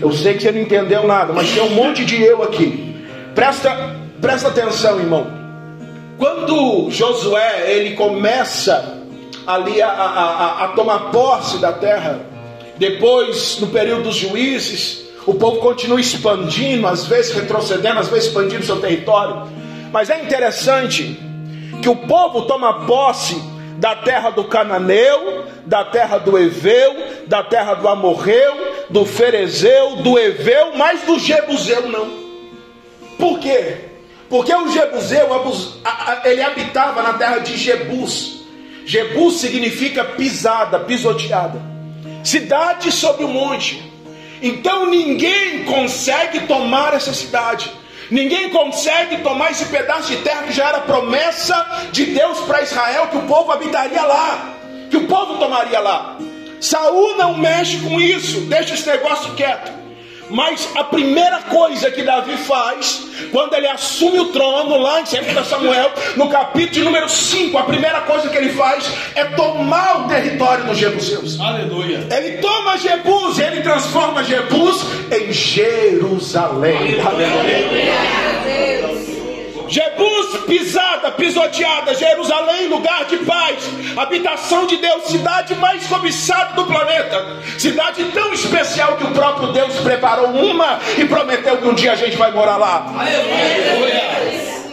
Eu 0.00 0.12
sei 0.12 0.34
que 0.34 0.42
você 0.42 0.52
não 0.52 0.60
entendeu 0.60 1.06
nada, 1.06 1.32
mas 1.32 1.50
tem 1.50 1.62
um 1.62 1.74
monte 1.74 2.04
de 2.04 2.22
eu 2.22 2.42
aqui. 2.42 2.94
Presta 3.34 3.98
Presta 4.20 4.48
atenção, 4.48 4.98
irmão. 4.98 5.26
Quando 6.18 6.90
Josué 6.90 7.72
ele 7.72 7.94
começa 7.94 8.98
ali 9.46 9.80
a, 9.80 9.88
a, 9.88 10.24
a, 10.24 10.64
a 10.64 10.68
tomar 10.68 11.10
posse 11.12 11.58
da 11.58 11.72
terra, 11.72 12.20
depois 12.76 13.58
no 13.60 13.68
período 13.68 14.04
dos 14.04 14.16
juízes, 14.16 15.04
o 15.24 15.34
povo 15.34 15.60
continua 15.60 16.00
expandindo, 16.00 16.86
às 16.88 17.06
vezes 17.06 17.32
retrocedendo, 17.32 18.00
às 18.00 18.08
vezes 18.08 18.26
expandindo 18.26 18.64
seu 18.64 18.80
território. 18.80 19.48
Mas 19.92 20.10
é 20.10 20.20
interessante 20.20 21.16
que 21.80 21.88
o 21.88 21.94
povo 21.94 22.42
toma 22.42 22.86
posse 22.86 23.40
da 23.78 23.94
terra 23.94 24.30
do 24.30 24.44
Cananeu, 24.44 25.46
da 25.64 25.84
terra 25.84 26.18
do 26.18 26.36
Eveu, 26.36 26.96
da 27.28 27.44
terra 27.44 27.74
do 27.74 27.86
Amorreu, 27.86 28.86
do 28.90 29.06
Ferezeu, 29.06 29.96
do 29.96 30.18
Eveu, 30.18 30.76
mas 30.76 31.02
do 31.02 31.16
Jebuseu 31.16 31.88
não. 31.88 32.10
Por 33.16 33.38
quê? 33.38 33.76
Porque 34.28 34.52
o 34.52 34.68
Jebuseu, 34.68 35.28
ele 36.24 36.42
habitava 36.42 37.02
na 37.02 37.14
terra 37.14 37.38
de 37.38 37.56
Jebus. 37.56 38.40
Jebus 38.84 39.34
significa 39.40 40.04
pisada, 40.04 40.80
pisoteada. 40.80 41.62
Cidade 42.24 42.90
sobre 42.90 43.24
o 43.24 43.28
monte. 43.28 43.92
Então 44.42 44.90
ninguém 44.90 45.64
consegue 45.64 46.40
tomar 46.40 46.94
essa 46.94 47.14
cidade. 47.14 47.70
Ninguém 48.10 48.50
consegue 48.50 49.18
tomar 49.18 49.50
esse 49.50 49.66
pedaço 49.66 50.08
de 50.08 50.22
terra 50.22 50.44
que 50.44 50.52
já 50.52 50.68
era 50.68 50.80
promessa 50.80 51.88
de 51.92 52.06
Deus 52.06 52.40
para 52.40 52.62
Israel, 52.62 53.08
que 53.08 53.16
o 53.18 53.22
povo 53.22 53.52
habitaria 53.52 54.02
lá, 54.02 54.54
que 54.90 54.96
o 54.96 55.06
povo 55.06 55.38
tomaria 55.38 55.80
lá. 55.80 56.16
Saul 56.60 57.16
não 57.16 57.36
mexe 57.36 57.78
com 57.78 58.00
isso, 58.00 58.40
deixa 58.42 58.74
esse 58.74 58.88
negócio 58.88 59.34
quieto. 59.34 59.77
Mas 60.30 60.68
a 60.74 60.84
primeira 60.84 61.38
coisa 61.42 61.90
que 61.90 62.02
Davi 62.02 62.36
faz, 62.36 63.02
quando 63.32 63.54
ele 63.54 63.68
assume 63.68 64.20
o 64.20 64.26
trono, 64.26 64.78
lá 64.78 65.00
em 65.00 65.04
2 65.04 65.46
Samuel, 65.46 65.90
no 66.16 66.28
capítulo 66.28 66.84
número 66.86 67.08
5, 67.08 67.56
a 67.56 67.62
primeira 67.64 68.00
coisa 68.02 68.28
que 68.28 68.36
ele 68.36 68.52
faz 68.52 68.90
é 69.14 69.24
tomar 69.24 70.04
o 70.04 70.08
território 70.08 70.64
dos 70.64 70.78
Jebuseus. 70.78 71.40
Aleluia. 71.40 72.06
Ele 72.10 72.38
toma 72.38 72.76
Jebus, 72.76 73.38
ele 73.38 73.62
transforma 73.62 74.22
Jebus 74.24 74.84
em 75.10 75.32
Jerusalém. 75.32 77.00
Aleluia. 77.00 78.97
Jebus 79.68 80.44
pisada, 80.46 81.10
pisoteada, 81.12 81.94
Jerusalém, 81.94 82.68
lugar 82.68 83.04
de 83.04 83.18
paz, 83.18 83.58
habitação 83.96 84.66
de 84.66 84.78
Deus, 84.78 85.04
cidade 85.08 85.54
mais 85.56 85.86
cobiçada 85.86 86.54
do 86.54 86.66
planeta, 86.66 87.42
cidade 87.58 88.04
tão 88.12 88.32
especial 88.32 88.96
que 88.96 89.04
o 89.04 89.10
próprio 89.12 89.52
Deus 89.52 89.74
preparou 89.80 90.30
uma 90.30 90.78
e 90.96 91.04
prometeu 91.04 91.58
que 91.58 91.68
um 91.68 91.74
dia 91.74 91.92
a 91.92 91.96
gente 91.96 92.16
vai 92.16 92.32
morar 92.32 92.56
lá. 92.56 92.86
Aleluia. 92.98 94.67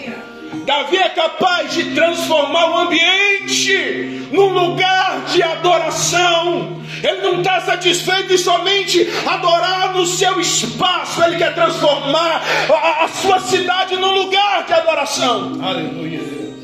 Davi 0.65 0.97
é 0.97 1.09
capaz 1.09 1.73
de 1.73 1.93
transformar 1.93 2.71
o 2.71 2.77
ambiente 2.79 4.27
num 4.31 4.49
lugar 4.49 5.25
de 5.31 5.43
adoração. 5.43 6.81
Ele 7.03 7.21
não 7.21 7.39
está 7.39 7.61
satisfeito 7.61 8.33
em 8.33 8.37
somente 8.37 9.07
adorar 9.27 9.93
no 9.93 10.05
seu 10.05 10.39
espaço, 10.39 11.23
ele 11.23 11.37
quer 11.37 11.53
transformar 11.53 12.41
a, 12.69 13.05
a 13.05 13.07
sua 13.07 13.39
cidade 13.41 13.95
num 13.95 14.13
lugar 14.13 14.65
de 14.65 14.73
adoração. 14.73 15.59
Aleluia. 15.61 16.21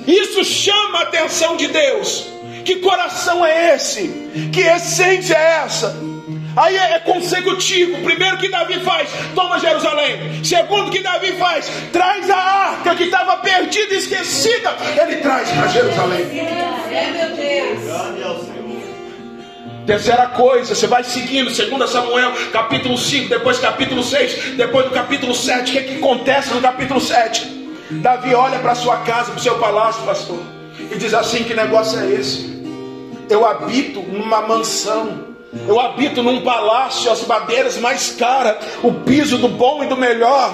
Isso 0.08 0.44
chama 0.44 1.00
a 1.00 1.04
atenção 1.04 1.56
de 1.56 1.68
Deus. 1.68 2.26
Que 2.66 2.78
coração 2.78 3.46
é 3.46 3.76
esse? 3.76 4.08
Que 4.52 4.62
essência 4.62 5.36
é 5.36 5.64
essa? 5.64 6.11
Aí 6.56 6.76
é, 6.76 7.00
consecutivo. 7.00 8.02
Primeiro 8.04 8.38
que 8.38 8.50
Davi 8.50 8.80
faz, 8.82 9.10
toma 9.34 9.60
Jerusalém. 9.60 10.44
Segundo 10.44 10.92
que 10.92 11.02
Davi 11.02 11.34
faz, 11.34 11.72
traz 11.92 12.30
a 12.30 12.38
arca 12.38 12.96
que 12.96 13.04
estava 13.04 13.38
perdida, 13.38 13.94
esquecida. 13.94 14.76
Ele 15.02 15.18
traz 15.18 15.50
para 15.50 15.68
Jerusalém. 15.68 16.26
Terceira 19.86 20.28
coisa, 20.28 20.76
você 20.76 20.88
vai 20.88 21.04
seguindo, 21.04 21.50
2 21.52 21.90
Samuel, 21.90 22.32
capítulo 22.54 22.98
5, 22.98 23.30
depois 23.30 23.58
capítulo 23.58 24.04
6, 24.04 24.56
depois 24.56 24.86
do 24.86 24.92
capítulo 24.92 25.34
7. 25.34 25.70
O 25.70 25.72
que, 25.72 25.78
é 25.80 25.82
que 25.82 25.98
acontece 25.98 26.54
no 26.54 26.62
capítulo 26.62 27.02
7? 27.02 27.62
Davi 27.90 28.34
olha 28.34 28.60
para 28.60 28.76
sua 28.76 28.98
casa, 28.98 29.32
para 29.32 29.40
o 29.40 29.42
seu 29.42 29.58
palácio, 29.58 30.04
pastor, 30.04 30.40
e 30.92 30.98
diz 30.98 31.14
assim: 31.14 31.44
que 31.44 31.54
negócio 31.54 32.00
é 32.00 32.12
esse? 32.12 32.62
Eu 33.30 33.46
habito 33.46 34.02
numa 34.02 34.42
mansão 34.42 35.31
eu 35.68 35.80
habito 35.80 36.24
num 36.24 36.42
palácio, 36.42 37.12
as 37.12 37.26
madeiras 37.28 37.78
mais 37.78 38.12
caras, 38.12 38.58
o 38.82 38.94
piso 38.94 39.38
do 39.38 39.50
bom 39.50 39.84
e 39.84 39.88
do 39.88 39.98
melhor, 39.98 40.54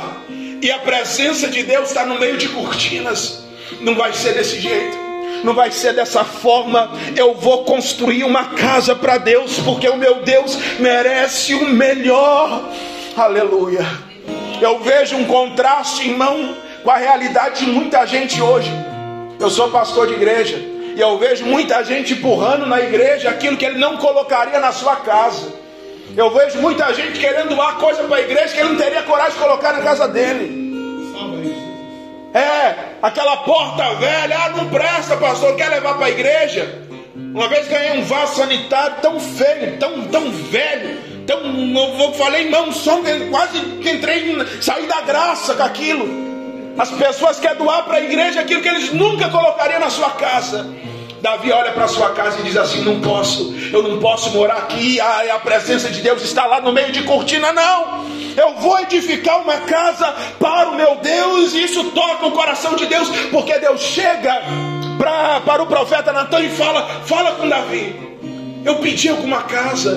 e 0.62 0.72
a 0.72 0.80
presença 0.80 1.48
de 1.48 1.64
Deus 1.64 1.90
está 1.90 2.06
no 2.06 2.20
meio 2.20 2.38
de 2.38 2.50
cortinas. 2.50 3.44
Não 3.80 3.94
vai 3.94 4.12
ser 4.14 4.34
desse 4.34 4.60
jeito, 4.60 4.98
não 5.44 5.54
vai 5.54 5.72
ser 5.72 5.94
dessa 5.94 6.24
forma. 6.24 6.92
Eu 7.16 7.36
vou 7.36 7.64
construir 7.64 8.24
uma 8.24 8.46
casa 8.46 8.96
para 8.96 9.18
Deus, 9.18 9.60
porque 9.60 9.88
o 9.88 9.98
meu 9.98 10.16
Deus 10.24 10.58
merece 10.80 11.54
o 11.54 11.68
melhor. 11.70 12.64
Aleluia. 13.16 13.86
Eu 14.60 14.80
vejo 14.80 15.16
um 15.16 15.26
contraste, 15.26 16.10
irmão, 16.10 16.56
com 16.84 16.90
a 16.90 16.98
realidade 16.98 17.66
de 17.66 17.72
muita 17.72 18.06
gente 18.08 18.42
hoje. 18.42 18.72
Eu 19.40 19.50
sou 19.52 19.70
pastor 19.70 20.08
de 20.08 20.14
igreja. 20.14 20.77
E 20.98 21.00
eu 21.00 21.16
vejo 21.20 21.46
muita 21.46 21.84
gente 21.84 22.14
empurrando 22.14 22.66
na 22.66 22.82
igreja 22.82 23.30
aquilo 23.30 23.56
que 23.56 23.64
ele 23.64 23.78
não 23.78 23.98
colocaria 23.98 24.60
na 24.60 24.72
sua 24.72 24.96
casa. 24.96 25.54
Eu 26.16 26.32
vejo 26.32 26.58
muita 26.58 26.92
gente 26.92 27.20
querendo 27.20 27.50
doar 27.50 27.76
coisa 27.76 28.04
para 28.06 28.18
a 28.18 28.22
igreja 28.22 28.56
que 28.56 28.60
ele 28.60 28.70
não 28.70 28.78
teria 28.78 29.04
coragem 29.04 29.34
de 29.34 29.38
colocar 29.38 29.74
na 29.74 29.84
casa 29.84 30.08
dele. 30.08 30.74
É, 32.34 32.96
aquela 33.00 33.38
porta 33.38 33.94
velha, 33.94 34.40
ah, 34.44 34.50
não 34.50 34.70
presta, 34.70 35.16
pastor, 35.18 35.56
quer 35.56 35.70
levar 35.70 35.98
para 35.98 36.08
a 36.08 36.10
igreja? 36.10 36.68
Uma 37.16 37.48
vez 37.48 37.68
ganhei 37.68 38.00
um 38.00 38.04
vaso 38.04 38.38
sanitário 38.38 38.96
tão 39.00 39.20
feio, 39.20 39.78
tão, 39.78 40.02
tão 40.08 40.32
velho, 40.32 40.98
tão, 41.28 41.40
eu 41.44 42.14
falei, 42.14 42.46
irmão, 42.46 42.72
só 42.72 43.00
quase 43.30 43.60
entrei, 43.60 44.36
saí 44.60 44.88
da 44.88 45.02
graça 45.02 45.54
com 45.54 45.62
aquilo. 45.62 46.27
As 46.78 46.92
pessoas 46.92 47.40
querem 47.40 47.58
doar 47.58 47.84
para 47.84 47.98
a 47.98 48.02
igreja 48.02 48.42
aquilo 48.42 48.62
que 48.62 48.70
eles 48.70 48.94
nunca 48.94 49.30
colocariam 49.30 49.80
na 49.80 49.90
sua 49.90 50.12
casa. 50.12 50.66
Davi 51.22 51.52
olha 51.52 51.72
para 51.72 51.88
sua 51.88 52.12
casa 52.12 52.40
e 52.40 52.44
diz 52.44 52.56
assim: 52.56 52.84
Não 52.84 53.02
posso, 53.02 53.54
eu 53.74 53.82
não 53.82 54.00
posso 54.00 54.30
morar 54.32 54.58
aqui. 54.58 55.00
Ah, 55.00 55.24
a 55.36 55.40
presença 55.40 55.90
de 55.90 56.02
Deus 56.02 56.22
está 56.22 56.46
lá 56.46 56.62
no 56.62 56.72
meio 56.72 56.92
de 56.92 57.04
cortina, 57.04 57.52
não. 57.52 58.06
Eu 58.36 58.54
vou 58.56 58.80
edificar 58.80 59.42
uma 59.42 59.58
casa 59.62 60.14
para 60.40 60.70
o 60.70 60.76
meu 60.76 60.98
Deus, 60.98 61.54
e 61.54 61.64
isso 61.64 61.84
toca 61.86 62.28
o 62.28 62.32
coração 62.32 62.76
de 62.76 62.86
Deus, 62.86 63.10
porque 63.32 63.58
Deus 63.58 63.82
chega 63.82 64.44
pra, 65.00 65.42
para 65.42 65.64
o 65.64 65.66
profeta 65.66 66.14
Natan 66.14 66.42
e 66.42 66.50
fala: 66.50 66.88
Fala 67.06 67.32
com 67.32 67.50
Davi. 67.50 67.96
Eu 68.64 68.76
pedi 68.76 69.10
alguma 69.10 69.44
casa, 69.44 69.92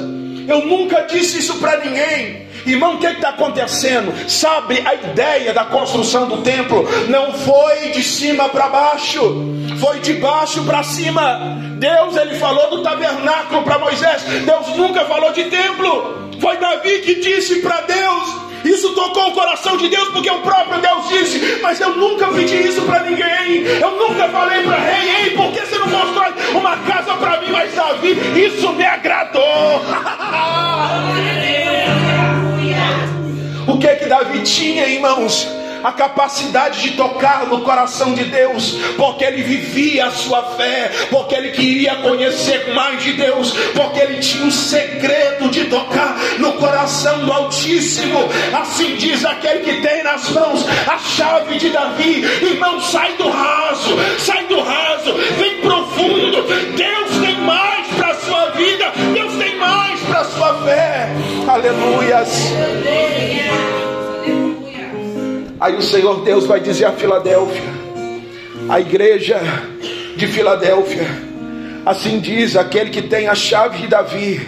eu 0.48 0.64
nunca 0.64 1.02
disse 1.02 1.40
isso 1.40 1.58
para 1.58 1.78
ninguém. 1.78 2.48
Irmão, 2.66 2.94
o 2.94 2.98
que 2.98 3.06
é 3.06 3.12
está 3.12 3.30
acontecendo? 3.30 4.12
Sabe, 4.28 4.82
a 4.84 4.94
ideia 4.94 5.52
da 5.52 5.64
construção 5.64 6.26
do 6.26 6.38
templo 6.38 6.86
não 7.08 7.32
foi 7.32 7.90
de 7.90 8.02
cima 8.02 8.48
para 8.48 8.68
baixo, 8.68 9.44
foi 9.78 10.00
de 10.00 10.14
baixo 10.14 10.64
para 10.64 10.82
cima. 10.82 11.58
Deus 11.78 12.16
ele 12.16 12.34
falou 12.36 12.70
do 12.70 12.82
tabernáculo 12.82 13.62
para 13.62 13.78
Moisés. 13.78 14.22
Deus 14.22 14.76
nunca 14.76 15.04
falou 15.04 15.32
de 15.32 15.44
templo. 15.44 16.30
Foi 16.40 16.56
Davi 16.56 17.00
que 17.00 17.16
disse 17.16 17.60
para 17.60 17.82
Deus. 17.82 18.50
Isso 18.64 18.94
tocou 18.94 19.28
o 19.28 19.32
coração 19.32 19.76
de 19.76 19.88
Deus, 19.88 20.08
porque 20.08 20.30
o 20.30 20.40
próprio 20.40 20.80
Deus 20.80 21.08
disse: 21.08 21.58
Mas 21.62 21.80
eu 21.80 21.96
nunca 21.96 22.28
pedi 22.28 22.68
isso 22.68 22.82
para 22.82 23.02
ninguém. 23.04 23.64
Eu 23.80 23.92
nunca 23.92 24.28
falei 24.28 24.62
para 24.62 24.76
rei: 24.76 25.24
Ei, 25.24 25.30
por 25.30 25.50
que 25.52 25.60
você 25.60 25.78
não 25.78 25.88
constrói 25.88 26.32
uma 26.54 26.76
casa 26.78 27.14
para 27.14 27.40
mim? 27.40 27.50
Mas 27.50 27.74
Davi, 27.74 28.10
isso 28.46 28.72
me 28.74 28.84
agradou. 28.84 29.82
O 34.10 34.12
Davi 34.12 34.40
tinha, 34.42 34.88
irmãos? 34.88 35.46
a 35.82 35.92
capacidade 35.92 36.82
de 36.82 36.90
tocar 36.90 37.46
no 37.46 37.62
coração 37.62 38.12
de 38.12 38.24
Deus, 38.24 38.76
porque 38.96 39.24
ele 39.24 39.42
vivia 39.42 40.06
a 40.06 40.10
sua 40.10 40.42
fé, 40.56 40.90
porque 41.10 41.34
ele 41.34 41.50
queria 41.52 41.96
conhecer 41.96 42.74
mais 42.74 43.02
de 43.02 43.14
Deus, 43.14 43.52
porque 43.74 43.98
ele 43.98 44.18
tinha 44.18 44.44
um 44.44 44.50
segredo 44.50 45.48
de 45.48 45.64
tocar 45.66 46.18
no 46.38 46.52
coração 46.54 47.20
do 47.20 47.32
Altíssimo. 47.32 48.18
Assim 48.52 48.96
diz 48.96 49.24
aquele 49.24 49.60
que 49.60 49.80
tem 49.80 50.02
nas 50.02 50.28
mãos 50.30 50.66
a 50.86 50.98
chave 50.98 51.58
de 51.58 51.70
Davi. 51.70 52.24
Irmão, 52.42 52.80
sai 52.80 53.14
do 53.14 53.30
raso, 53.30 53.96
sai 54.18 54.44
do 54.46 54.60
raso, 54.60 55.14
vem 55.38 55.60
profundo. 55.60 56.42
Deus 56.76 57.10
tem 57.24 57.40
mais 57.40 57.86
para 57.88 58.10
a 58.10 58.14
sua 58.16 58.50
vida, 58.50 58.92
Deus 59.14 59.34
tem 59.36 59.56
mais 59.56 60.00
para 60.00 60.20
a 60.20 60.24
sua 60.24 60.54
fé. 60.62 61.08
Aleluias. 61.48 62.50
Aí 65.60 65.76
o 65.76 65.82
Senhor 65.82 66.24
Deus 66.24 66.46
vai 66.46 66.58
dizer 66.58 66.86
a 66.86 66.92
Filadélfia, 66.92 67.70
a 68.66 68.80
igreja 68.80 69.38
de 70.16 70.26
Filadélfia, 70.26 71.06
assim 71.84 72.18
diz 72.18 72.56
aquele 72.56 72.88
que 72.88 73.02
tem 73.02 73.28
a 73.28 73.34
chave 73.34 73.76
de 73.76 73.86
Davi, 73.86 74.40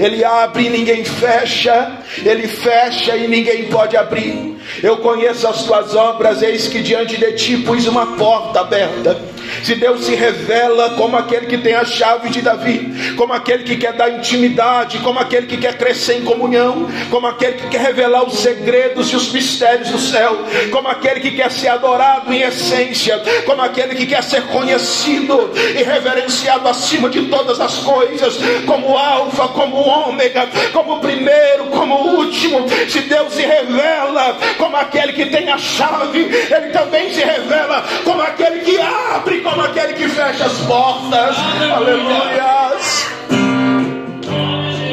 ele 0.00 0.24
abre 0.24 0.66
e 0.66 0.70
ninguém 0.70 1.04
fecha, 1.04 1.98
ele 2.24 2.48
fecha 2.48 3.16
e 3.16 3.28
ninguém 3.28 3.68
pode 3.68 3.96
abrir. 3.96 4.55
Eu 4.82 4.98
conheço 4.98 5.46
as 5.46 5.64
tuas 5.64 5.94
obras, 5.94 6.42
eis 6.42 6.68
que 6.68 6.82
diante 6.82 7.16
de 7.16 7.32
ti 7.32 7.56
pus 7.58 7.86
uma 7.86 8.16
porta 8.16 8.60
aberta 8.60 9.16
se 9.62 9.74
Deus 9.74 10.04
se 10.04 10.14
revela 10.14 10.90
como 10.90 11.16
aquele 11.16 11.46
que 11.46 11.58
tem 11.58 11.74
a 11.74 11.84
chave 11.84 12.28
de 12.30 12.42
Davi, 12.42 13.14
como 13.16 13.32
aquele 13.32 13.64
que 13.64 13.76
quer 13.76 13.92
dar 13.92 14.10
intimidade, 14.10 14.98
como 14.98 15.18
aquele 15.18 15.46
que 15.46 15.56
quer 15.56 15.76
crescer 15.76 16.18
em 16.18 16.24
comunhão, 16.24 16.88
como 17.10 17.26
aquele 17.26 17.54
que 17.54 17.68
quer 17.68 17.80
revelar 17.80 18.24
os 18.24 18.38
segredos 18.38 19.12
e 19.12 19.16
os 19.16 19.32
mistérios 19.32 19.90
do 19.90 19.98
céu, 19.98 20.38
como 20.70 20.88
aquele 20.88 21.20
que 21.20 21.32
quer 21.32 21.50
ser 21.50 21.68
adorado 21.68 22.32
em 22.32 22.42
essência, 22.42 23.20
como 23.44 23.62
aquele 23.62 23.94
que 23.94 24.06
quer 24.06 24.22
ser 24.22 24.42
conhecido 24.48 25.50
e 25.54 25.82
reverenciado 25.82 26.68
acima 26.68 27.08
de 27.08 27.22
todas 27.26 27.60
as 27.60 27.78
coisas, 27.78 28.38
como 28.66 28.96
Alfa, 28.96 29.48
como 29.48 29.76
Ômega, 29.76 30.48
como 30.72 31.00
primeiro, 31.00 31.66
como 31.66 32.16
último. 32.16 32.66
Se 32.88 33.00
Deus 33.00 33.32
se 33.32 33.42
revela 33.42 34.36
como 34.56 34.76
aquele 34.76 35.12
que 35.12 35.26
tem 35.26 35.48
a 35.50 35.58
chave, 35.58 36.20
Ele 36.20 36.70
também 36.70 37.12
se 37.12 37.22
revela 37.22 37.84
como 38.04 38.20
aquele 38.22 38.60
que 38.60 38.78
abre 38.80 39.40
como 39.40 39.60
aquele 39.62 39.94
que 39.94 40.08
fecha 40.08 40.44
as 40.44 40.58
portas. 40.60 41.36
Aleluias. 41.74 43.06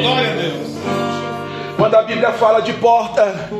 Glória 0.02 0.30
a 0.30 0.34
Deus. 0.34 0.68
Quando 1.76 1.94
a 1.94 2.02
Bíblia 2.02 2.32
fala 2.32 2.60
de 2.60 2.72
porta, 2.74 3.50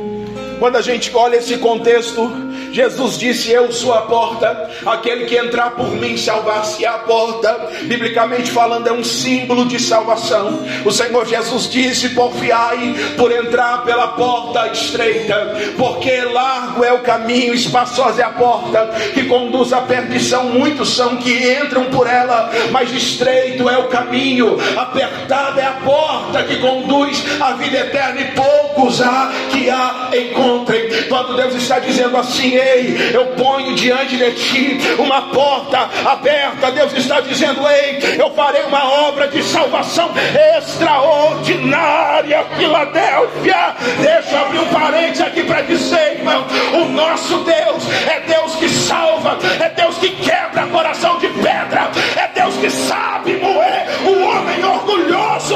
quando 0.59 0.77
a 0.77 0.83
gente 0.83 1.15
olha 1.15 1.37
esse 1.37 1.59
contexto, 1.59 2.31
Jesus 2.75 3.17
disse: 3.17 3.53
Eu 3.53 3.71
sou 3.71 3.95
a 3.95 4.03
porta, 4.03 4.69
aquele 4.85 5.27
que 5.27 5.37
entrar 5.37 5.71
por 5.71 5.89
mim 5.91 6.17
salvar-se 6.17 6.85
a 6.85 6.95
porta. 6.95 7.71
Biblicamente 7.85 8.51
falando, 8.51 8.89
é 8.89 8.93
um 8.93 9.05
símbolo 9.05 9.65
de 9.65 9.79
salvação. 9.79 10.59
O 10.85 10.91
Senhor 10.91 11.25
Jesus 11.25 11.71
disse: 11.71 12.09
Porfiai 12.09 12.97
por 13.17 13.31
entrar 13.31 13.85
pela 13.85 14.09
porta 14.09 14.67
estreita, 14.73 15.55
porque 15.77 16.21
largo 16.23 16.83
é 16.85 16.93
o 16.93 16.99
caminho, 16.99 17.55
espaçosa 17.55 18.23
é 18.23 18.25
a 18.25 18.31
porta 18.31 18.93
que 19.15 19.23
conduz 19.27 19.73
à 19.73 19.83
perdição. 19.83 20.47
Muitos 20.47 20.97
são 20.97 21.17
que 21.19 21.33
entram 21.53 21.85
por 21.85 22.09
ela, 22.09 22.51
mas 22.73 22.91
estreito 22.91 23.71
é 23.71 23.79
o 23.79 23.87
caminho, 23.87 24.59
apertada 24.77 25.61
é 25.61 25.67
a 25.67 25.73
porta 25.75 26.43
que 26.43 26.57
conduz 26.57 27.23
à 27.41 27.53
vida 27.53 27.79
eterna, 27.79 28.21
e 28.21 28.33
poucos 28.33 29.01
há 29.01 29.31
que 29.53 29.71
a 29.71 30.11
encontrem. 30.13 31.05
Quando 31.09 31.37
Deus 31.37 31.55
está 31.55 31.79
dizendo 31.79 32.17
assim, 32.17 32.64
ei, 32.65 33.11
eu 33.13 33.27
ponho 33.37 33.75
diante 33.75 34.17
de 34.17 34.33
ti 34.33 34.79
uma 34.99 35.23
porta 35.23 35.89
aberta, 36.05 36.71
Deus 36.73 36.93
está 36.95 37.21
dizendo, 37.21 37.67
ei, 37.69 38.17
eu 38.19 38.31
farei 38.31 38.63
uma 38.65 38.85
obra 39.09 39.29
de 39.29 39.43
salvação 39.43 40.11
extraordinária, 40.57 42.45
Filadélfia. 42.57 43.75
Deixa 44.01 44.35
eu 44.35 44.47
abrir 44.47 44.59
um 44.61 44.67
parênteses 44.69 45.21
aqui 45.21 45.43
para 45.45 45.63
dizer, 45.63 46.19
irmão, 46.19 46.45
o 46.75 46.85
nosso 46.87 47.39
Deus 47.39 47.85
é 48.09 48.21
Deus 48.27 48.57
que 48.57 48.69
salva, 48.69 49.39
é 49.61 49.69
Deus 49.71 49.97
que 49.99 50.11
quebra 50.11 50.67
coração 50.67 51.19
de 51.19 51.29
pedra, 51.29 51.91
é 52.17 52.29
Deus 52.35 52.57
que 52.57 52.69
sabe 52.69 53.35
moer 53.37 53.87
o 54.05 54.25
homem 54.25 54.65
orgulhoso. 54.65 55.55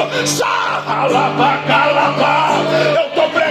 Eu 2.95 3.09
estou 3.09 3.29
pregando 3.31 3.48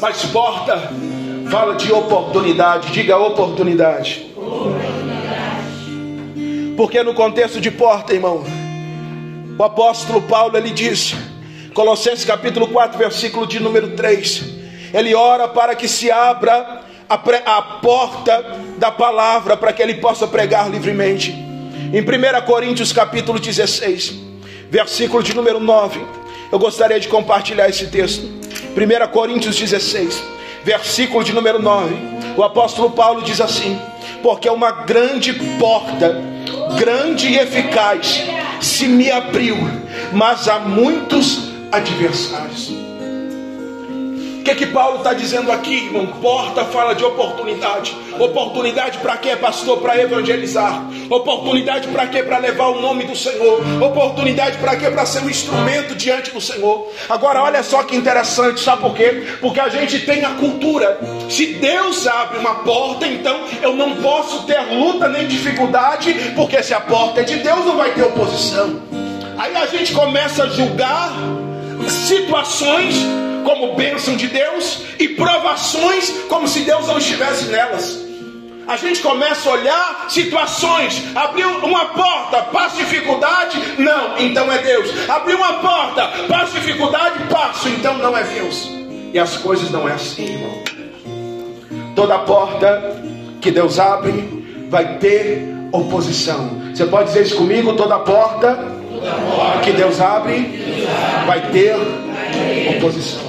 Mas 0.00 0.24
porta 0.26 0.92
fala 1.50 1.74
de 1.74 1.92
oportunidade, 1.92 2.90
diga 2.92 3.16
oportunidade. 3.16 4.26
Porque 6.76 7.02
no 7.02 7.14
contexto 7.14 7.60
de 7.60 7.70
porta, 7.70 8.12
irmão, 8.12 8.44
o 9.58 9.64
apóstolo 9.64 10.20
Paulo 10.22 10.56
ele 10.56 10.70
diz, 10.70 11.14
Colossenses 11.72 12.24
capítulo 12.24 12.68
4, 12.68 12.98
versículo 12.98 13.46
de 13.46 13.58
número 13.60 13.96
3, 13.96 14.44
ele 14.92 15.14
ora 15.14 15.48
para 15.48 15.74
que 15.74 15.88
se 15.88 16.10
abra 16.10 16.82
a, 17.08 17.14
a 17.14 17.62
porta 17.80 18.44
da 18.78 18.90
palavra 18.90 19.56
para 19.56 19.72
que 19.72 19.82
ele 19.82 19.94
possa 19.94 20.26
pregar 20.26 20.70
livremente. 20.70 21.30
Em 21.30 22.00
1 22.00 22.44
Coríntios 22.44 22.92
capítulo 22.92 23.38
16, 23.38 24.14
versículo 24.70 25.22
de 25.22 25.34
número 25.34 25.60
9, 25.60 26.04
eu 26.52 26.58
gostaria 26.58 27.00
de 27.00 27.08
compartilhar 27.08 27.68
esse 27.68 27.86
texto. 27.86 28.36
1 28.76 29.08
Coríntios 29.10 29.56
16, 29.56 30.22
versículo 30.62 31.24
de 31.24 31.32
número 31.32 31.58
9. 31.58 31.96
O 32.36 32.42
apóstolo 32.42 32.90
Paulo 32.90 33.22
diz 33.22 33.40
assim: 33.40 33.80
Porque 34.22 34.50
uma 34.50 34.70
grande 34.70 35.32
porta, 35.58 36.22
grande 36.78 37.26
e 37.26 37.38
eficaz, 37.38 38.22
se 38.60 38.86
me 38.86 39.10
abriu, 39.10 39.56
mas 40.12 40.46
há 40.46 40.58
muitos 40.58 41.50
adversários. 41.72 42.70
Que, 44.46 44.54
que 44.54 44.66
Paulo 44.66 44.98
está 44.98 45.12
dizendo 45.12 45.50
aqui, 45.50 45.86
irmão? 45.86 46.06
Porta 46.22 46.64
fala 46.66 46.94
de 46.94 47.04
oportunidade. 47.04 47.96
Oportunidade 48.16 48.98
para 48.98 49.16
quê, 49.16 49.34
pastor? 49.34 49.78
Para 49.78 50.00
evangelizar. 50.00 50.84
Oportunidade 51.10 51.88
para 51.88 52.06
quê? 52.06 52.22
Para 52.22 52.38
levar 52.38 52.68
o 52.68 52.80
nome 52.80 53.02
do 53.02 53.16
Senhor. 53.16 53.60
Oportunidade 53.82 54.56
para 54.58 54.76
quê? 54.76 54.88
Para 54.88 55.04
ser 55.04 55.24
um 55.24 55.28
instrumento 55.28 55.96
diante 55.96 56.30
do 56.30 56.40
Senhor. 56.40 56.88
Agora, 57.08 57.42
olha 57.42 57.60
só 57.64 57.82
que 57.82 57.96
interessante, 57.96 58.60
sabe 58.60 58.82
por 58.82 58.94
quê? 58.94 59.24
Porque 59.40 59.58
a 59.58 59.68
gente 59.68 60.06
tem 60.06 60.24
a 60.24 60.30
cultura. 60.36 60.96
Se 61.28 61.54
Deus 61.54 62.06
abre 62.06 62.38
uma 62.38 62.54
porta, 62.56 63.04
então 63.04 63.40
eu 63.60 63.74
não 63.74 63.96
posso 63.96 64.44
ter 64.44 64.60
luta 64.60 65.08
nem 65.08 65.26
dificuldade, 65.26 66.14
porque 66.36 66.62
se 66.62 66.72
a 66.72 66.78
porta 66.78 67.22
é 67.22 67.24
de 67.24 67.38
Deus, 67.38 67.66
não 67.66 67.76
vai 67.76 67.90
ter 67.94 68.04
oposição. 68.04 68.80
Aí 69.36 69.56
a 69.56 69.66
gente 69.66 69.92
começa 69.92 70.44
a 70.44 70.46
julgar 70.46 71.12
situações 71.88 72.96
como 73.44 73.74
bênção 73.74 74.16
de 74.16 74.26
Deus 74.26 74.82
e 74.98 75.08
provações 75.10 76.10
como 76.28 76.48
se 76.48 76.60
Deus 76.60 76.86
não 76.88 76.98
estivesse 76.98 77.44
nelas. 77.46 78.04
A 78.66 78.76
gente 78.76 79.00
começa 79.00 79.48
a 79.48 79.52
olhar 79.52 80.06
situações, 80.08 81.00
abriu 81.14 81.48
uma 81.58 81.84
porta, 81.86 82.42
passo 82.44 82.76
dificuldade, 82.78 83.56
não, 83.78 84.18
então 84.18 84.50
é 84.52 84.58
Deus. 84.58 84.90
Abriu 85.08 85.36
uma 85.36 85.54
porta, 85.54 86.08
passo 86.26 86.54
dificuldade, 86.54 87.22
passo, 87.30 87.68
então 87.68 87.96
não 87.98 88.16
é 88.16 88.24
Deus. 88.24 88.68
E 89.12 89.18
as 89.18 89.36
coisas 89.36 89.70
não 89.70 89.88
é 89.88 89.92
assim, 89.92 90.24
irmão. 90.24 90.64
Toda 91.94 92.18
porta 92.18 93.00
que 93.40 93.52
Deus 93.52 93.78
abre 93.78 94.66
vai 94.68 94.98
ter 94.98 95.46
oposição. 95.70 96.60
Você 96.74 96.86
pode 96.86 97.08
dizer 97.08 97.22
isso 97.22 97.36
comigo? 97.36 97.74
Toda 97.74 98.00
porta 98.00 98.58
que 99.64 99.72
Deus 99.72 100.00
abre 100.00 100.66
vai 101.26 101.50
ter 101.50 101.74
oposição. 102.76 103.26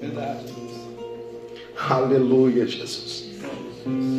Verdade. 0.00 0.44
Aleluia, 1.88 2.66
Jesus. 2.66 3.30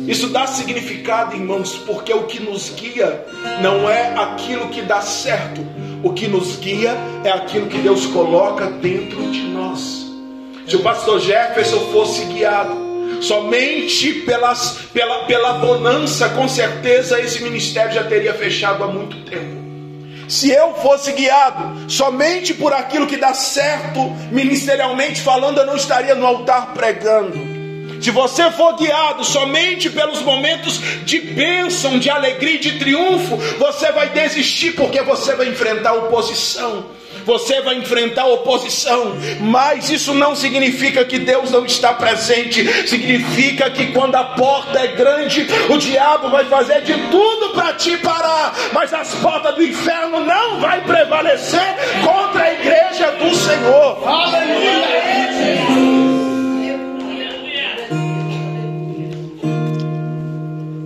Isso 0.06 0.28
dá 0.28 0.46
significado, 0.46 1.36
irmãos, 1.36 1.76
porque 1.86 2.12
o 2.12 2.24
que 2.24 2.40
nos 2.40 2.70
guia 2.70 3.24
não 3.62 3.88
é 3.88 4.14
aquilo 4.14 4.68
que 4.68 4.82
dá 4.82 5.00
certo, 5.00 5.64
o 6.02 6.12
que 6.12 6.26
nos 6.26 6.56
guia 6.56 6.96
é 7.24 7.30
aquilo 7.30 7.68
que 7.68 7.78
Deus 7.78 8.06
coloca 8.06 8.66
dentro 8.66 9.30
de 9.30 9.42
nós. 9.42 10.10
Se 10.66 10.76
o 10.76 10.80
pastor 10.80 11.20
Jefferson 11.20 11.78
fosse 11.92 12.24
guiado 12.24 12.81
somente 13.22 14.12
pelas, 14.22 14.78
pela, 14.92 15.24
pela 15.24 15.54
bonança, 15.54 16.28
com 16.30 16.48
certeza 16.48 17.20
esse 17.20 17.42
ministério 17.42 17.92
já 17.92 18.04
teria 18.04 18.34
fechado 18.34 18.82
há 18.84 18.88
muito 18.88 19.16
tempo. 19.28 19.62
Se 20.28 20.50
eu 20.50 20.74
fosse 20.74 21.12
guiado 21.12 21.90
somente 21.90 22.54
por 22.54 22.72
aquilo 22.72 23.06
que 23.06 23.16
dá 23.16 23.34
certo 23.34 24.00
ministerialmente 24.30 25.20
falando, 25.20 25.58
eu 25.58 25.66
não 25.66 25.76
estaria 25.76 26.14
no 26.14 26.26
altar 26.26 26.72
pregando. 26.72 27.52
Se 28.00 28.10
você 28.10 28.50
for 28.50 28.76
guiado 28.76 29.24
somente 29.24 29.88
pelos 29.88 30.22
momentos 30.22 30.80
de 31.04 31.20
bênção, 31.20 31.98
de 31.98 32.10
alegria 32.10 32.58
de 32.58 32.78
triunfo, 32.78 33.36
você 33.58 33.92
vai 33.92 34.08
desistir 34.08 34.72
porque 34.72 35.02
você 35.02 35.34
vai 35.36 35.48
enfrentar 35.48 35.92
oposição 35.92 36.86
você 37.24 37.60
vai 37.60 37.76
enfrentar 37.76 38.26
oposição, 38.26 39.14
mas 39.40 39.90
isso 39.90 40.14
não 40.14 40.34
significa 40.34 41.04
que 41.04 41.18
Deus 41.18 41.50
não 41.50 41.64
está 41.64 41.92
presente, 41.94 42.88
significa 42.88 43.70
que 43.70 43.92
quando 43.92 44.14
a 44.16 44.24
porta 44.24 44.78
é 44.78 44.88
grande, 44.88 45.46
o 45.68 45.78
diabo 45.78 46.28
vai 46.30 46.44
fazer 46.46 46.82
de 46.82 46.94
tudo 47.10 47.50
para 47.50 47.72
te 47.74 47.96
parar, 47.98 48.54
mas 48.72 48.92
as 48.92 49.14
portas 49.16 49.54
do 49.54 49.62
inferno 49.62 50.20
não 50.20 50.60
vai 50.60 50.80
prevalecer 50.82 51.76
contra 52.04 52.42
a 52.42 52.52
igreja 52.52 53.12
do 53.12 53.34
Senhor. 53.34 54.08
Aleluia! 54.08 54.82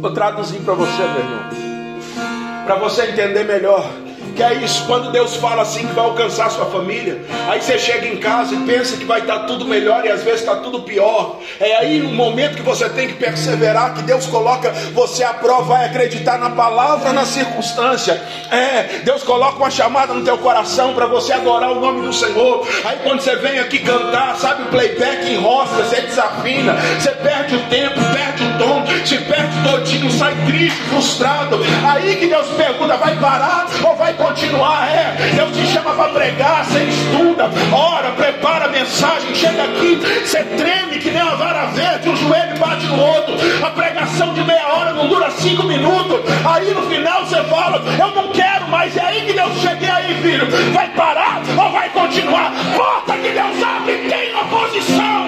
Vou 0.01 0.15
traduzir 0.15 0.61
para 0.61 0.75
você, 0.75 1.03
meu 1.03 1.19
irmão, 1.19 2.65
para 2.65 2.77
você 2.77 3.07
entender 3.07 3.45
melhor. 3.45 4.06
Que 4.37 4.43
é 4.43 4.53
isso, 4.57 4.85
quando 4.87 5.11
Deus 5.11 5.37
fala 5.37 5.63
assim 5.63 5.87
que 5.87 5.95
vai 5.95 6.05
alcançar 6.05 6.51
sua 6.51 6.67
família, 6.67 7.23
aí 7.49 7.59
você 7.59 7.79
chega 7.79 8.07
em 8.07 8.19
casa 8.19 8.55
e 8.55 8.59
pensa 8.67 8.95
que 8.99 9.05
vai 9.07 9.21
estar 9.21 9.41
tudo 9.41 9.65
melhor 9.65 10.05
e 10.05 10.11
às 10.11 10.23
vezes 10.23 10.41
está 10.41 10.57
tudo 10.57 10.83
pior. 10.83 11.41
É 11.59 11.75
aí 11.77 12.01
no 12.01 12.13
momento 12.13 12.55
que 12.55 12.63
você 12.63 12.87
tem 12.91 13.09
que 13.09 13.15
perseverar, 13.15 13.95
que 13.95 14.03
Deus 14.03 14.27
coloca 14.27 14.71
você 14.93 15.25
à 15.25 15.33
prova, 15.33 15.63
vai 15.63 15.87
acreditar 15.87 16.37
na 16.39 16.51
palavra, 16.51 17.15
na 17.15 17.25
circunstância. 17.25 18.23
É, 18.51 19.01
Deus 19.05 19.23
coloca 19.23 19.57
uma 19.57 19.71
chamada 19.71 20.13
no 20.13 20.23
teu 20.23 20.37
coração 20.37 20.93
para 20.93 21.07
você 21.07 21.33
adorar 21.33 21.73
o 21.73 21.81
nome 21.81 22.07
do 22.07 22.13
Senhor. 22.13 22.69
Aí 22.85 22.99
quando 23.03 23.23
você 23.23 23.37
vem 23.37 23.59
aqui 23.59 23.79
cantar, 23.79 24.37
sabe 24.37 24.65
o 24.65 24.67
playback 24.67 25.31
em 25.31 25.37
roça, 25.37 25.77
você 25.77 26.03
desafina, 26.03 26.75
você 27.01 27.13
perde 27.13 27.57
o 27.57 27.63
tempo, 27.71 27.95
perde 28.13 28.45
o 28.45 28.59
tom, 28.59 28.85
se 29.07 29.17
perde 29.17 29.57
todinho, 29.67 30.11
sai 30.11 30.35
triste, 30.45 30.79
frustrado. 30.91 31.59
Aí 31.89 32.17
que 32.17 32.27
Deus 32.27 32.49
pergunta, 32.49 32.99
vai 32.99 33.17
parar 33.17 33.67
ou 33.83 33.97
vai 33.97 34.13
continuar, 34.13 34.26
é. 34.31 35.33
Deus 35.35 35.57
te 35.57 35.67
chama 35.67 35.93
para 35.95 36.09
pregar, 36.09 36.65
você 36.65 36.85
estuda, 36.85 37.51
ora, 37.73 38.11
prepara 38.13 38.67
a 38.67 38.69
mensagem, 38.69 39.35
chega 39.35 39.65
aqui, 39.65 40.01
você 40.25 40.43
treme 40.43 40.99
que 40.99 41.11
nem 41.11 41.23
uma 41.23 41.37
vara 41.37 41.67
verde, 41.67 42.09
um 42.09 42.17
joelho 42.17 42.59
bate 42.59 42.87
no 42.87 43.01
outro. 43.01 43.35
A 43.65 43.71
pregação 43.71 44.33
de 44.35 44.43
meia 44.45 44.67
hora 44.69 44.93
não 44.93 45.09
dura 45.09 45.31
cinco 45.31 45.65
minutos. 45.65 46.21
Aí 46.45 46.73
no 46.73 46.83
final 46.89 47.25
você 47.25 47.43
fala, 47.45 47.83
eu 47.99 48.11
não 48.15 48.29
quero 48.33 48.69
mais. 48.69 48.97
É 48.97 49.01
aí 49.01 49.27
que 49.27 49.33
Deus 49.33 49.59
cheguei 49.61 49.89
aí, 49.89 50.15
filho. 50.23 50.47
Vai 50.73 50.89
parar 50.89 51.43
ou 51.57 51.71
vai 51.71 51.89
continuar? 51.91 52.07
continuar. 52.07 52.53
Porta 52.77 53.13
que 53.17 53.31
Deus 53.31 53.63
abre 53.63 54.09
tem 54.09 54.35
oposição. 54.37 55.27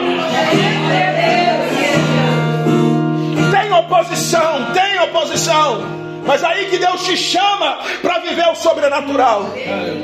Tem 3.51 3.73
oposição, 3.73 4.73
tem 4.73 5.01
oposição. 5.01 5.81
Mas 6.29 6.45
aí 6.45 6.67
que 6.67 6.77
Deus 6.77 7.05
te 7.05 7.17
chama 7.17 7.79
para 8.03 8.19
viver 8.19 8.47
o 8.49 8.55
sobrenatural. 8.55 9.47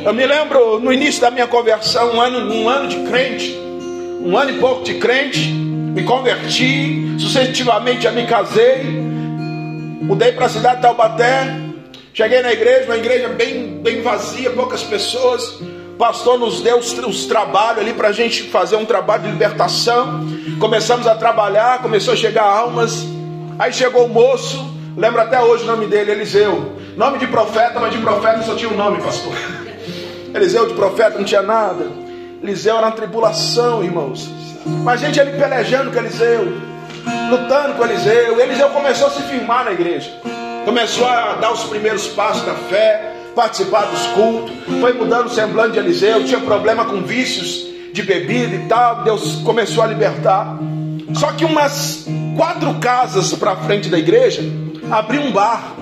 Eu 0.03 0.15
me 0.15 0.25
lembro 0.25 0.81
no 0.81 0.91
início 0.91 1.21
da 1.21 1.31
minha 1.31 1.47
conversão, 1.47 2.15
um 2.15 2.21
ano, 2.21 2.51
um 2.51 2.67
ano 2.67 2.89
de 2.89 2.97
crente, 3.11 3.55
um 4.23 4.35
ano 4.35 4.53
e 4.53 4.59
pouco 4.59 4.83
de 4.83 4.95
crente, 4.95 5.53
me 5.53 6.03
converti, 6.03 7.15
sucessivamente 7.19 8.05
já 8.05 8.11
me 8.11 8.27
casei, 8.27 8.85
mudei 10.01 10.33
para 10.33 10.47
a 10.47 10.49
cidade 10.49 10.77
de 10.77 10.83
Taubaté, 10.83 11.59
cheguei 12.15 12.41
na 12.41 12.55
igreja, 12.55 12.87
uma 12.87 12.97
igreja 12.97 13.29
bem, 13.29 13.79
bem 13.83 14.01
vazia, 14.01 14.49
poucas 14.49 14.83
pessoas. 14.83 15.61
O 15.61 15.97
pastor 15.99 16.39
nos 16.39 16.63
deu 16.63 16.79
os, 16.79 16.91
os 16.91 17.27
trabalhos 17.27 17.83
ali 17.83 17.93
para 17.93 18.09
a 18.09 18.13
gente 18.13 18.45
fazer 18.45 18.77
um 18.77 18.87
trabalho 18.87 19.25
de 19.25 19.31
libertação. 19.31 20.27
Começamos 20.59 21.07
a 21.07 21.15
trabalhar, 21.15 21.83
começou 21.83 22.15
a 22.15 22.17
chegar 22.17 22.45
almas. 22.45 23.07
Aí 23.59 23.75
chegou 23.75 24.07
o 24.07 24.09
moço, 24.09 24.74
Lembro 24.97 25.21
até 25.21 25.41
hoje 25.41 25.65
o 25.65 25.67
nome 25.67 25.87
dele, 25.87 26.13
Eliseu. 26.13 26.73
Nome 26.97 27.19
de 27.19 27.27
profeta, 27.27 27.81
mas 27.81 27.93
de 27.93 27.99
profeta 27.99 28.43
só 28.43 28.55
tinha 28.55 28.71
um 28.71 28.77
nome, 28.77 29.03
pastor. 29.03 29.33
Eliseu 30.33 30.69
de 30.69 30.75
profeta 30.75 31.19
não 31.19 31.25
tinha 31.25 31.43
nada. 31.43 31.85
Eliseu 32.43 32.77
era 32.77 32.87
uma 32.87 32.93
tribulação, 32.93 33.83
irmãos. 33.83 34.31
Mas 34.85 35.01
gente 35.01 35.21
ali 35.21 35.33
pelejando 35.33 35.91
com 35.91 35.99
Eliseu, 35.99 36.47
lutando 37.29 37.75
com 37.75 37.85
Eliseu. 37.85 38.41
Eliseu 38.41 38.69
começou 38.71 39.09
a 39.09 39.11
se 39.11 39.23
firmar 39.23 39.65
na 39.65 39.73
igreja. 39.73 40.11
Começou 40.65 41.07
a 41.07 41.35
dar 41.35 41.53
os 41.53 41.65
primeiros 41.65 42.07
passos 42.09 42.45
da 42.45 42.55
fé, 42.55 43.15
participar 43.35 43.87
dos 43.87 44.07
cultos. 44.09 44.55
Foi 44.81 44.93
mudando 44.93 45.27
o 45.27 45.31
semblante 45.31 45.73
de 45.73 45.81
Eliseu. 45.81 46.25
Tinha 46.25 46.41
problema 46.41 46.85
com 46.85 47.03
vícios 47.03 47.67
de 47.93 48.03
bebida 48.03 48.55
e 48.55 48.69
tal. 48.69 49.03
Deus 49.03 49.37
começou 49.45 49.83
a 49.83 49.87
libertar. 49.89 50.57
Só 51.15 51.33
que 51.33 51.45
umas 51.45 52.07
quatro 52.37 52.75
casas 52.75 53.33
para 53.35 53.57
frente 53.57 53.89
da 53.89 53.99
igreja 53.99 54.43
abri 54.91 55.19
um 55.19 55.33
bar. 55.33 55.75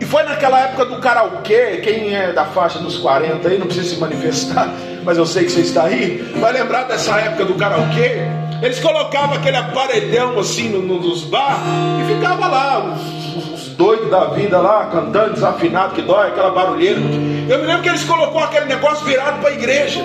E 0.00 0.04
foi 0.04 0.22
naquela 0.22 0.60
época 0.60 0.86
do 0.86 0.98
karaokê, 0.98 1.78
quem 1.82 2.14
é 2.14 2.32
da 2.32 2.46
faixa 2.46 2.78
dos 2.78 2.96
40 2.98 3.46
aí, 3.46 3.58
não 3.58 3.66
precisa 3.66 3.94
se 3.94 4.00
manifestar, 4.00 4.72
mas 5.04 5.18
eu 5.18 5.26
sei 5.26 5.44
que 5.44 5.52
você 5.52 5.60
está 5.60 5.84
aí, 5.84 6.18
vai 6.40 6.52
lembrar 6.52 6.84
dessa 6.84 7.18
época 7.18 7.44
do 7.44 7.54
karaokê. 7.54 8.40
Eles 8.62 8.78
colocavam 8.80 9.36
aquele 9.36 9.56
aparelhão 9.56 10.38
assim 10.38 10.68
no, 10.68 10.82
no, 10.82 11.00
nos 11.00 11.24
bar 11.24 11.60
e 12.00 12.14
ficava 12.14 12.46
lá, 12.46 12.94
os, 12.94 13.50
os 13.52 13.68
doidos 13.68 14.10
da 14.10 14.26
vida 14.26 14.58
lá, 14.58 14.86
cantando 14.86 15.34
desafinado 15.34 15.94
que 15.94 16.02
dói, 16.02 16.28
aquela 16.28 16.50
barulheira. 16.50 17.00
Eu 17.48 17.58
me 17.58 17.66
lembro 17.66 17.82
que 17.82 17.88
eles 17.88 18.04
colocaram 18.04 18.46
aquele 18.46 18.66
negócio 18.66 19.04
virado 19.06 19.40
para 19.40 19.50
a 19.50 19.52
igreja. 19.52 20.00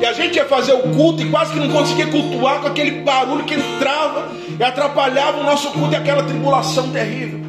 E 0.00 0.04
a 0.04 0.12
gente 0.12 0.36
ia 0.36 0.44
fazer 0.44 0.72
o 0.72 0.80
culto 0.94 1.22
e 1.22 1.30
quase 1.30 1.52
que 1.52 1.58
não 1.58 1.70
conseguia 1.70 2.06
cultuar 2.06 2.60
com 2.60 2.68
aquele 2.68 3.02
barulho 3.02 3.44
que 3.44 3.54
entrava 3.54 4.28
e 4.58 4.62
atrapalhava 4.62 5.38
o 5.38 5.44
nosso 5.44 5.70
culto 5.70 5.92
e 5.92 5.96
aquela 5.96 6.22
tribulação 6.22 6.90
terrível. 6.90 7.40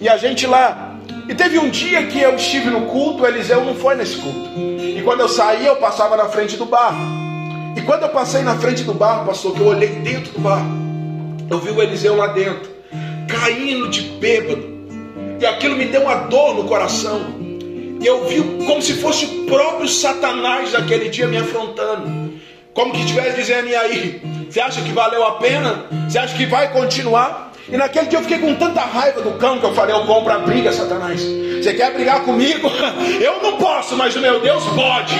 E 0.00 0.08
a 0.08 0.16
gente 0.16 0.46
lá. 0.46 0.96
E 1.28 1.34
teve 1.34 1.58
um 1.58 1.70
dia 1.70 2.06
que 2.06 2.20
eu 2.20 2.34
estive 2.34 2.68
no 2.68 2.82
culto, 2.82 3.22
o 3.22 3.26
Eliseu 3.26 3.64
não 3.64 3.74
foi 3.74 3.94
nesse 3.94 4.16
culto. 4.16 4.50
E 4.58 5.00
quando 5.02 5.20
eu 5.20 5.28
saía, 5.28 5.68
eu 5.68 5.76
passava 5.76 6.16
na 6.16 6.28
frente 6.28 6.56
do 6.56 6.66
bar. 6.66 6.94
E 7.76 7.80
quando 7.82 8.02
eu 8.02 8.08
passei 8.10 8.42
na 8.42 8.56
frente 8.56 8.84
do 8.84 8.94
bar, 8.94 9.24
pastor, 9.24 9.54
que 9.54 9.60
eu 9.60 9.66
olhei 9.66 9.88
dentro 9.88 10.32
do 10.32 10.40
bar, 10.40 10.64
eu 11.50 11.58
vi 11.58 11.70
o 11.70 11.82
Eliseu 11.82 12.16
lá 12.16 12.28
dentro, 12.28 12.70
caindo 13.28 13.88
de 13.88 14.02
bêbado. 14.02 14.74
E 15.40 15.46
aquilo 15.46 15.76
me 15.76 15.86
deu 15.86 16.02
uma 16.02 16.14
dor 16.14 16.54
no 16.54 16.64
coração. 16.64 17.43
E 18.00 18.06
eu 18.06 18.26
vi 18.26 18.64
como 18.66 18.82
se 18.82 18.94
fosse 18.94 19.24
o 19.24 19.46
próprio 19.46 19.88
Satanás 19.88 20.72
daquele 20.72 21.08
dia 21.08 21.26
me 21.26 21.36
afrontando. 21.36 22.34
Como 22.72 22.92
que 22.92 23.00
estivesse 23.00 23.36
dizendo, 23.36 23.68
e 23.68 23.76
aí? 23.76 24.20
Você 24.50 24.60
acha 24.60 24.80
que 24.82 24.92
valeu 24.92 25.24
a 25.24 25.32
pena? 25.32 25.86
Você 26.08 26.18
acha 26.18 26.36
que 26.36 26.46
vai 26.46 26.72
continuar? 26.72 27.52
E 27.68 27.76
naquele 27.76 28.06
dia 28.06 28.18
eu 28.18 28.22
fiquei 28.22 28.38
com 28.38 28.54
tanta 28.56 28.80
raiva 28.80 29.22
do 29.22 29.32
cão 29.38 29.58
que 29.58 29.64
eu 29.64 29.74
falei: 29.74 29.94
eu 29.94 30.04
compro 30.04 30.32
a 30.32 30.38
briga, 30.38 30.72
Satanás. 30.72 31.20
Você 31.22 31.72
quer 31.72 31.94
brigar 31.94 32.20
comigo? 32.24 32.70
Eu 33.22 33.42
não 33.42 33.56
posso, 33.56 33.96
mas 33.96 34.14
o 34.14 34.20
meu 34.20 34.38
Deus 34.38 34.62
pode. 34.74 35.14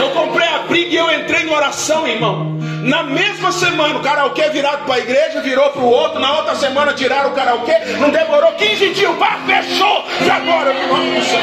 Eu 0.00 0.10
comprei 0.10 0.48
a 0.48 0.58
briga 0.60 0.90
e 0.90 0.96
eu 0.96 1.12
entrei 1.12 1.44
em 1.44 1.50
oração, 1.50 2.04
irmão. 2.04 2.57
Na 2.88 3.02
mesma 3.02 3.52
semana, 3.52 3.98
o 3.98 4.00
karaokê 4.00 4.48
virado 4.48 4.86
para 4.86 4.94
a 4.94 4.98
igreja, 4.98 5.42
virou 5.42 5.68
para 5.72 5.82
o 5.82 5.90
outro. 5.90 6.18
Na 6.20 6.38
outra 6.38 6.54
semana, 6.54 6.94
tiraram 6.94 7.32
o 7.32 7.34
karaokê. 7.34 7.80
Não 8.00 8.08
demorou 8.08 8.52
15 8.52 8.94
dias, 8.94 9.10
o 9.10 9.14
bar 9.18 9.38
fechou. 9.44 10.06
E 10.24 10.30
agora, 10.30 10.72
Senhor. 10.72 11.42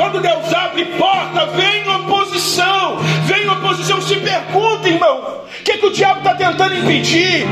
Quando 0.00 0.22
Deus 0.22 0.54
abre 0.54 0.86
porta, 0.96 1.44
vem 1.48 1.86
oposição. 1.86 2.96
Vem 3.26 3.50
oposição. 3.50 4.00
Se 4.00 4.16
pergunta, 4.16 4.88
irmão. 4.88 5.42
O 5.60 5.62
que, 5.62 5.76
que 5.76 5.86
o 5.86 5.92
diabo 5.92 6.20
está 6.20 6.34
tentando 6.34 6.74
impedir? 6.74 7.46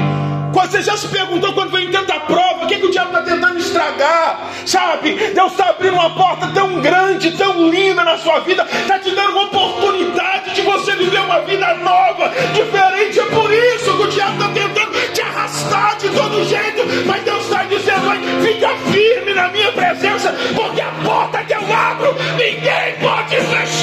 Você 0.51 0.83
já 0.83 0.97
se 0.97 1.09
perguntou 1.09 1.53
quando 1.53 1.70
vem 1.70 1.91
tanta 1.91 2.18
prova, 2.20 2.64
o 2.64 2.66
que, 2.66 2.76
que 2.76 2.87
o 2.87 2.91
diabo 2.91 3.11
está 3.11 3.22
tentando 3.22 3.59
estragar? 3.59 4.51
Sabe? 4.66 5.14
Deus 5.33 5.53
está 5.53 5.70
abrindo 5.70 5.95
uma 5.95 6.11
porta 6.11 6.49
tão 6.49 6.81
grande, 6.81 7.33
tão 7.33 7.68
linda 7.68 8.03
na 8.03 8.18
sua 8.18 8.41
vida, 8.41 8.66
está 8.68 8.99
te 8.99 9.11
dando 9.11 9.33
uma 9.33 9.45
oportunidade 9.45 10.30
de 10.55 10.63
você 10.63 10.95
viver 10.97 11.21
uma 11.21 11.41
vida 11.43 11.75
nova, 11.75 12.31
diferente. 12.53 13.21
É 13.21 13.25
por 13.27 13.53
isso 13.53 13.97
que 13.97 14.03
o 14.03 14.07
diabo 14.09 14.33
está 14.35 14.49
tentando 14.49 15.13
te 15.13 15.21
arrastar 15.23 15.97
de 15.97 16.09
todo 16.11 16.45
jeito, 16.45 16.83
mas 17.07 17.23
Deus 17.25 17.43
está 17.45 17.65
dizendo: 17.65 18.11
fica 18.43 18.69
firme 18.91 19.35
na 19.35 19.49
minha 19.49 19.73
presença, 19.73 20.35
porque 20.55 20.81
a 20.81 20.91
porta 21.05 21.43
que 21.45 21.53
eu 21.53 21.75
abro, 21.75 22.17
ninguém 22.37 22.95
pode 23.01 23.37
fechar. 23.37 23.80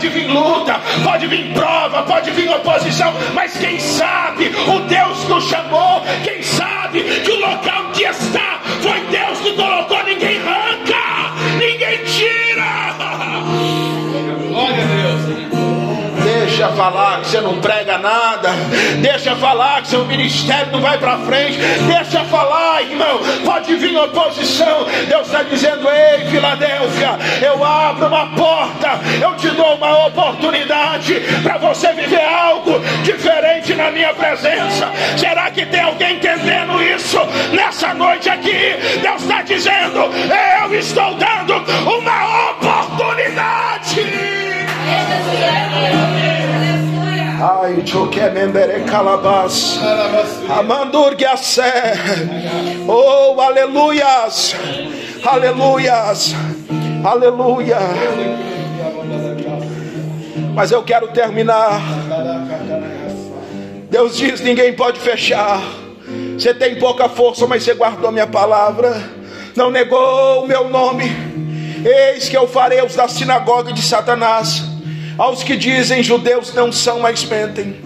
Pode 0.00 0.08
vir 0.08 0.28
luta, 0.28 0.80
pode 1.04 1.26
vir 1.26 1.52
prova, 1.52 2.02
pode 2.04 2.30
vir 2.30 2.48
oposição, 2.48 3.12
mas 3.34 3.54
quem 3.58 3.78
sabe 3.78 4.46
o 4.46 4.80
Deus 4.88 5.24
que 5.24 5.32
o 5.32 5.40
chamou, 5.42 6.02
quem 6.24 6.42
sabe 6.42 7.02
que 7.02 7.30
o 7.30 7.38
local 7.38 7.90
que 7.92 8.04
está 8.04 8.60
foi 8.80 8.98
Deus 9.10 9.40
que 9.40 9.52
colocou, 9.52 10.02
ninguém 10.04 10.38
arranca, 10.38 11.34
ninguém 11.58 12.02
tira. 12.04 12.49
Deixa 16.60 16.74
falar 16.74 17.20
que 17.22 17.28
você 17.28 17.40
não 17.40 17.58
prega 17.58 17.96
nada. 17.96 18.50
Deixa 19.00 19.34
falar 19.36 19.80
que 19.80 19.88
seu 19.88 20.04
ministério 20.04 20.70
não 20.70 20.82
vai 20.82 20.98
para 20.98 21.16
frente. 21.20 21.56
Deixa 21.56 22.22
falar, 22.24 22.82
irmão. 22.82 23.18
Pode 23.46 23.74
vir 23.76 23.96
oposição. 23.96 24.84
Deus 25.08 25.26
está 25.26 25.42
dizendo: 25.42 25.88
Ei, 25.88 26.26
Filadélfia, 26.26 27.18
eu 27.40 27.64
abro 27.64 28.08
uma 28.08 28.26
porta. 28.36 29.00
Eu 29.22 29.34
te 29.36 29.48
dou 29.52 29.74
uma 29.76 30.06
oportunidade 30.08 31.14
para 31.42 31.56
você 31.56 31.94
viver 31.94 32.22
algo 32.22 32.78
diferente 33.04 33.72
na 33.72 33.90
minha 33.90 34.12
presença. 34.12 34.92
Será 35.16 35.50
que 35.50 35.64
tem 35.64 35.80
alguém 35.80 36.16
entendendo 36.16 36.82
isso 36.82 37.20
nessa 37.54 37.94
noite 37.94 38.28
aqui? 38.28 38.76
Deus 39.00 39.22
está 39.22 39.40
dizendo: 39.40 40.10
Eu 40.62 40.74
estou 40.74 41.14
dando 41.14 41.54
uma 41.96 42.29
Ai, 47.70 47.86
choque 47.86 48.20
membere 48.30 48.80
calabas. 48.80 49.78
Amandurgiassé. 50.48 51.94
Oh, 52.88 53.40
aleluias. 53.40 54.56
Aleluias. 55.24 56.34
Aleluia. 57.04 57.78
Mas 60.52 60.72
eu 60.72 60.82
quero 60.82 61.08
terminar. 61.08 61.80
Deus 63.88 64.16
diz: 64.16 64.40
ninguém 64.40 64.72
pode 64.72 64.98
fechar. 64.98 65.62
Você 66.36 66.52
tem 66.52 66.76
pouca 66.76 67.08
força, 67.08 67.46
mas 67.46 67.62
você 67.62 67.74
guardou 67.74 68.10
minha 68.10 68.26
palavra. 68.26 69.00
Não 69.54 69.70
negou 69.70 70.42
o 70.42 70.48
meu 70.48 70.68
nome. 70.68 71.04
Eis 71.84 72.28
que 72.28 72.36
eu 72.36 72.48
farei 72.48 72.82
os 72.82 72.96
da 72.96 73.06
sinagoga 73.06 73.72
de 73.72 73.80
Satanás 73.80 74.69
aos 75.20 75.42
que 75.42 75.54
dizem 75.54 76.02
judeus 76.02 76.54
não 76.54 76.72
são, 76.72 77.00
mas 77.00 77.22
mentem. 77.26 77.76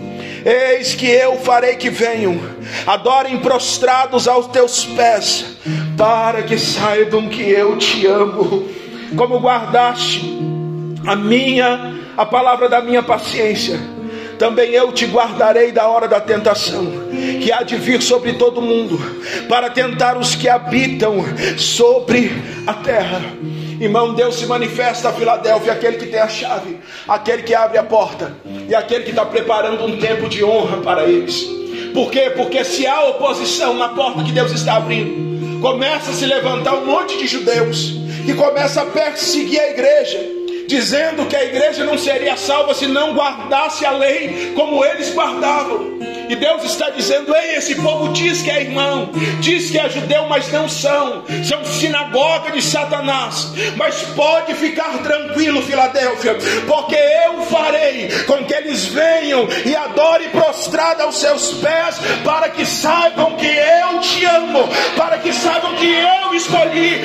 Eis 0.45 0.95
que 0.95 1.07
eu 1.07 1.37
farei 1.39 1.75
que 1.75 1.91
venham, 1.91 2.39
adorem 2.87 3.39
prostrados 3.39 4.29
aos 4.29 4.47
teus 4.47 4.85
pés, 4.85 5.57
para 5.97 6.43
que 6.43 6.57
saibam 6.57 7.29
que 7.29 7.43
eu 7.43 7.77
te 7.77 8.07
amo, 8.07 8.69
como 9.17 9.41
guardaste 9.41 10.23
a 11.05 11.17
minha, 11.17 11.95
a 12.17 12.25
palavra 12.25 12.69
da 12.69 12.81
minha 12.81 13.03
paciência. 13.03 13.81
Também 14.45 14.73
eu 14.73 14.93
te 14.93 15.07
guardarei 15.07 15.73
da 15.73 15.89
hora 15.89 16.07
da 16.07 16.21
tentação, 16.21 16.85
que 17.43 17.51
há 17.51 17.63
de 17.63 17.77
vir 17.77 18.03
sobre 18.03 18.35
todo 18.35 18.61
mundo, 18.61 19.01
para 19.49 19.71
tentar 19.71 20.19
os 20.19 20.35
que 20.35 20.51
habitam 20.51 21.25
sobre 21.57 22.31
a 22.67 22.75
terra. 22.75 23.23
Irmão, 23.81 24.13
Deus 24.13 24.35
se 24.35 24.45
manifesta 24.45 25.09
a 25.09 25.13
Filadélfia, 25.15 25.73
aquele 25.73 25.97
que 25.97 26.09
tem 26.09 26.21
a 26.21 26.29
chave, 26.29 26.79
aquele 27.09 27.43
que 27.43 27.55
abre 27.55 27.79
a 27.79 27.83
porta 27.85 28.37
e 28.69 28.75
aquele 28.75 29.05
que 29.05 29.11
está 29.13 29.25
preparando 29.25 29.83
um 29.83 29.97
tempo 29.97 30.29
de 30.29 30.45
honra 30.45 30.77
para 30.83 31.05
eles. 31.05 31.43
Por 31.95 32.11
quê? 32.11 32.31
Porque 32.37 32.63
se 32.65 32.87
há 32.87 33.03
oposição 33.03 33.73
na 33.73 33.89
porta 33.89 34.23
que 34.23 34.31
Deus 34.31 34.53
está 34.53 34.77
abrindo, 34.77 35.59
começa 35.63 36.11
a 36.11 36.15
se 36.15 36.27
levantar 36.27 36.75
um 36.75 36.85
monte 36.85 37.17
de 37.17 37.27
judeus 37.27 37.95
que 38.27 38.35
começa 38.35 38.83
a 38.83 38.85
perseguir 38.85 39.59
a 39.59 39.71
igreja, 39.71 40.19
dizendo 40.67 41.27
que 41.27 41.37
a 41.37 41.45
igreja 41.45 41.85
não 41.85 41.99
seria 41.99 42.37
salva 42.37 42.75
se 42.75 42.87
não 42.87 43.15
guardasse 43.15 43.85
a 43.85 43.91
lei 43.91 44.53
como 44.55 44.85
eles 44.85 45.13
guardavam. 45.13 45.95
E 46.29 46.37
Deus 46.37 46.65
está 46.65 46.91
dizendo: 46.91 47.35
Ei, 47.35 47.57
esse 47.57 47.75
povo 47.77 48.13
diz 48.13 48.43
que 48.43 48.51
é 48.51 48.63
irmão, 48.63 49.11
diz 49.41 49.71
que 49.71 49.79
é 49.79 49.89
judeu, 49.89 50.27
mas 50.29 50.51
não 50.51 50.69
são, 50.69 51.25
são 51.45 51.65
sinagoga 51.65 52.51
de 52.51 52.63
Satanás. 52.63 53.53
Mas 53.77 54.03
pode 54.15 54.55
ficar 54.55 54.99
tranquilo, 55.03 55.63
Filadélfia, 55.63 56.37
porque 56.67 56.97
eu 56.97 57.43
farei 57.43 58.09
com 58.27 58.45
que 58.45 58.55
eles 58.55 58.87
venham 58.87 59.47
e 59.65 59.77
adorem 59.77 60.31
prostrado 60.31 61.03
aos 61.03 61.19
seus 61.19 61.55
pés, 61.55 61.99
para 62.25 62.49
que 62.49 62.65
saibam 62.65 63.37
que 63.37 63.47
eu 63.47 64.01
te 64.01 64.25
amo, 64.25 64.69
para 64.97 65.19
que 65.19 65.33
saibam 65.33 65.75
que 65.75 65.93
eu 65.93 66.35
escolhi, 66.35 67.01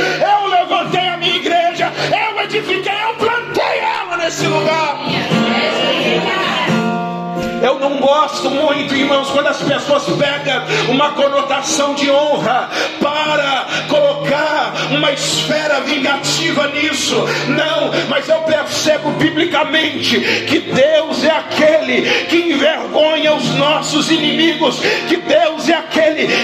Eu 7.62 7.80
não 7.80 7.98
gosto 7.98 8.50
muito, 8.50 8.96
irmãos, 8.96 9.30
quando 9.30 9.48
as 9.48 9.62
pessoas 9.62 10.04
pegam 10.18 10.64
uma 10.90 11.12
conotação 11.12 11.94
de 11.94 12.10
honra 12.10 12.70
para 13.00 13.68
colocar 13.88 14.74
uma 14.92 15.12
esfera 15.12 15.82
vingativa 15.82 16.68
nisso. 16.68 17.16
Não, 17.48 17.92
mas 18.10 18.28
eu 18.30 18.40
percebo 18.42 19.12
biblicamente 19.12 20.20
que 20.48 20.60
Deus 20.60 21.24
é 21.24 21.32
aquele 21.32 22.02
que 22.26 22.38
envergonha 22.38 23.34
os 23.36 23.56
nossos 23.56 24.10
inimigos, 24.10 24.80
que 25.08 25.18
Deus 25.18 25.68
é 25.70 25.74
aquele 25.74 25.99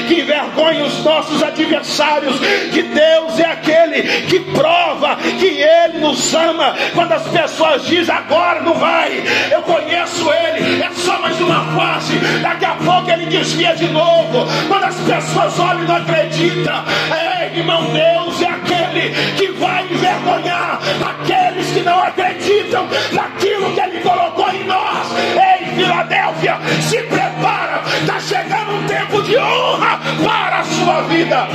que 0.08 0.22
envergonha 0.22 0.86
os 0.86 1.04
nossos 1.04 1.42
adversários, 1.44 2.36
que 2.74 2.82
Deus 2.82 3.40
é 3.40 3.46
aquele 3.46 4.04
que 4.28 4.40
prova 4.40 5.18
que 5.40 5.62
Ele 5.62 6.00
nos 6.00 6.34
ama. 6.34 6.76
Quando 6.94 7.12
as 7.14 7.28
pessoas 7.28 7.86
dizem 7.86 8.14
agora 8.14 8.62
não 8.62 8.74
vai, 8.76 9.24
eu 9.52 9.62
conheço 9.62 10.30
Ele, 10.32 10.82
é 10.82 10.90
só 10.92 11.20
mais 11.20 11.40
uma 11.40 11.66
fase, 11.76 12.18
daqui 12.42 12.66
a 12.66 12.76
pouco 12.76 13.10
ele 13.10 13.26
desvia 13.26 13.76
de 13.76 13.88
novo. 13.88 14.46
Quando 14.68 14.84
as 14.84 14.96
pessoas 14.96 15.60
olham 15.60 15.84
e 15.84 15.88
não 15.88 15.96
acreditam, 15.96 16.84
é, 17.12 17.58
irmão, 17.58 17.84
Deus 17.92 18.42
é 18.42 18.48
aquele 18.48 19.10
que 19.38 19.48
vai 19.54 19.84
envergonhar 19.84 20.80
aqueles 21.06 21.72
que 21.72 21.82
não 21.82 22.00
acreditam 22.02 22.88
naquilo 23.12 23.74
que 23.74 23.80
ele 23.80 24.00
colocou 24.02 24.50
em 24.50 24.64
nós. 24.66 25.08
Ei, 25.36 25.55
Filadélfia, 25.76 26.58
se 26.82 26.98
prepara, 27.04 27.82
está 28.02 28.20
chegando 28.20 28.76
um 28.76 28.88
tempo 28.88 29.22
de 29.24 29.38
honra 29.38 30.00
para 30.24 30.60
a 30.60 30.64
sua 30.64 31.02
vida. 31.04 31.48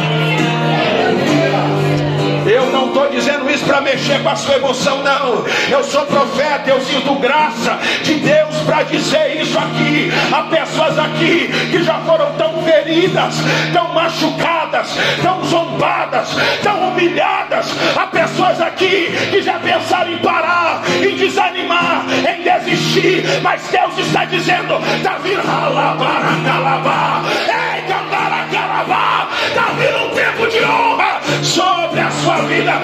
Eu 2.51 2.67
não 2.73 2.89
estou 2.89 3.09
dizendo 3.09 3.49
isso 3.49 3.65
para 3.65 3.81
mexer 3.81 4.21
com 4.25 4.29
a 4.29 4.35
sua 4.35 4.57
emoção, 4.57 5.05
não. 5.05 5.45
Eu 5.71 5.85
sou 5.85 6.05
profeta, 6.07 6.69
eu 6.69 6.81
sinto 6.81 7.15
graça 7.21 7.79
de 8.03 8.15
Deus 8.15 8.57
para 8.67 8.83
dizer 8.83 9.41
isso 9.41 9.57
aqui. 9.57 10.11
Há 10.33 10.43
pessoas 10.43 10.99
aqui 10.99 11.49
que 11.71 11.81
já 11.85 12.01
foram 12.01 12.33
tão 12.33 12.61
feridas, 12.65 13.37
tão 13.73 13.95
machucadas, 13.95 14.89
tão 15.23 15.45
zombadas, 15.45 16.31
tão 16.61 16.89
humilhadas. 16.89 17.73
Há 17.97 18.07
pessoas 18.09 18.61
aqui 18.61 19.13
que 19.31 19.43
já 19.43 19.61
pensaram 19.61 20.13
em 20.13 20.19
parar, 20.19 20.83
em 21.01 21.15
desanimar, 21.15 22.05
em 22.09 22.43
desistir. 22.43 23.23
Mas 23.43 23.63
Deus 23.69 23.97
está 23.97 24.25
dizendo: 24.25 24.75
está 24.97 25.19
vindo 25.19 25.43
calabá, 25.43 27.23
ei, 27.47 27.83
calabá, 27.83 29.29
está 29.47 29.63
vindo 29.79 30.05
um 30.05 30.11
tempo 30.11 30.47
de 30.49 30.65
honra 30.65 31.10
sobre 31.51 32.01
a 32.01 32.11
sua 32.11 32.43
vida. 32.43 32.81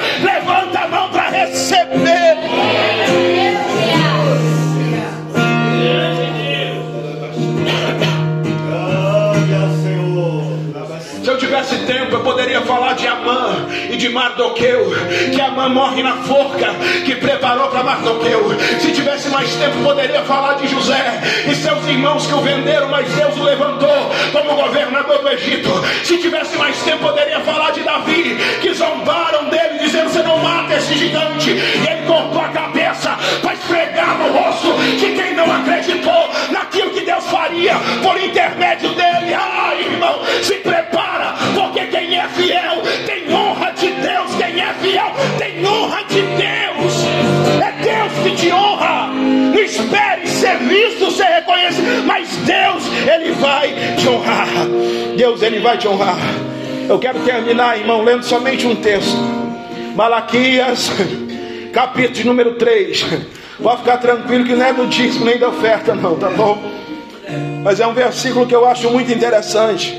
De 13.96 14.08
Mardoqueu, 14.08 14.92
que 15.34 15.40
Amã 15.40 15.68
morre 15.68 16.02
na 16.02 16.16
forca 16.22 16.74
que 17.04 17.16
preparou 17.16 17.68
para 17.68 17.82
Mardoqueu. 17.82 18.56
Se 18.80 18.92
tivesse 18.92 19.28
mais 19.28 19.54
tempo, 19.56 19.82
poderia 19.82 20.22
falar 20.22 20.54
de 20.54 20.68
José 20.68 21.20
e 21.50 21.54
seus 21.54 21.86
irmãos 21.86 22.26
que 22.26 22.34
o 22.34 22.40
venderam, 22.40 22.88
mas 22.88 23.08
Deus 23.12 23.36
o 23.36 23.42
levantou 23.42 24.10
como 24.32 24.62
governador 24.62 25.18
do 25.18 25.28
Egito. 25.30 25.70
Se 26.04 26.18
tivesse 26.18 26.56
mais 26.56 26.76
tempo, 26.82 26.98
poderia 26.98 27.40
falar 27.40 27.70
de 27.72 27.80
Davi, 27.80 28.36
que 28.60 28.72
zombaram 28.74 29.48
dele, 29.48 29.78
dizendo: 29.80 30.10
Você 30.10 30.22
não 30.22 30.38
mata 30.38 30.74
esse 30.74 30.94
gigante. 30.94 31.50
E 31.50 31.88
ele 31.88 32.06
cortou 32.06 32.40
a 32.40 32.48
cabeça 32.48 33.16
para 33.42 33.54
esfregar 33.54 34.18
no 34.18 34.32
rosto 34.32 34.74
de 34.98 35.12
quem 35.12 35.34
não 35.34 35.50
acreditou 35.50 36.30
naquilo 36.50 36.90
que 36.90 37.00
Deus 37.00 37.24
faria 37.26 37.74
por 38.02 38.20
intermédio 38.20 38.90
dele. 38.90 39.34
Ai, 39.34 39.80
irmão, 39.80 40.20
se 40.42 40.54
prepara, 40.56 41.34
porque 41.54 41.86
quem 41.86 42.18
é 42.18 42.28
fiel 42.28 42.75
que 48.26 48.36
te 48.36 48.52
honra. 48.52 49.08
Não 49.12 49.60
espere 49.60 50.26
ser 50.26 50.58
visto, 50.58 51.10
ser 51.12 51.24
reconhecido, 51.24 52.04
mas 52.06 52.28
Deus, 52.38 52.84
Ele 53.06 53.32
vai 53.32 53.72
te 53.96 54.08
honrar. 54.08 54.48
Deus, 55.16 55.42
Ele 55.42 55.60
vai 55.60 55.78
te 55.78 55.86
honrar. 55.86 56.18
Eu 56.88 56.98
quero 56.98 57.20
terminar, 57.20 57.78
irmão, 57.78 58.02
lendo 58.02 58.24
somente 58.24 58.66
um 58.66 58.74
texto. 58.76 59.16
Malaquias, 59.94 60.90
capítulo 61.72 62.26
número 62.26 62.54
3. 62.54 63.06
Pode 63.62 63.78
ficar 63.78 63.96
tranquilo 63.98 64.44
que 64.44 64.54
não 64.54 64.66
é 64.66 64.72
do 64.72 64.86
dízimo 64.86 65.24
nem 65.24 65.38
da 65.38 65.48
oferta, 65.48 65.94
não, 65.94 66.16
tá 66.16 66.28
bom? 66.30 66.62
Mas 67.62 67.80
é 67.80 67.86
um 67.86 67.94
versículo 67.94 68.46
que 68.46 68.54
eu 68.54 68.66
acho 68.66 68.90
muito 68.90 69.10
interessante 69.10 69.96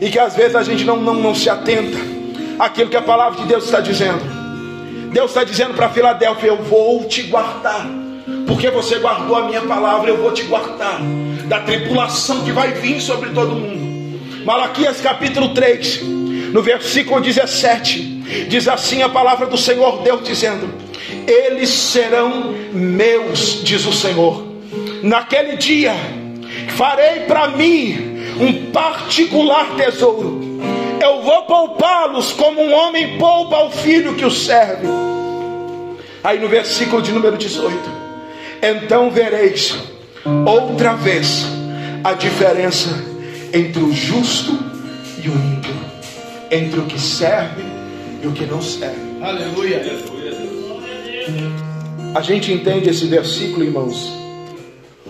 e 0.00 0.08
que 0.10 0.18
às 0.18 0.36
vezes 0.36 0.54
a 0.54 0.62
gente 0.62 0.84
não, 0.84 0.96
não, 0.96 1.14
não 1.14 1.34
se 1.34 1.48
atenta 1.48 1.98
àquilo 2.58 2.90
que 2.90 2.96
a 2.96 3.02
palavra 3.02 3.40
de 3.40 3.48
Deus 3.48 3.64
está 3.64 3.80
dizendo. 3.80 4.39
Deus 5.10 5.30
está 5.30 5.44
dizendo 5.44 5.74
para 5.74 5.88
Filadélfia: 5.88 6.48
Eu 6.48 6.62
vou 6.62 7.04
te 7.04 7.22
guardar, 7.22 7.86
porque 8.46 8.70
você 8.70 8.98
guardou 8.98 9.36
a 9.36 9.44
minha 9.44 9.62
palavra, 9.62 10.10
eu 10.10 10.16
vou 10.16 10.32
te 10.32 10.42
guardar 10.44 11.00
da 11.46 11.60
tribulação 11.60 12.44
que 12.44 12.52
vai 12.52 12.72
vir 12.72 13.00
sobre 13.00 13.30
todo 13.30 13.54
mundo. 13.54 14.20
Malaquias 14.44 15.00
capítulo 15.00 15.52
3, 15.52 16.02
no 16.52 16.62
versículo 16.62 17.20
17, 17.20 18.46
diz 18.48 18.68
assim 18.68 19.02
a 19.02 19.08
palavra 19.08 19.46
do 19.46 19.58
Senhor 19.58 20.02
Deus 20.02 20.22
dizendo: 20.22 20.72
Eles 21.26 21.70
serão 21.70 22.54
meus, 22.72 23.62
diz 23.64 23.84
o 23.86 23.92
Senhor. 23.92 24.46
Naquele 25.02 25.56
dia 25.56 25.94
farei 26.76 27.20
para 27.20 27.48
mim 27.48 27.96
um 28.40 28.70
particular 28.70 29.74
tesouro. 29.76 30.49
Eu 31.00 31.22
vou 31.22 31.42
poupá-los 31.44 32.32
como 32.32 32.60
um 32.60 32.72
homem 32.72 33.18
poupa 33.18 33.64
o 33.64 33.70
filho 33.70 34.14
que 34.14 34.24
o 34.24 34.30
serve. 34.30 34.86
Aí 36.22 36.38
no 36.38 36.48
versículo 36.48 37.00
de 37.00 37.10
número 37.12 37.38
18: 37.38 37.76
Então 38.62 39.10
vereis 39.10 39.76
outra 40.46 40.94
vez 40.94 41.46
a 42.04 42.12
diferença 42.12 42.90
entre 43.52 43.82
o 43.82 43.92
justo 43.92 44.52
e 45.24 45.28
o 45.28 45.32
ímpio, 45.32 45.74
entre 46.50 46.80
o 46.80 46.84
que 46.84 47.00
serve 47.00 47.62
e 48.22 48.26
o 48.26 48.32
que 48.32 48.44
não 48.44 48.60
serve. 48.60 49.22
Aleluia. 49.22 49.82
A 52.14 52.20
gente 52.20 52.52
entende 52.52 52.90
esse 52.90 53.06
versículo, 53.06 53.64
irmãos, 53.64 54.12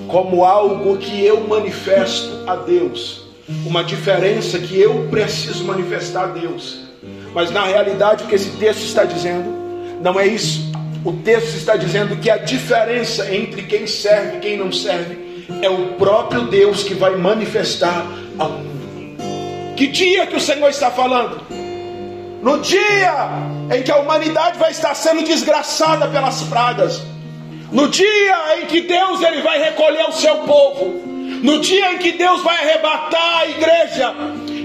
como 0.06 0.44
algo 0.44 0.98
que 0.98 1.24
eu 1.24 1.40
manifesto 1.48 2.44
a 2.46 2.56
Deus, 2.56 3.29
uma 3.66 3.84
diferença 3.84 4.58
que 4.58 4.78
eu 4.80 5.08
preciso 5.10 5.64
manifestar 5.64 6.24
a 6.24 6.28
Deus. 6.28 6.80
Mas 7.34 7.50
na 7.50 7.64
realidade, 7.64 8.24
o 8.24 8.26
que 8.26 8.34
esse 8.34 8.50
texto 8.50 8.82
está 8.82 9.04
dizendo 9.04 9.60
não 10.02 10.18
é 10.18 10.26
isso. 10.26 10.70
O 11.04 11.12
texto 11.12 11.56
está 11.56 11.76
dizendo 11.76 12.16
que 12.16 12.30
a 12.30 12.36
diferença 12.36 13.34
entre 13.34 13.62
quem 13.62 13.86
serve 13.86 14.36
e 14.36 14.40
quem 14.40 14.56
não 14.56 14.70
serve 14.70 15.46
é 15.62 15.68
o 15.68 15.94
próprio 15.94 16.42
Deus 16.42 16.82
que 16.82 16.94
vai 16.94 17.16
manifestar 17.16 18.06
ao 18.38 18.50
mundo. 18.50 18.70
Que 19.76 19.86
dia 19.86 20.26
que 20.26 20.36
o 20.36 20.40
Senhor 20.40 20.68
está 20.68 20.90
falando? 20.90 21.40
No 22.42 22.58
dia 22.58 23.30
em 23.74 23.82
que 23.82 23.90
a 23.90 23.96
humanidade 23.96 24.58
vai 24.58 24.70
estar 24.70 24.94
sendo 24.94 25.22
desgraçada 25.22 26.08
pelas 26.08 26.42
pragas. 26.44 27.02
No 27.70 27.88
dia 27.88 28.60
em 28.60 28.66
que 28.66 28.82
Deus 28.82 29.22
ele 29.22 29.42
vai 29.42 29.62
recolher 29.62 30.08
o 30.08 30.12
seu 30.12 30.38
povo, 30.38 31.09
no 31.42 31.60
dia 31.60 31.92
em 31.92 31.98
que 31.98 32.12
Deus 32.12 32.42
vai 32.42 32.56
arrebatar 32.56 33.38
a 33.38 33.46
igreja, 33.48 34.14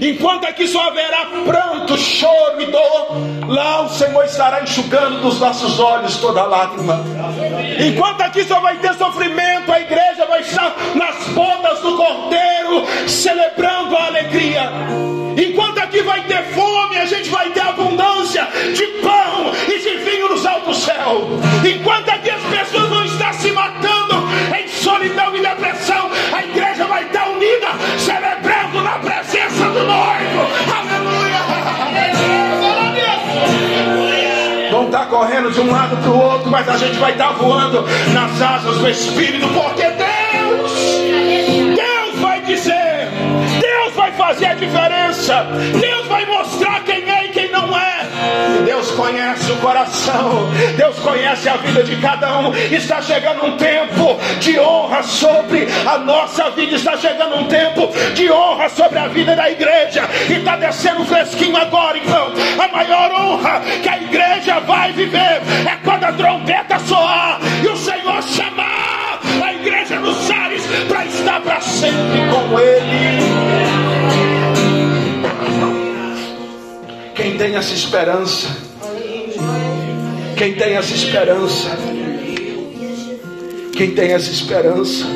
Enquanto 0.00 0.46
aqui 0.46 0.68
só 0.68 0.88
haverá 0.88 1.26
pranto, 1.44 1.96
choro 1.96 2.60
e 2.60 2.66
dor, 2.66 3.48
lá 3.48 3.82
o 3.82 3.88
Senhor 3.88 4.24
estará 4.24 4.62
enxugando 4.62 5.22
dos 5.22 5.40
nossos 5.40 5.80
olhos 5.80 6.16
toda 6.18 6.44
lágrima. 6.44 7.02
Enquanto 7.80 8.20
aqui 8.20 8.44
só 8.44 8.60
vai 8.60 8.76
ter 8.76 8.94
sofrimento, 8.94 9.72
a 9.72 9.80
igreja 9.80 10.26
vai 10.26 10.40
estar 10.40 10.74
nas 10.94 11.28
bodas 11.28 11.80
do 11.80 11.96
Cordeiro, 11.96 13.08
celebrando 13.08 13.96
a 13.96 14.06
alegria. 14.06 14.70
Enquanto 15.36 15.78
aqui 15.78 16.02
vai 16.02 16.22
ter 16.24 16.42
fome, 16.44 16.98
a 16.98 17.06
gente 17.06 17.28
vai 17.30 17.50
ter 17.50 17.60
abundância 17.60 18.46
de 18.74 18.86
pão 19.02 19.52
e 19.68 19.78
de 19.78 19.96
vinho 20.04 20.28
nos 20.28 20.44
altos 20.44 20.78
céus. 20.78 21.40
Enquanto 21.64 22.08
aqui 22.08 22.30
as 22.30 22.42
pessoas 22.42 22.88
vão 22.88 23.04
estar 23.04 23.32
se 23.34 23.50
matando 23.52 24.26
em 24.58 24.68
solidão 24.68 25.36
e 25.36 25.40
depressão, 25.40 26.10
de 35.50 35.60
um 35.60 35.70
lado 35.70 35.96
para 35.96 36.10
o 36.10 36.18
outro, 36.18 36.50
mas 36.50 36.68
a 36.68 36.76
gente 36.76 36.98
vai 36.98 37.12
estar 37.12 37.32
voando 37.32 37.84
nas 38.12 38.40
asas 38.40 38.78
do 38.78 38.88
Espírito, 38.88 39.46
porque 39.48 39.82
Deus, 39.82 40.72
Deus 41.76 42.20
vai 42.20 42.40
dizer, 42.40 43.08
Deus 43.60 43.94
vai 43.94 44.12
fazer 44.12 44.46
a 44.46 44.54
diferença, 44.54 45.46
Deus 45.80 46.06
vai 46.06 46.26
mostrar 46.26 46.80
quem. 46.84 46.95
Deus 48.64 48.90
conhece 48.92 49.52
o 49.52 49.56
coração, 49.56 50.48
Deus 50.76 50.98
conhece 50.98 51.48
a 51.48 51.56
vida 51.56 51.82
de 51.82 51.96
cada 51.96 52.38
um. 52.38 52.54
Está 52.54 53.00
chegando 53.02 53.46
um 53.46 53.56
tempo 53.56 54.18
de 54.40 54.58
honra 54.58 55.02
sobre 55.02 55.66
a 55.86 55.98
nossa 55.98 56.50
vida, 56.50 56.76
está 56.76 56.96
chegando 56.96 57.36
um 57.36 57.46
tempo 57.46 57.90
de 58.14 58.30
honra 58.30 58.68
sobre 58.68 58.98
a 58.98 59.08
vida 59.08 59.34
da 59.34 59.50
igreja, 59.50 60.02
e 60.28 60.34
está 60.34 60.56
descendo 60.56 61.04
fresquinho 61.04 61.56
agora, 61.56 61.98
então. 61.98 62.32
A 62.62 62.68
maior 62.68 63.10
honra 63.12 63.60
que 63.82 63.88
a 63.88 63.96
igreja 63.96 64.60
vai 64.60 64.92
viver 64.92 65.42
é 65.66 65.78
quando 65.84 66.04
a 66.04 66.12
trombeta 66.12 66.78
soar 66.80 67.40
e 67.62 67.68
o 67.68 67.76
Senhor 67.76 68.22
chamar 68.22 69.20
a 69.42 69.52
igreja 69.52 69.98
nos 69.98 70.30
ares 70.30 70.62
para 70.88 71.04
estar 71.04 71.40
para 71.40 71.60
sempre 71.60 72.20
com 72.30 72.58
Ele. 72.58 73.15
Tem 77.46 77.54
essa 77.54 77.74
esperança, 77.74 78.48
quem 80.36 80.54
tem 80.54 80.72
essa 80.72 80.92
esperança, 80.92 81.78
quem 83.72 83.92
tem 83.92 84.10
essa 84.10 84.32
esperança, 84.32 85.06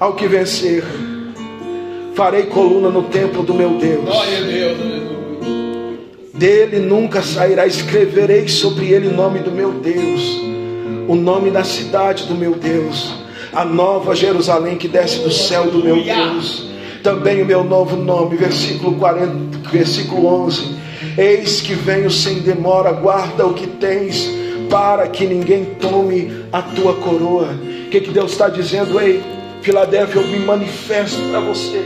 ao 0.00 0.14
que 0.14 0.26
vencer, 0.26 0.82
farei 2.16 2.46
coluna 2.46 2.88
no 2.88 3.04
templo 3.04 3.44
do 3.44 3.54
meu 3.54 3.78
Deus. 3.78 4.08
Dele 6.34 6.80
nunca 6.80 7.22
sairá, 7.22 7.64
escreverei 7.64 8.48
sobre 8.48 8.86
ele 8.88 9.06
o 9.06 9.14
nome 9.14 9.38
do 9.38 9.52
meu 9.52 9.70
Deus, 9.70 10.20
o 11.06 11.14
nome 11.14 11.52
da 11.52 11.62
cidade 11.62 12.24
do 12.24 12.34
meu 12.34 12.56
Deus, 12.56 13.14
a 13.52 13.64
nova 13.64 14.16
Jerusalém 14.16 14.76
que 14.76 14.88
desce 14.88 15.20
do 15.20 15.30
céu 15.30 15.70
do 15.70 15.78
meu 15.78 16.02
Deus. 16.02 16.67
Também 17.08 17.40
o 17.40 17.46
meu 17.46 17.64
novo 17.64 17.96
nome, 17.96 18.36
versículo 18.36 18.98
40, 18.98 19.70
versículo 19.70 20.26
11. 20.44 20.76
Eis 21.16 21.62
que 21.62 21.72
venho 21.72 22.10
sem 22.10 22.40
demora, 22.40 22.92
guarda 22.92 23.46
o 23.46 23.54
que 23.54 23.66
tens, 23.66 24.28
para 24.68 25.08
que 25.08 25.24
ninguém 25.24 25.64
tome 25.80 26.44
a 26.52 26.60
tua 26.60 26.96
coroa. 26.96 27.46
O 27.46 27.88
que, 27.88 28.02
que 28.02 28.10
Deus 28.10 28.32
está 28.32 28.50
dizendo? 28.50 29.00
Ei, 29.00 29.22
Filadélfia, 29.62 30.20
eu 30.20 30.28
me 30.28 30.38
manifesto 30.40 31.22
para 31.30 31.40
você. 31.40 31.82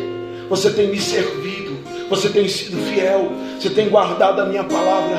Você 0.50 0.72
tem 0.72 0.88
me 0.88 0.98
servido, 0.98 1.78
você 2.10 2.28
tem 2.28 2.48
sido 2.48 2.78
fiel, 2.92 3.30
você 3.60 3.70
tem 3.70 3.88
guardado 3.88 4.40
a 4.40 4.46
minha 4.46 4.64
palavra. 4.64 5.18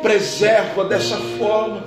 Preserva 0.00 0.82
dessa 0.84 1.18
forma, 1.38 1.84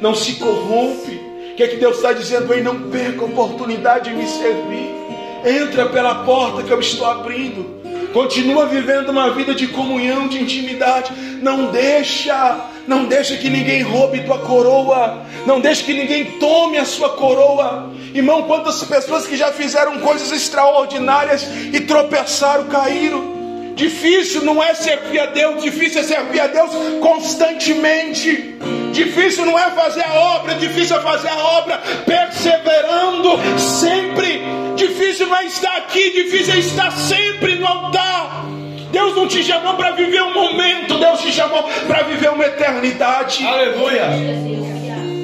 não 0.00 0.14
se 0.14 0.36
corrompe. 0.36 1.20
O 1.52 1.56
que, 1.56 1.68
que 1.68 1.76
Deus 1.76 1.96
está 1.96 2.14
dizendo? 2.14 2.54
Ei, 2.54 2.62
não 2.62 2.88
perca 2.88 3.20
a 3.20 3.26
oportunidade 3.26 4.08
de 4.08 4.16
me 4.16 4.26
servir. 4.26 5.01
Entra 5.44 5.86
pela 5.86 6.24
porta 6.24 6.62
que 6.62 6.70
eu 6.70 6.80
estou 6.80 7.06
abrindo. 7.06 7.82
Continua 8.12 8.66
vivendo 8.66 9.08
uma 9.08 9.30
vida 9.30 9.54
de 9.54 9.66
comunhão, 9.68 10.28
de 10.28 10.40
intimidade. 10.40 11.12
Não 11.40 11.70
deixa, 11.70 12.66
não 12.86 13.06
deixa 13.06 13.36
que 13.36 13.48
ninguém 13.48 13.82
roube 13.82 14.22
tua 14.24 14.38
coroa. 14.38 15.22
Não 15.46 15.60
deixa 15.60 15.82
que 15.82 15.94
ninguém 15.94 16.38
tome 16.38 16.76
a 16.76 16.84
sua 16.84 17.10
coroa. 17.10 17.90
Irmão, 18.14 18.42
quantas 18.42 18.84
pessoas 18.84 19.26
que 19.26 19.36
já 19.36 19.50
fizeram 19.52 20.00
coisas 20.00 20.30
extraordinárias 20.30 21.46
e 21.72 21.80
tropeçaram, 21.80 22.64
caíram. 22.64 23.31
Difícil 23.74 24.44
não 24.44 24.62
é 24.62 24.74
servir 24.74 25.20
a 25.20 25.26
Deus, 25.26 25.62
difícil 25.62 26.00
é 26.00 26.04
servir 26.04 26.40
a 26.40 26.46
Deus 26.46 26.70
constantemente. 27.00 28.56
Difícil 28.92 29.46
não 29.46 29.58
é 29.58 29.70
fazer 29.70 30.04
a 30.04 30.14
obra, 30.14 30.54
difícil 30.56 30.96
é 30.96 31.00
fazer 31.00 31.28
a 31.28 31.38
obra 31.58 31.80
perseverando 32.04 33.30
sempre. 33.58 34.42
Difícil 34.76 35.26
não 35.26 35.36
é 35.36 35.46
estar 35.46 35.76
aqui, 35.76 36.10
difícil 36.10 36.54
é 36.54 36.58
estar 36.58 36.90
sempre 36.92 37.54
no 37.56 37.66
altar. 37.66 38.44
Deus 38.90 39.16
não 39.16 39.26
te 39.26 39.42
chamou 39.42 39.74
para 39.74 39.92
viver 39.92 40.22
um 40.22 40.34
momento, 40.34 40.98
Deus 40.98 41.20
te 41.20 41.32
chamou 41.32 41.62
para 41.86 42.02
viver 42.02 42.30
uma 42.30 42.44
eternidade. 42.44 43.44
Aleluia. 43.46 44.08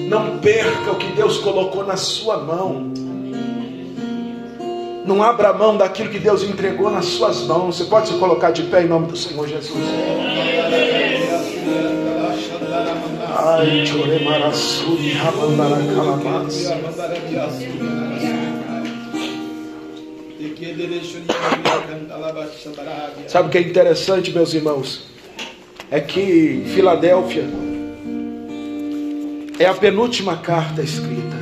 Não 0.08 0.38
perca 0.38 0.90
o 0.90 0.96
que 0.96 1.08
Deus 1.08 1.36
colocou 1.38 1.84
na 1.84 1.98
sua 1.98 2.38
mão. 2.38 2.90
Não 5.08 5.22
abra 5.22 5.54
mão 5.54 5.74
daquilo 5.74 6.10
que 6.10 6.18
Deus 6.18 6.42
entregou 6.42 6.90
nas 6.90 7.06
suas 7.06 7.44
mãos. 7.44 7.78
Você 7.78 7.84
pode 7.86 8.08
se 8.08 8.14
colocar 8.18 8.50
de 8.50 8.64
pé 8.64 8.82
em 8.82 8.88
nome 8.88 9.06
do 9.06 9.16
Senhor 9.16 9.48
Jesus. 9.48 9.82
Ai. 13.34 13.84
Sabe 23.28 23.48
o 23.48 23.50
que 23.50 23.56
é 23.56 23.62
interessante, 23.62 24.30
meus 24.30 24.52
irmãos? 24.52 25.06
É 25.90 26.02
que 26.02 26.64
Filadélfia 26.74 27.46
é 29.58 29.64
a 29.64 29.72
penúltima 29.72 30.36
carta 30.36 30.82
escrita. 30.82 31.38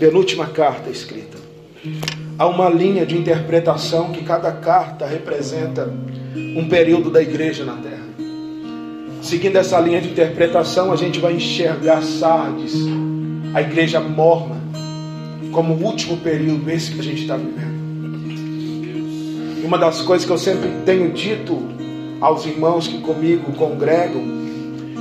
Penúltima 0.00 0.48
carta 0.48 0.90
escrita. 0.90 1.33
Há 2.36 2.46
uma 2.46 2.68
linha 2.68 3.06
de 3.06 3.16
interpretação 3.16 4.10
que 4.10 4.24
cada 4.24 4.50
carta 4.50 5.06
representa 5.06 5.88
um 6.34 6.68
período 6.68 7.08
da 7.08 7.22
igreja 7.22 7.64
na 7.64 7.74
terra. 7.74 8.02
Seguindo 9.22 9.56
essa 9.56 9.78
linha 9.78 10.00
de 10.00 10.10
interpretação, 10.10 10.92
a 10.92 10.96
gente 10.96 11.20
vai 11.20 11.34
enxergar 11.34 12.02
Sardes, 12.02 12.74
a 13.54 13.62
igreja 13.62 14.00
morna, 14.00 14.56
como 15.52 15.74
o 15.74 15.84
último 15.84 16.16
período, 16.16 16.68
esse 16.70 16.92
que 16.92 16.98
a 16.98 17.04
gente 17.04 17.22
está 17.22 17.36
vivendo. 17.36 17.74
Uma 19.64 19.78
das 19.78 20.02
coisas 20.02 20.26
que 20.26 20.32
eu 20.32 20.38
sempre 20.38 20.68
tenho 20.84 21.12
dito 21.12 21.62
aos 22.20 22.44
irmãos 22.44 22.88
que 22.88 22.98
comigo 22.98 23.52
congregam 23.52 24.22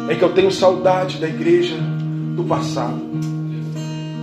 é 0.07 0.13
que 0.13 0.23
eu 0.23 0.33
tenho 0.33 0.51
saudade 0.51 1.17
da 1.17 1.27
igreja 1.27 1.75
do 2.35 2.43
passado. 2.43 3.32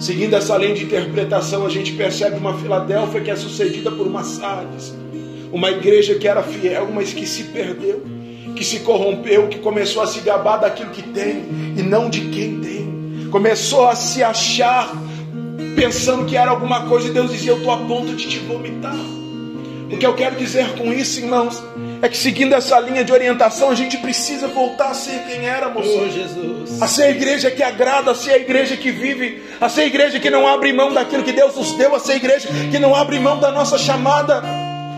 Seguindo 0.00 0.34
essa 0.34 0.56
linha 0.56 0.74
de 0.74 0.84
interpretação, 0.84 1.66
a 1.66 1.68
gente 1.68 1.92
percebe 1.92 2.38
uma 2.38 2.56
Filadélfia 2.56 3.20
que 3.20 3.30
é 3.30 3.36
sucedida 3.36 3.90
por 3.90 4.06
uma 4.06 4.24
Sardes, 4.24 4.94
uma 5.52 5.70
igreja 5.70 6.14
que 6.14 6.26
era 6.26 6.42
fiel, 6.42 6.88
mas 6.90 7.12
que 7.12 7.26
se 7.26 7.44
perdeu, 7.44 8.02
que 8.56 8.64
se 8.64 8.80
corrompeu, 8.80 9.48
que 9.48 9.58
começou 9.58 10.02
a 10.02 10.06
se 10.06 10.20
gabar 10.20 10.56
daquilo 10.56 10.88
que 10.90 11.02
tem 11.02 11.44
e 11.76 11.82
não 11.82 12.08
de 12.08 12.22
quem 12.30 12.60
tem, 12.60 13.28
começou 13.30 13.86
a 13.86 13.94
se 13.94 14.22
achar 14.22 14.90
pensando 15.76 16.24
que 16.24 16.34
era 16.34 16.50
alguma 16.50 16.86
coisa 16.86 17.08
e 17.08 17.10
Deus 17.10 17.30
dizia: 17.30 17.52
Eu 17.52 17.58
estou 17.58 17.72
a 17.72 17.76
ponto 17.78 18.14
de 18.14 18.26
te 18.26 18.38
vomitar. 18.38 18.96
O 19.92 19.98
que 19.98 20.06
eu 20.06 20.14
quero 20.14 20.36
dizer 20.36 20.76
com 20.78 20.92
isso, 20.94 21.20
irmãos, 21.20 21.62
é 22.02 22.08
que 22.08 22.16
seguindo 22.16 22.54
essa 22.54 22.78
linha 22.80 23.04
de 23.04 23.12
orientação, 23.12 23.70
a 23.70 23.74
gente 23.74 23.98
precisa 23.98 24.48
voltar 24.48 24.90
a 24.90 24.94
ser 24.94 25.22
quem 25.28 25.46
éramos. 25.46 25.86
Oh, 25.86 26.08
Jesus. 26.08 26.80
A 26.80 26.86
ser 26.86 27.04
a 27.04 27.10
igreja 27.10 27.50
que 27.50 27.62
agrada, 27.62 28.12
a 28.12 28.14
ser 28.14 28.32
a 28.32 28.38
igreja 28.38 28.76
que 28.76 28.90
vive, 28.90 29.42
a 29.60 29.68
ser 29.68 29.82
a 29.82 29.86
igreja 29.86 30.18
que 30.18 30.30
não 30.30 30.46
abre 30.46 30.72
mão 30.72 30.92
daquilo 30.92 31.22
que 31.22 31.32
Deus 31.32 31.56
nos 31.56 31.72
deu, 31.72 31.94
a 31.94 32.00
ser 32.00 32.12
a 32.12 32.16
igreja 32.16 32.48
que 32.70 32.78
não 32.78 32.94
abre 32.94 33.18
mão 33.18 33.38
da 33.38 33.50
nossa 33.50 33.76
chamada. 33.76 34.42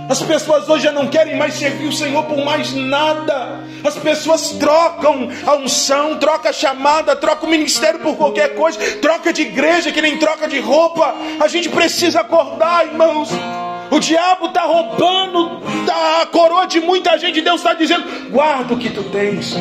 As 0.08 0.22
pessoas 0.22 0.68
hoje 0.68 0.84
já 0.84 0.92
não 0.92 1.06
querem 1.08 1.36
mais 1.36 1.54
servir 1.54 1.86
o 1.86 1.92
Senhor 1.92 2.22
por 2.24 2.44
mais 2.44 2.72
nada. 2.74 3.60
As 3.82 3.96
pessoas 3.96 4.50
trocam 4.50 5.28
a 5.46 5.56
unção, 5.56 6.18
troca 6.18 6.50
a 6.50 6.52
chamada, 6.52 7.16
troca 7.16 7.46
o 7.46 7.48
ministério 7.48 8.00
por 8.00 8.16
qualquer 8.16 8.54
coisa, 8.54 8.78
troca 9.00 9.32
de 9.32 9.42
igreja 9.42 9.90
que 9.90 10.02
nem 10.02 10.18
troca 10.18 10.46
de 10.46 10.60
roupa. 10.60 11.14
A 11.40 11.48
gente 11.48 11.68
precisa 11.68 12.20
acordar, 12.20 12.86
irmãos. 12.86 13.30
O 13.92 14.00
diabo 14.00 14.46
está 14.46 14.62
roubando 14.62 15.60
a 15.86 16.24
coroa 16.24 16.66
de 16.66 16.80
muita 16.80 17.18
gente. 17.18 17.42
Deus 17.42 17.60
está 17.60 17.74
dizendo: 17.74 18.30
guarda 18.30 18.72
o 18.72 18.78
que 18.78 18.88
tu 18.88 19.02
tens, 19.02 19.54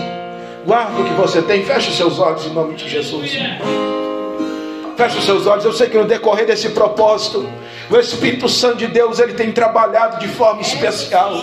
guarda 0.65 1.01
o 1.01 1.03
que 1.03 1.11
você 1.11 1.41
tem. 1.41 1.65
Feche 1.65 1.89
os 1.89 1.97
seus 1.97 2.17
olhos 2.17 2.45
em 2.45 2.51
nome 2.51 2.75
de 2.75 2.87
Jesus. 2.87 3.29
Feche 4.95 5.17
os 5.17 5.25
seus 5.25 5.45
olhos. 5.45 5.65
Eu 5.65 5.73
sei 5.73 5.89
que 5.89 5.97
no 5.97 6.05
decorrer 6.05 6.45
desse 6.47 6.69
propósito, 6.69 7.45
O 7.89 7.97
Espírito 7.97 8.47
Santo 8.47 8.77
de 8.77 8.87
Deus 8.87 9.19
ele 9.19 9.33
tem 9.33 9.51
trabalhado 9.51 10.17
de 10.17 10.29
forma 10.29 10.61
especial, 10.61 11.33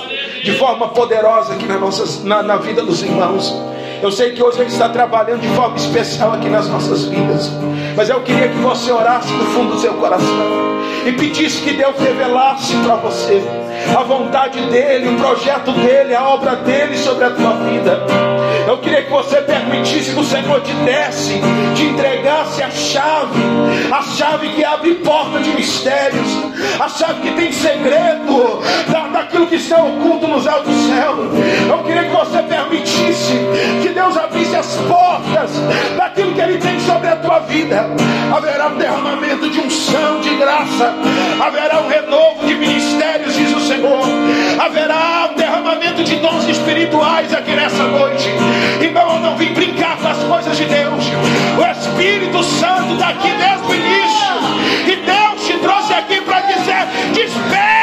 de 0.42 0.52
forma 0.52 0.88
poderosa 0.88 1.52
aqui 1.52 1.66
na, 1.66 1.76
nossas, 1.76 2.24
na, 2.24 2.42
na 2.42 2.56
vida 2.56 2.82
dos 2.82 3.02
irmãos. 3.02 3.54
Eu 4.00 4.12
sei 4.12 4.32
que 4.32 4.42
hoje 4.42 4.60
Ele 4.60 4.70
está 4.70 4.88
trabalhando 4.88 5.40
de 5.40 5.48
forma 5.48 5.76
especial 5.76 6.32
aqui 6.32 6.48
nas 6.48 6.68
nossas 6.68 7.04
vidas. 7.04 7.50
Mas 7.96 8.08
eu 8.08 8.20
queria 8.22 8.48
que 8.48 8.56
você 8.58 8.92
orasse 8.92 9.32
no 9.32 9.44
fundo 9.46 9.74
do 9.74 9.80
seu 9.80 9.94
coração 9.94 10.68
e 11.04 11.12
pedisse 11.12 11.62
que 11.62 11.72
Deus 11.72 11.98
revelasse 11.98 12.74
para 12.76 12.94
você 12.96 13.42
a 13.96 14.02
vontade 14.02 14.60
dEle, 14.70 15.08
o 15.08 15.16
projeto 15.16 15.72
dEle, 15.72 16.14
a 16.14 16.28
obra 16.28 16.56
dEle 16.56 16.96
sobre 16.98 17.24
a 17.24 17.30
tua 17.30 17.52
vida. 17.54 18.06
Eu 18.66 18.78
queria 18.78 19.02
que 19.02 19.10
você 19.10 19.40
permitisse 19.40 20.12
que 20.12 20.20
o 20.20 20.24
Senhor 20.24 20.60
te 20.60 20.72
desse, 20.74 21.40
te 21.74 21.84
entregasse 21.84 22.62
a 22.62 22.70
chave, 22.70 23.40
a 23.90 24.02
chave 24.02 24.48
que 24.50 24.64
abre 24.64 24.94
porta 24.96 25.40
de 25.40 25.50
mistérios, 25.50 26.26
a 26.78 26.88
chave 26.88 27.22
que 27.22 27.30
tem 27.32 27.50
segredo 27.50 28.60
da, 28.90 29.08
daquilo 29.08 29.46
que 29.46 29.56
está 29.56 29.82
oculto 29.82 30.26
nos 30.26 30.46
altos 30.46 30.74
céus. 30.74 31.28
Eu 31.68 31.78
queria 31.84 32.04
que 32.04 32.14
você 32.14 32.42
permitisse 32.42 33.38
que 33.82 33.88
Deus 33.88 34.16
abrisse 34.16 34.56
as 34.56 34.76
portas 34.76 35.50
daquilo 35.96 36.34
que 36.34 36.40
Ele 36.40 36.58
tem 36.58 36.78
sobre 36.80 37.08
a 37.08 37.16
tua 37.16 37.38
vida. 37.40 37.86
Haverá 38.34 38.68
um 38.68 38.76
derramamento 38.76 39.48
de 39.48 39.60
unção, 39.60 40.20
de 40.20 40.36
graça, 40.36 40.94
haverá 41.40 41.80
um 41.80 41.88
renovo 41.88 42.46
de 42.46 42.54
ministérios, 42.54 43.38
o 43.58 43.60
Senhor. 43.68 44.00
Haverá 44.58 45.28
um 45.30 45.34
derramamento 45.36 46.02
de 46.02 46.16
dons 46.16 46.48
espirituais 46.48 47.34
aqui 47.34 47.52
nessa 47.52 47.84
noite. 47.84 48.26
Irmão, 48.80 49.16
eu 49.16 49.20
não 49.20 49.36
vim 49.36 49.52
brincar 49.52 49.98
com 49.98 50.08
as 50.08 50.18
coisas 50.24 50.56
de 50.56 50.64
Deus. 50.64 51.04
O 51.58 51.70
Espírito 51.70 52.42
Santo 52.42 52.94
está 52.94 53.10
aqui 53.10 53.30
desde 53.30 53.66
o 53.66 53.74
início. 53.74 54.28
E 54.86 54.96
Deus 54.96 55.46
te 55.46 55.58
trouxe 55.58 55.92
aqui 55.92 56.18
para 56.22 56.40
dizer: 56.40 56.86
desperta, 57.12 57.77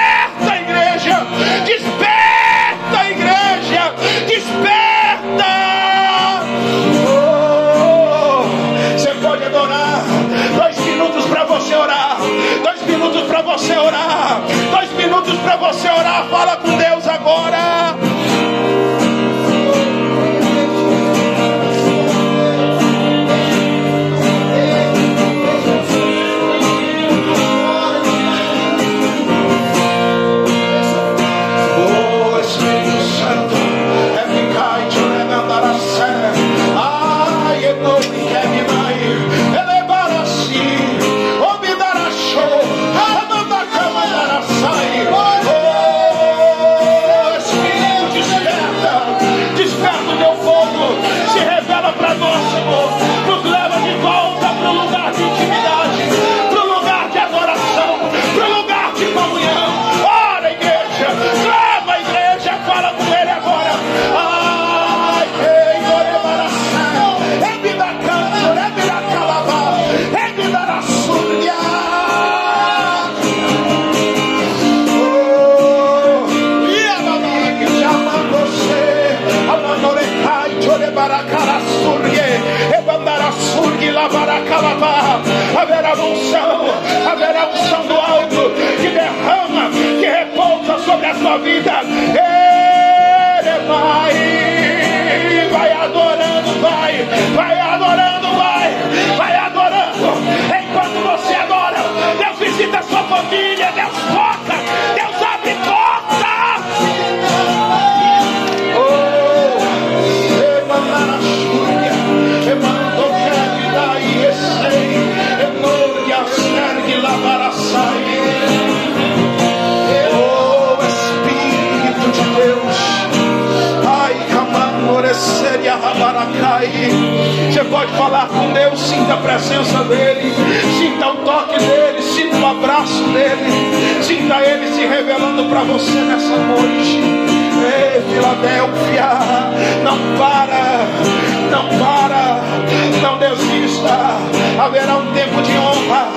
Haverá 144.66 144.97
um 144.97 145.13
tempo 145.13 145.41
de 145.43 145.57
honra, 145.59 146.07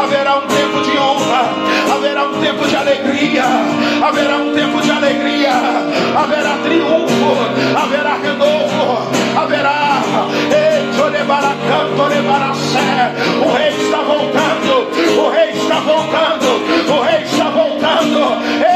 haverá 0.00 0.36
um 0.36 0.46
tempo 0.46 0.80
de 0.80 0.96
honra, 0.96 1.50
haverá 1.92 2.22
um 2.22 2.40
tempo 2.40 2.64
de 2.68 2.76
alegria, 2.76 3.42
haverá 4.00 4.36
um 4.36 4.54
tempo 4.54 4.80
de 4.80 4.90
alegria, 4.92 5.50
haverá 6.14 6.56
triunfo, 6.62 7.36
haverá 7.76 8.14
renovo, 8.14 9.08
haverá. 9.36 10.02
O 13.42 13.56
rei 13.56 13.68
está 13.70 13.98
voltando, 14.02 15.20
o 15.20 15.28
rei 15.30 15.50
está 15.50 15.80
voltando, 15.80 16.94
o 16.94 17.02
rei 17.02 17.22
está 17.24 17.50
voltando. 17.50 18.75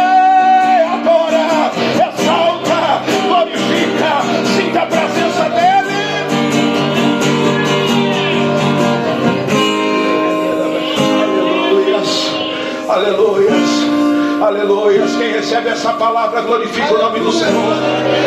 Aleluias, 13.10 13.70
aleluias. 14.40 15.16
Quem 15.16 15.32
recebe 15.32 15.68
essa 15.68 15.92
palavra 15.94 16.42
glorifica 16.42 16.94
o 16.94 16.98
nome 16.98 17.20
do 17.20 17.32
Senhor. 17.32 17.74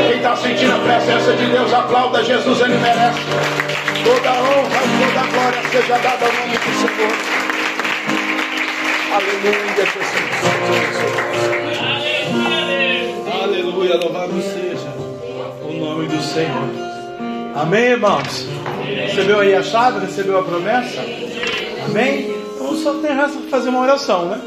Quem 0.08 0.18
está 0.18 0.36
sentindo 0.36 0.74
a 0.74 0.80
presença 0.80 1.34
de 1.34 1.46
Deus, 1.46 1.74
aplauda 1.74 2.24
Jesus, 2.24 2.60
ele 2.62 2.78
merece. 2.78 3.20
Toda 4.04 4.32
honra 4.32 4.82
e 4.84 4.98
toda 5.00 5.22
glória 5.32 5.62
seja 5.72 5.98
dada 5.98 6.26
ao 6.26 6.34
nome 6.34 6.58
do 6.58 6.74
Senhor. 6.82 7.14
Aleluia, 9.14 9.76
Jesus. 9.76 10.34
Aleluia, 13.44 13.98
louvado 13.98 14.42
seja 14.42 14.94
o 15.62 15.74
nome 15.80 16.08
do 16.08 16.22
Senhor. 16.22 16.70
Amém, 17.56 17.92
irmãos? 17.92 18.48
Recebeu 18.84 19.40
aí 19.40 19.54
a 19.54 19.64
chave? 19.64 20.06
Recebeu 20.06 20.40
a 20.40 20.44
promessa? 20.44 21.02
Amém? 21.86 22.36
Então 22.56 22.76
só 22.76 22.94
tem 22.96 23.16
resta 23.16 23.40
fazer 23.50 23.70
uma 23.70 23.82
oração, 23.82 24.26
né? 24.26 24.42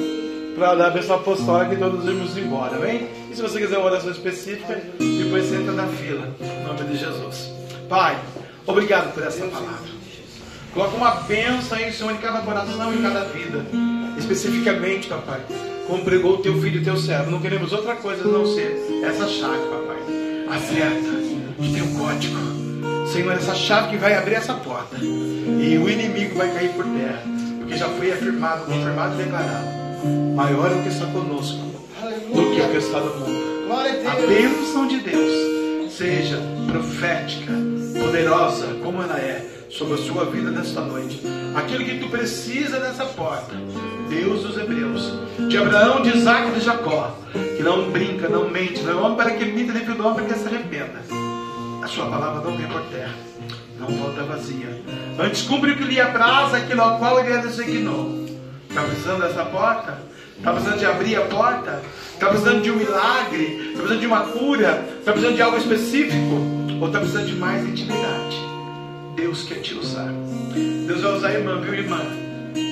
Para 0.56 0.74
dar 0.74 0.86
a 0.86 0.90
bênção 0.90 1.16
apostólica 1.16 1.74
e 1.74 1.76
todos 1.76 2.06
irmos 2.06 2.36
embora, 2.38 2.76
amém? 2.76 3.08
E 3.30 3.36
se 3.36 3.42
você 3.42 3.60
quiser 3.60 3.76
uma 3.76 3.88
oração 3.88 4.10
específica, 4.10 4.80
depois 4.98 5.52
entra 5.52 5.72
na 5.72 5.86
fila, 5.86 6.34
em 6.40 6.66
nome 6.66 6.82
de 6.84 6.96
Jesus. 6.96 7.50
Pai, 7.90 8.18
obrigado 8.66 9.12
por 9.12 9.22
essa 9.22 9.44
palavra. 9.46 9.96
Coloca 10.72 10.96
uma 10.96 11.10
bênção 11.22 11.76
aí, 11.76 11.92
Senhor, 11.92 12.10
em 12.10 12.16
cada 12.16 12.40
coração 12.40 12.92
em 12.92 13.02
cada 13.02 13.24
vida. 13.24 13.66
Especificamente, 14.18 15.08
papai, 15.08 15.40
como 15.86 16.02
pregou 16.04 16.36
o 16.36 16.38
teu 16.38 16.58
filho 16.60 16.80
e 16.80 16.84
teu 16.84 16.96
servo. 16.96 17.30
Não 17.30 17.40
queremos 17.40 17.72
outra 17.74 17.94
coisa 17.96 18.24
a 18.24 18.26
não 18.26 18.46
ser 18.46 19.02
essa 19.04 19.28
chave, 19.28 19.60
papai. 19.68 20.56
Acerta, 20.56 21.10
tem 21.58 21.82
o 21.82 21.98
código. 21.98 22.36
Senhor, 23.12 23.32
essa 23.32 23.54
chave 23.54 23.90
que 23.90 23.96
vai 23.98 24.14
abrir 24.14 24.36
essa 24.36 24.54
porta. 24.54 24.96
E 24.96 25.78
o 25.78 25.88
inimigo 25.88 26.34
vai 26.34 26.50
cair 26.50 26.70
por 26.70 26.84
terra. 26.84 27.22
Porque 27.58 27.76
já 27.76 27.88
foi 27.90 28.10
afirmado, 28.12 28.64
confirmado 28.64 29.14
e 29.20 29.24
declarado. 29.24 29.85
Maior 30.34 30.70
é 30.70 30.74
o 30.74 30.82
que 30.82 30.88
está 30.88 31.06
conosco 31.06 31.58
do 32.34 32.54
que 32.54 32.60
o 32.60 32.70
que 32.70 32.76
está 32.76 33.00
no 33.00 33.14
mundo. 33.16 33.46
A 33.72 34.26
bênção 34.26 34.86
de 34.86 35.00
Deus 35.00 35.92
seja 35.92 36.38
profética, 36.70 37.52
poderosa, 37.98 38.66
como 38.82 39.02
ela 39.02 39.18
é, 39.18 39.44
sobre 39.70 39.94
a 39.94 39.98
sua 39.98 40.24
vida 40.26 40.50
nesta 40.50 40.80
noite. 40.80 41.22
Aquilo 41.54 41.84
que 41.84 41.98
tu 41.98 42.08
precisa 42.08 42.78
nessa 42.78 43.04
porta, 43.06 43.54
Deus 44.08 44.42
dos 44.42 44.56
Hebreus, 44.56 45.12
de 45.48 45.56
Abraão, 45.58 46.02
de 46.02 46.16
Isaac 46.16 46.48
e 46.50 46.52
de 46.52 46.60
Jacó, 46.60 47.16
que 47.56 47.62
não 47.62 47.90
brinca, 47.90 48.28
não 48.28 48.48
mente, 48.50 48.82
não 48.82 48.92
é 48.92 48.94
homem 48.94 49.16
para 49.16 49.30
que 49.32 49.44
minta, 49.46 49.72
nem 49.72 49.88
homem 49.88 50.14
para 50.14 50.24
que 50.24 50.34
se 50.34 50.46
arrependa. 50.46 51.02
A 51.82 51.88
sua 51.88 52.06
palavra 52.06 52.42
não 52.42 52.56
vem 52.56 52.66
por 52.66 52.82
terra, 52.82 53.14
não 53.78 53.88
volta 53.88 54.22
vazia. 54.24 54.82
Antes 55.18 55.42
cumpre 55.42 55.72
o 55.72 55.76
que 55.76 55.84
lhe 55.84 56.00
apraz, 56.00 56.52
aquilo 56.54 56.82
ao 56.82 56.98
qual 56.98 57.18
ele 57.20 57.32
a 57.32 57.38
designou. 57.38 58.25
Está 58.76 58.88
precisando 58.88 59.22
dessa 59.22 59.44
porta? 59.46 59.98
Está 60.36 60.52
precisando 60.52 60.78
de 60.78 60.84
abrir 60.84 61.16
a 61.16 61.22
porta? 61.22 61.80
Está 62.12 62.28
precisando 62.28 62.60
de 62.60 62.70
um 62.70 62.76
milagre? 62.76 63.44
Está 63.44 63.78
precisando 63.78 64.00
de 64.00 64.06
uma 64.06 64.20
cura? 64.20 64.84
Está 64.98 65.12
precisando 65.12 65.34
de 65.34 65.40
algo 65.40 65.56
específico? 65.56 66.34
Ou 66.78 66.86
está 66.86 66.98
precisando 66.98 67.26
de 67.26 67.36
mais 67.36 67.66
intimidade? 67.66 68.36
Deus 69.14 69.44
quer 69.44 69.62
te 69.62 69.72
usar. 69.72 70.12
Deus 70.86 71.00
vai 71.00 71.12
usar 71.14 71.28
a 71.28 71.32
irmã, 71.32 71.58
viu, 71.58 71.72
irmã? 71.72 72.02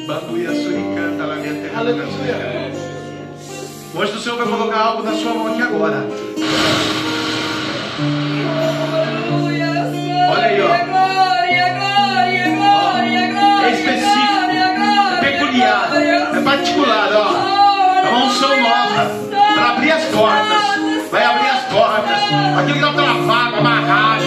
Bambuia 0.06 0.50
suricanta 0.50 1.24
lá 1.24 1.36
minha 1.36 1.54
terra. 1.54 1.80
Aleluia. 1.80 2.70
O 3.94 4.02
anjo 4.02 4.12
do 4.12 4.20
Senhor 4.20 4.36
vai 4.36 4.46
colocar 4.46 4.78
algo 4.78 5.02
na 5.04 5.14
sua 5.14 5.32
mão 5.32 5.54
aqui 5.54 5.62
agora. 5.62 6.06
Particular, 16.64 17.10
ó. 17.12 18.08
Uma 18.08 18.24
unção 18.24 18.60
nova 18.60 19.10
para 19.54 19.70
abrir 19.70 19.92
as 19.92 20.04
portas. 20.04 21.10
Vai 21.10 21.24
abrir 21.24 21.48
as 21.50 21.64
portas. 21.64 22.18
Aquilo 22.58 22.72
que 22.72 22.84
está 22.84 22.92
travado, 22.92 23.56
amarrado. 23.58 24.24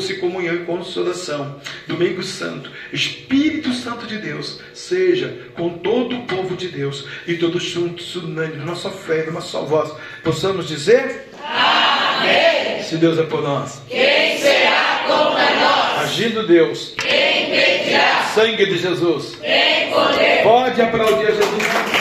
Doce 0.00 0.14
comunhão 0.14 0.54
e 0.54 0.64
consolação 0.64 1.56
do 1.86 1.96
meio 1.96 2.22
santo, 2.22 2.70
Espírito 2.90 3.70
Santo 3.74 4.06
de 4.06 4.16
Deus, 4.16 4.58
seja 4.72 5.36
com 5.54 5.68
todo 5.78 6.16
o 6.16 6.22
povo 6.22 6.56
de 6.56 6.68
Deus 6.68 7.04
e 7.26 7.34
todos 7.34 7.62
juntos, 7.62 8.16
unânimes, 8.16 8.64
nossa 8.64 8.90
fé, 8.90 9.24
numa 9.26 9.42
só 9.42 9.62
voz, 9.62 9.92
possamos 10.24 10.66
dizer: 10.66 11.28
Amém. 11.44 12.82
Se 12.82 12.96
Deus 12.96 13.18
é 13.18 13.24
por 13.24 13.42
nós, 13.42 13.82
Quem 13.88 14.38
será 14.38 15.04
contra 15.06 15.54
nós? 15.56 16.00
agindo 16.04 16.46
Deus, 16.46 16.94
Quem 16.96 17.48
impedirá? 17.48 18.24
sangue 18.34 18.64
de 18.66 18.78
Jesus, 18.78 19.32
Tem 19.38 19.90
poder. 19.90 20.42
pode 20.42 20.80
aplaudir 20.80 21.26
a 21.26 21.30
Jesus. 21.32 21.99